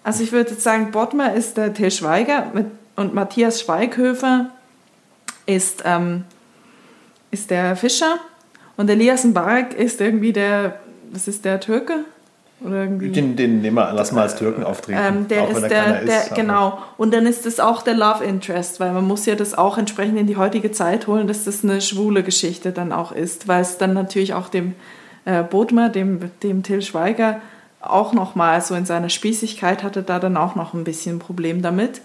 Also 0.05 0.23
ich 0.23 0.31
würde 0.31 0.51
jetzt 0.51 0.63
sagen, 0.63 0.93
Bottmer 0.93 1.35
ist 1.35 1.57
der 1.57 1.75
Till 1.75 1.91
Schweiger 1.91 2.53
mit, 2.55 2.67
und 2.95 3.15
Matthias 3.15 3.61
Schweighöfer 3.61 4.51
ist, 5.47 5.83
ähm, 5.85 6.25
ist 7.31 7.51
der 7.51 7.77
Fischer 7.77 8.19
und 8.77 8.91
Elias 8.91 9.25
Mbarek 9.25 9.75
ist 9.75 10.01
irgendwie 10.01 10.33
der, 10.33 10.81
was 11.11 11.29
ist 11.29 11.45
der 11.45 11.61
Türke? 11.61 12.05
Oder 12.65 12.85
irgendwie, 12.85 13.11
den, 13.11 13.37
den 13.37 13.61
nehmen 13.61 13.77
wir, 13.77 13.93
lassen 13.93 14.17
wir 14.17 14.23
als 14.23 14.37
Türken 14.37 14.65
auftreten. 14.65 14.99
Ähm, 15.03 15.29
der 15.29 15.49
ist 15.49 15.61
der, 15.61 16.01
der 16.01 16.23
ist, 16.23 16.35
genau. 16.35 16.79
Und 16.97 17.13
dann 17.13 17.27
ist 17.27 17.45
das 17.45 17.61
auch 17.61 17.83
der 17.83 17.95
Love 17.95 18.25
Interest, 18.25 18.81
weil 18.81 18.93
man 18.93 19.07
muss 19.07 19.27
ja 19.27 19.35
das 19.35 19.57
auch 19.57 19.77
entsprechend 19.77 20.19
in 20.19 20.27
die 20.27 20.37
heutige 20.37 20.73
Zeit 20.73 21.07
holen, 21.07 21.27
dass 21.27 21.45
das 21.45 21.65
eine 21.65 21.83
schwule 21.83 22.23
Geschichte 22.23 22.73
dann 22.73 22.93
auch 22.93 23.13
ist, 23.13 23.47
weil 23.47 23.61
es 23.61 23.77
dann 23.77 23.93
natürlich 23.93 24.33
auch 24.33 24.49
dem 24.49 24.75
äh, 25.27 25.43
Bodmer, 25.43 25.91
dem, 25.91 26.31
dem 26.43 26.63
Till 26.63 26.81
Schweiger, 26.81 27.41
auch 27.83 28.15
nochmal 28.15 28.63
so 28.63 28.75
in 28.75 28.87
seiner 28.87 29.11
Spießigkeit 29.11 29.83
hatte 29.83 30.03
da 30.03 30.19
dann 30.19 30.37
auch 30.37 30.55
noch 30.55 30.73
ein 30.73 30.85
bisschen 30.85 31.17
ein 31.17 31.19
Problem 31.21 31.61
damit. 31.61 32.01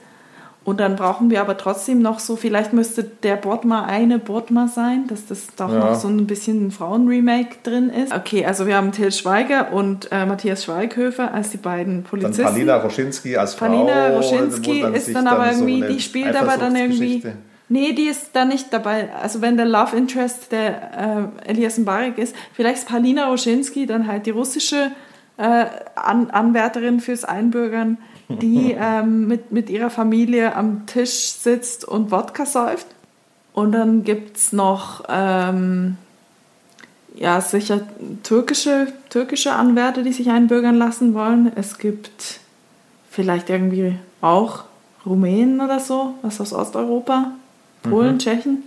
Und 0.64 0.80
dann 0.80 0.95
brauchen 0.95 1.32
wir 1.32 1.41
aber 1.41 1.57
trotzdem 1.57 2.03
noch 2.03 2.20
so, 2.20 2.36
vielleicht 2.36 2.72
müsste 2.72 3.03
der 3.03 3.36
Bodmer 3.36 3.88
eine 3.88 4.20
Bodmer 4.20 4.68
sein, 4.68 5.07
dass 5.07 5.26
das 5.26 5.47
doch 5.55 5.74
ja. 5.74 5.80
noch 5.80 5.95
so 5.95 6.07
ein 6.07 6.28
bisschen 6.28 6.68
ein 6.68 6.72
Frauenremake 6.72 7.57
drin 7.64 7.89
ist. 7.89 8.14
Okay, 8.14 8.45
also 8.45 8.68
wir 8.68 8.76
haben 8.76 8.91
Till 8.91 9.12
Schweiger 9.12 9.74
und 9.74 10.12
äh, 10.12 10.28
Matthias 10.28 10.66
Schweighöfer 10.66 11.34
als 11.34 11.49
die 11.49 11.57
beiden 11.57 12.03
Polizisten. 12.03 12.43
Dann 12.43 12.53
Palina 12.53 12.78
Roschinski 12.78 13.36
als 13.38 13.55
Frau. 13.55 13.66
Palina 13.66 14.09
Roschinski 14.09 14.84
ist 14.93 15.16
dann 15.16 15.26
aber 15.26 15.51
irgendwie, 15.51 15.82
so 15.82 15.88
die 15.88 15.99
spielt 15.99 16.36
aber 16.36 16.57
dann 16.57 16.76
irgendwie... 16.76 17.24
Nee, 17.68 17.93
die 17.93 18.07
ist 18.07 18.32
da 18.34 18.43
nicht 18.45 18.72
dabei. 18.72 19.09
Also 19.20 19.41
wenn 19.41 19.55
der 19.55 19.66
Love 19.66 19.95
Interest 19.95 20.51
der 20.51 21.32
äh, 21.45 21.49
Elias 21.49 21.78
Mbarek 21.78 22.18
ist, 22.18 22.36
vielleicht 22.53 22.80
ist 22.80 22.88
Palina 22.88 23.30
Roschinski 23.30 23.88
dann 23.88 24.07
halt 24.07 24.26
die 24.26 24.32
russische 24.32 24.91
äh, 25.38 25.66
An 25.95 26.30
Anwärterin 26.30 26.99
fürs 26.99 27.24
Einbürgern 27.24 27.97
die 28.39 28.75
ähm, 28.77 29.27
mit, 29.27 29.51
mit 29.51 29.69
ihrer 29.69 29.89
Familie 29.89 30.55
am 30.55 30.86
Tisch 30.86 31.32
sitzt 31.32 31.86
und 31.86 32.11
Wodka 32.11 32.45
säuft. 32.45 32.88
Und 33.53 33.73
dann 33.73 34.03
gibt 34.03 34.38
es 34.38 34.53
noch, 34.53 35.03
ähm, 35.09 35.97
ja, 37.15 37.41
sicher 37.41 37.82
türkische, 38.23 38.88
türkische 39.09 39.53
Anwärter, 39.53 40.03
die 40.03 40.13
sich 40.13 40.29
einbürgern 40.29 40.75
lassen 40.75 41.13
wollen. 41.13 41.51
Es 41.55 41.77
gibt 41.77 42.39
vielleicht 43.09 43.49
irgendwie 43.49 43.95
auch 44.21 44.63
Rumänen 45.05 45.59
oder 45.61 45.79
so, 45.79 46.15
was 46.21 46.39
aus 46.39 46.53
Osteuropa, 46.53 47.32
Polen, 47.84 48.13
mhm. 48.13 48.19
Tschechen, 48.19 48.63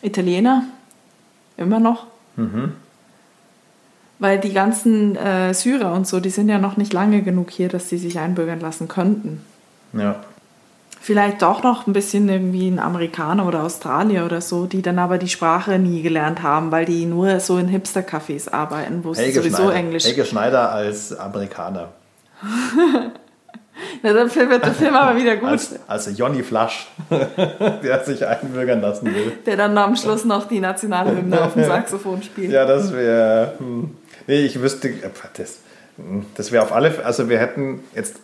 Italiener, 0.00 0.64
immer 1.56 1.80
noch. 1.80 2.06
Mhm. 2.36 2.72
Weil 4.22 4.38
die 4.38 4.52
ganzen 4.52 5.16
äh, 5.16 5.52
Syrer 5.52 5.92
und 5.92 6.06
so, 6.06 6.20
die 6.20 6.30
sind 6.30 6.48
ja 6.48 6.60
noch 6.60 6.76
nicht 6.76 6.92
lange 6.92 7.22
genug 7.22 7.50
hier, 7.50 7.68
dass 7.68 7.88
sie 7.88 7.98
sich 7.98 8.20
einbürgern 8.20 8.60
lassen 8.60 8.86
könnten. 8.86 9.44
Ja. 9.94 10.14
Vielleicht 11.00 11.42
doch 11.42 11.64
noch 11.64 11.88
ein 11.88 11.92
bisschen 11.92 12.28
irgendwie 12.28 12.68
ein 12.68 12.78
Amerikaner 12.78 13.48
oder 13.48 13.64
Australier 13.64 14.24
oder 14.24 14.40
so, 14.40 14.66
die 14.66 14.80
dann 14.80 15.00
aber 15.00 15.18
die 15.18 15.28
Sprache 15.28 15.80
nie 15.80 16.02
gelernt 16.02 16.40
haben, 16.40 16.70
weil 16.70 16.84
die 16.84 17.04
nur 17.04 17.40
so 17.40 17.58
in 17.58 17.66
Hipster-Cafés 17.66 18.48
arbeiten, 18.48 19.02
wo 19.02 19.10
es 19.10 19.18
sowieso 19.18 19.56
Schneider. 19.56 19.74
Englisch 19.74 20.04
Helge 20.04 20.24
Schneider 20.24 20.70
als 20.70 21.18
Amerikaner. 21.18 21.88
Na, 24.04 24.12
dann 24.12 24.32
wird 24.32 24.64
der 24.64 24.72
Film 24.72 24.94
aber 24.94 25.18
wieder 25.18 25.36
gut. 25.36 25.48
Als, 25.48 25.74
als 25.88 26.16
Johnny 26.16 26.44
Flasch, 26.44 26.86
der 27.10 28.04
sich 28.04 28.24
einbürgern 28.24 28.80
lassen 28.80 29.06
will. 29.06 29.32
Der 29.46 29.56
dann 29.56 29.76
am 29.76 29.96
Schluss 29.96 30.24
noch 30.24 30.46
die 30.46 30.60
nationale 30.60 31.16
Hymne 31.16 31.42
auf 31.42 31.54
dem 31.54 31.64
Saxophon 31.64 32.22
spielt. 32.22 32.52
Ja, 32.52 32.64
das 32.64 32.92
wäre. 32.92 33.54
Hm. 33.58 33.96
Nee, 34.26 34.44
ich 34.44 34.60
wüsste, 34.60 34.88
äh, 34.88 35.10
das, 35.36 35.58
das 36.34 36.52
wäre 36.52 36.62
auf 36.62 36.72
alle 36.72 37.04
also 37.04 37.28
wir 37.28 37.38
hätten 37.38 37.80
jetzt 37.94 38.16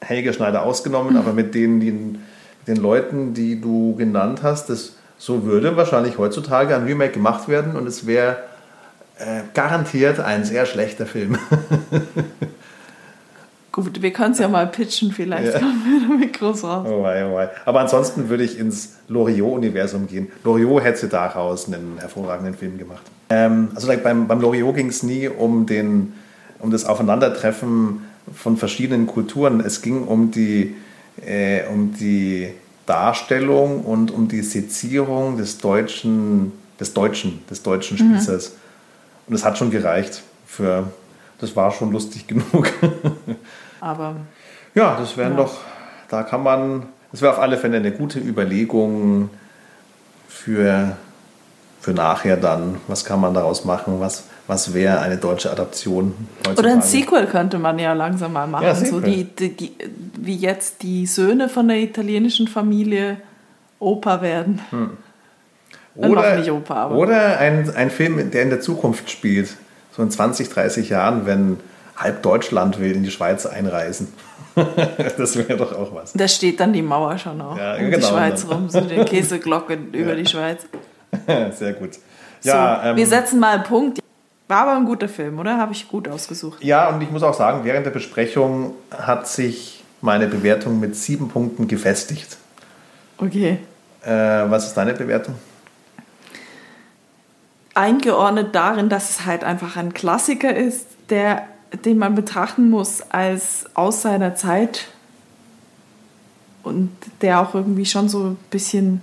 Helge 0.00 0.32
Schneider 0.32 0.62
ausgenommen, 0.62 1.14
mhm. 1.14 1.18
aber 1.18 1.32
mit 1.32 1.54
den, 1.54 1.80
den, 1.80 2.22
den 2.66 2.76
Leuten, 2.76 3.34
die 3.34 3.60
du 3.60 3.94
genannt 3.96 4.42
hast, 4.42 4.68
das, 4.68 4.96
so 5.18 5.44
würde 5.44 5.76
wahrscheinlich 5.76 6.18
heutzutage 6.18 6.74
ein 6.74 6.84
Remake 6.84 7.12
gemacht 7.12 7.48
werden 7.48 7.76
und 7.76 7.86
es 7.86 8.06
wäre 8.06 8.38
äh, 9.18 9.42
garantiert 9.54 10.18
ein 10.18 10.44
sehr 10.44 10.66
schlechter 10.66 11.06
Film. 11.06 11.38
Gut, 13.72 14.02
wir 14.02 14.12
können 14.12 14.32
es 14.32 14.38
ja 14.38 14.48
mal 14.48 14.66
pitchen, 14.66 15.12
vielleicht 15.12 15.54
ja. 15.54 15.58
kommen 15.58 15.82
wir 15.86 16.08
damit 16.08 16.38
groß 16.38 16.62
raus. 16.62 16.86
Oh 16.90 17.02
wei, 17.02 17.26
oh 17.26 17.34
wei. 17.34 17.48
Aber 17.64 17.80
ansonsten 17.80 18.28
würde 18.28 18.44
ich 18.44 18.58
ins 18.58 18.96
Loriot-Universum 19.08 20.06
gehen. 20.06 20.28
Loriot 20.44 20.84
hätte 20.84 21.08
daraus 21.08 21.66
einen 21.66 21.96
hervorragenden 21.98 22.54
Film 22.54 22.76
gemacht. 22.76 23.02
Ähm, 23.30 23.70
also 23.74 23.88
beim, 23.88 24.28
beim 24.28 24.40
Loriot 24.42 24.76
ging 24.76 24.88
es 24.88 25.02
nie 25.02 25.26
um, 25.26 25.64
den, 25.64 26.12
um 26.58 26.70
das 26.70 26.84
Aufeinandertreffen 26.84 28.02
von 28.34 28.58
verschiedenen 28.58 29.06
Kulturen. 29.06 29.60
Es 29.60 29.80
ging 29.80 30.02
um 30.02 30.30
die, 30.30 30.76
äh, 31.24 31.62
um 31.72 31.94
die 31.94 32.48
Darstellung 32.84 33.86
und 33.86 34.10
um 34.10 34.28
die 34.28 34.42
Sezierung 34.42 35.38
des 35.38 35.58
deutschen, 35.58 36.52
des 36.78 36.92
deutschen, 36.92 37.42
des 37.48 37.62
deutschen 37.62 37.96
Spießers. 37.96 38.50
Mhm. 38.50 38.56
Und 39.28 39.34
es 39.34 39.44
hat 39.46 39.56
schon 39.56 39.70
gereicht 39.70 40.22
für, 40.46 40.88
das 41.42 41.56
war 41.56 41.72
schon 41.72 41.90
lustig 41.90 42.26
genug. 42.28 42.72
Aber. 43.80 44.16
Ja, 44.74 44.96
das 44.98 45.16
wären 45.16 45.32
ja. 45.32 45.38
doch, 45.38 45.58
da 46.08 46.22
kann 46.22 46.42
man, 46.42 46.84
das 47.10 47.20
wäre 47.20 47.32
auf 47.32 47.38
alle 47.38 47.58
Fälle 47.58 47.76
eine 47.76 47.92
gute 47.92 48.20
Überlegung 48.20 49.28
für, 50.28 50.96
für 51.80 51.92
nachher 51.92 52.38
dann. 52.38 52.76
Was 52.86 53.04
kann 53.04 53.20
man 53.20 53.34
daraus 53.34 53.66
machen? 53.66 54.00
Was, 54.00 54.24
was 54.46 54.72
wäre 54.72 55.00
eine 55.00 55.18
deutsche 55.18 55.50
Adaption? 55.50 56.14
Heutzutage? 56.38 56.58
Oder 56.60 56.72
ein 56.76 56.82
Sequel 56.82 57.26
könnte 57.26 57.58
man 57.58 57.78
ja 57.78 57.92
langsam 57.92 58.32
mal 58.32 58.46
machen. 58.46 58.64
Ja, 58.64 58.74
so 58.74 59.00
die, 59.00 59.24
die, 59.24 59.72
wie 60.16 60.36
jetzt 60.36 60.82
die 60.82 61.06
Söhne 61.06 61.48
von 61.48 61.68
der 61.68 61.78
italienischen 61.78 62.48
Familie 62.48 63.18
Opa 63.78 64.22
werden. 64.22 64.60
Hm. 64.70 64.90
Oder, 65.96 66.36
nicht 66.38 66.50
Opa, 66.50 66.84
aber. 66.84 66.94
oder 66.94 67.38
ein, 67.38 67.68
ein 67.74 67.90
Film, 67.90 68.30
der 68.30 68.42
in 68.42 68.50
der 68.50 68.60
Zukunft 68.60 69.10
spielt. 69.10 69.56
So 69.94 70.02
in 70.02 70.10
20, 70.10 70.48
30 70.48 70.88
Jahren, 70.88 71.26
wenn 71.26 71.58
halb 71.96 72.22
Deutschland 72.22 72.80
will 72.80 72.92
in 72.92 73.02
die 73.02 73.10
Schweiz 73.10 73.46
einreisen. 73.46 74.12
das 75.18 75.36
wäre 75.36 75.56
doch 75.56 75.72
auch 75.72 75.94
was. 75.94 76.12
Da 76.12 76.28
steht 76.28 76.60
dann 76.60 76.72
die 76.72 76.82
Mauer 76.82 77.16
schon 77.18 77.40
auch 77.40 77.56
ja, 77.56 77.74
um 77.74 77.90
genau, 77.90 77.96
die 77.96 78.02
Schweiz 78.02 78.46
rum, 78.50 78.68
so 78.68 78.80
die 78.80 78.96
Käseglocke 79.04 79.78
über 79.92 80.14
die 80.14 80.26
Schweiz. 80.26 80.66
Sehr 81.58 81.72
gut. 81.74 81.98
Ja, 82.42 82.80
so, 82.82 82.88
ähm, 82.88 82.96
wir 82.96 83.06
setzen 83.06 83.38
mal 83.38 83.54
einen 83.54 83.64
Punkt. 83.64 84.00
War 84.48 84.62
aber 84.62 84.76
ein 84.76 84.84
guter 84.84 85.08
Film, 85.08 85.38
oder? 85.38 85.56
Habe 85.56 85.72
ich 85.72 85.88
gut 85.88 86.08
ausgesucht. 86.08 86.62
Ja, 86.62 86.88
und 86.90 87.00
ich 87.00 87.10
muss 87.10 87.22
auch 87.22 87.34
sagen, 87.34 87.64
während 87.64 87.86
der 87.86 87.90
Besprechung 87.90 88.74
hat 88.90 89.26
sich 89.26 89.82
meine 90.00 90.26
Bewertung 90.26 90.80
mit 90.80 90.96
sieben 90.96 91.28
Punkten 91.28 91.68
gefestigt. 91.68 92.36
Okay. 93.18 93.58
Äh, 94.04 94.10
was 94.10 94.66
ist 94.66 94.74
deine 94.74 94.92
Bewertung? 94.94 95.36
Eingeordnet 97.74 98.54
darin, 98.54 98.88
dass 98.88 99.10
es 99.10 99.26
halt 99.26 99.44
einfach 99.44 99.76
ein 99.76 99.94
Klassiker 99.94 100.54
ist, 100.54 100.86
der 101.08 101.44
den 101.84 101.98
man 101.98 102.14
betrachten 102.14 102.70
muss 102.70 103.02
als 103.10 103.66
aus 103.74 104.02
seiner 104.02 104.34
Zeit 104.34 104.88
und 106.62 106.90
der 107.20 107.40
auch 107.40 107.54
irgendwie 107.54 107.86
schon 107.86 108.08
so 108.08 108.24
ein 108.24 108.36
bisschen 108.50 109.00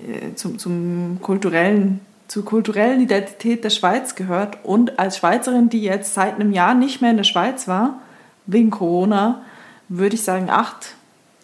äh, 0.00 0.34
zum, 0.34 0.58
zum 0.58 1.18
kulturellen, 1.22 2.00
zur 2.26 2.44
kulturellen 2.44 3.00
Identität 3.00 3.62
der 3.62 3.70
Schweiz 3.70 4.14
gehört. 4.14 4.58
Und 4.64 4.98
als 4.98 5.18
Schweizerin, 5.18 5.68
die 5.68 5.82
jetzt 5.82 6.14
seit 6.14 6.34
einem 6.34 6.52
Jahr 6.52 6.74
nicht 6.74 7.00
mehr 7.00 7.10
in 7.10 7.18
der 7.18 7.24
Schweiz 7.24 7.68
war, 7.68 8.00
wegen 8.46 8.70
Corona, 8.70 9.42
würde 9.88 10.16
ich 10.16 10.22
sagen 10.22 10.50
acht, 10.50 10.94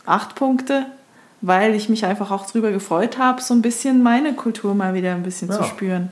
acht 0.06 0.34
Punkte, 0.34 0.86
weil 1.40 1.74
ich 1.74 1.88
mich 1.88 2.06
einfach 2.06 2.30
auch 2.30 2.46
darüber 2.46 2.72
gefreut 2.72 3.18
habe, 3.18 3.42
so 3.42 3.54
ein 3.54 3.62
bisschen 3.62 4.02
meine 4.02 4.32
Kultur 4.32 4.74
mal 4.74 4.94
wieder 4.94 5.14
ein 5.14 5.22
bisschen 5.22 5.48
ja. 5.48 5.58
zu 5.58 5.64
spüren. 5.64 6.10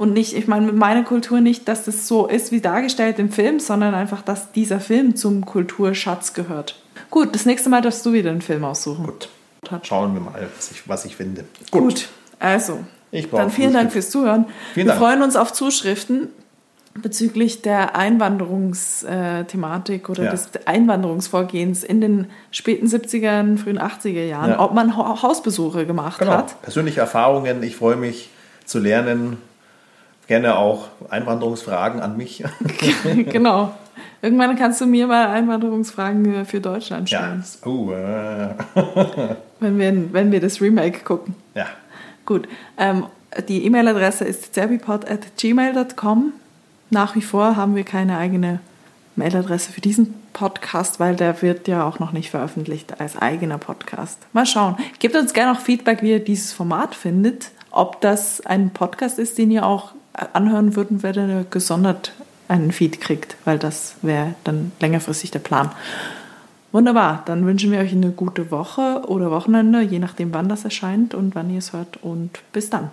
Und 0.00 0.14
nicht, 0.14 0.34
ich 0.34 0.48
meine 0.48 0.64
mit 0.64 0.76
meiner 0.76 1.04
Kultur 1.04 1.42
nicht, 1.42 1.68
dass 1.68 1.84
das 1.84 2.08
so 2.08 2.26
ist 2.26 2.52
wie 2.52 2.62
dargestellt 2.62 3.18
im 3.18 3.30
Film, 3.30 3.60
sondern 3.60 3.94
einfach, 3.94 4.22
dass 4.22 4.50
dieser 4.50 4.80
Film 4.80 5.14
zum 5.14 5.44
Kulturschatz 5.44 6.32
gehört. 6.32 6.80
Gut, 7.10 7.34
das 7.34 7.44
nächste 7.44 7.68
Mal 7.68 7.82
darfst 7.82 8.06
du 8.06 8.14
wieder 8.14 8.30
einen 8.30 8.40
Film 8.40 8.64
aussuchen. 8.64 9.04
Gut. 9.04 9.28
Schauen 9.82 10.14
wir 10.14 10.22
mal, 10.22 10.48
was 10.56 10.70
ich, 10.70 10.88
was 10.88 11.04
ich 11.04 11.16
finde. 11.16 11.44
Gut, 11.70 11.82
Gut 11.82 12.08
also. 12.38 12.78
dann 13.30 13.50
vielen 13.50 13.74
Dank 13.74 13.92
fürs 13.92 14.08
Zuhören. 14.08 14.46
Vielen 14.72 14.86
wir 14.86 14.94
Dank. 14.94 15.04
freuen 15.04 15.20
uns 15.20 15.36
auf 15.36 15.52
Zuschriften 15.52 16.28
bezüglich 16.94 17.60
der 17.60 17.94
Einwanderungsthematik 17.94 20.08
oder 20.08 20.24
ja. 20.24 20.30
des 20.30 20.48
Einwanderungsvorgehens 20.64 21.84
in 21.84 22.00
den 22.00 22.28
späten 22.50 22.86
70er, 22.86 23.58
frühen 23.58 23.78
80er 23.78 24.24
Jahren, 24.24 24.52
ja. 24.52 24.60
ob 24.60 24.72
man 24.72 24.96
Hausbesuche 24.96 25.84
gemacht 25.84 26.20
genau. 26.20 26.32
hat. 26.32 26.62
Persönliche 26.62 27.00
Erfahrungen, 27.00 27.62
ich 27.62 27.76
freue 27.76 27.96
mich 27.96 28.30
zu 28.64 28.78
lernen, 28.78 29.36
gerne 30.30 30.56
auch 30.56 30.86
Einwanderungsfragen 31.08 32.00
an 32.00 32.16
mich. 32.16 32.44
genau. 33.04 33.74
Irgendwann 34.22 34.54
kannst 34.54 34.80
du 34.80 34.86
mir 34.86 35.08
mal 35.08 35.26
Einwanderungsfragen 35.26 36.46
für 36.46 36.60
Deutschland 36.60 37.08
stellen. 37.08 37.42
Ja. 37.64 37.68
Oh, 37.68 37.90
äh. 37.90 38.54
wenn, 39.58 39.78
wir, 39.80 40.12
wenn 40.12 40.30
wir 40.30 40.40
das 40.40 40.60
Remake 40.60 41.00
gucken. 41.00 41.34
Ja. 41.56 41.66
Gut. 42.26 42.46
Ähm, 42.78 43.06
die 43.48 43.64
E-Mail-Adresse 43.64 44.24
ist 44.24 44.54
zerbipod.gmail.com. 44.54 46.32
Nach 46.90 47.16
wie 47.16 47.22
vor 47.22 47.56
haben 47.56 47.74
wir 47.74 47.82
keine 47.82 48.16
eigene 48.16 48.60
Mailadresse 49.16 49.72
für 49.72 49.80
diesen 49.80 50.14
Podcast, 50.32 51.00
weil 51.00 51.16
der 51.16 51.42
wird 51.42 51.66
ja 51.66 51.84
auch 51.84 51.98
noch 51.98 52.12
nicht 52.12 52.30
veröffentlicht 52.30 53.00
als 53.00 53.16
eigener 53.16 53.58
Podcast. 53.58 54.20
Mal 54.32 54.46
schauen. 54.46 54.76
Gebt 55.00 55.16
uns 55.16 55.32
gerne 55.32 55.58
auch 55.58 55.60
Feedback, 55.60 56.02
wie 56.02 56.12
ihr 56.12 56.24
dieses 56.24 56.52
Format 56.52 56.94
findet. 56.94 57.50
Ob 57.72 58.00
das 58.00 58.46
ein 58.46 58.70
Podcast 58.70 59.18
ist, 59.18 59.36
den 59.36 59.50
ihr 59.50 59.66
auch 59.66 59.94
anhören 60.32 60.76
würden, 60.76 61.02
wer 61.02 61.12
dann 61.12 61.46
gesondert 61.50 62.12
einen 62.48 62.72
Feed 62.72 63.00
kriegt, 63.00 63.36
weil 63.44 63.58
das 63.58 63.94
wäre 64.02 64.34
dann 64.44 64.72
längerfristig 64.80 65.30
der 65.30 65.38
Plan. 65.38 65.70
Wunderbar, 66.72 67.22
dann 67.26 67.46
wünschen 67.46 67.72
wir 67.72 67.80
euch 67.80 67.92
eine 67.92 68.10
gute 68.10 68.50
Woche 68.50 69.02
oder 69.06 69.30
Wochenende, 69.30 69.80
je 69.80 69.98
nachdem, 69.98 70.32
wann 70.32 70.48
das 70.48 70.64
erscheint 70.64 71.14
und 71.14 71.34
wann 71.34 71.50
ihr 71.50 71.58
es 71.58 71.72
hört. 71.72 71.96
Und 72.02 72.40
bis 72.52 72.70
dann. 72.70 72.90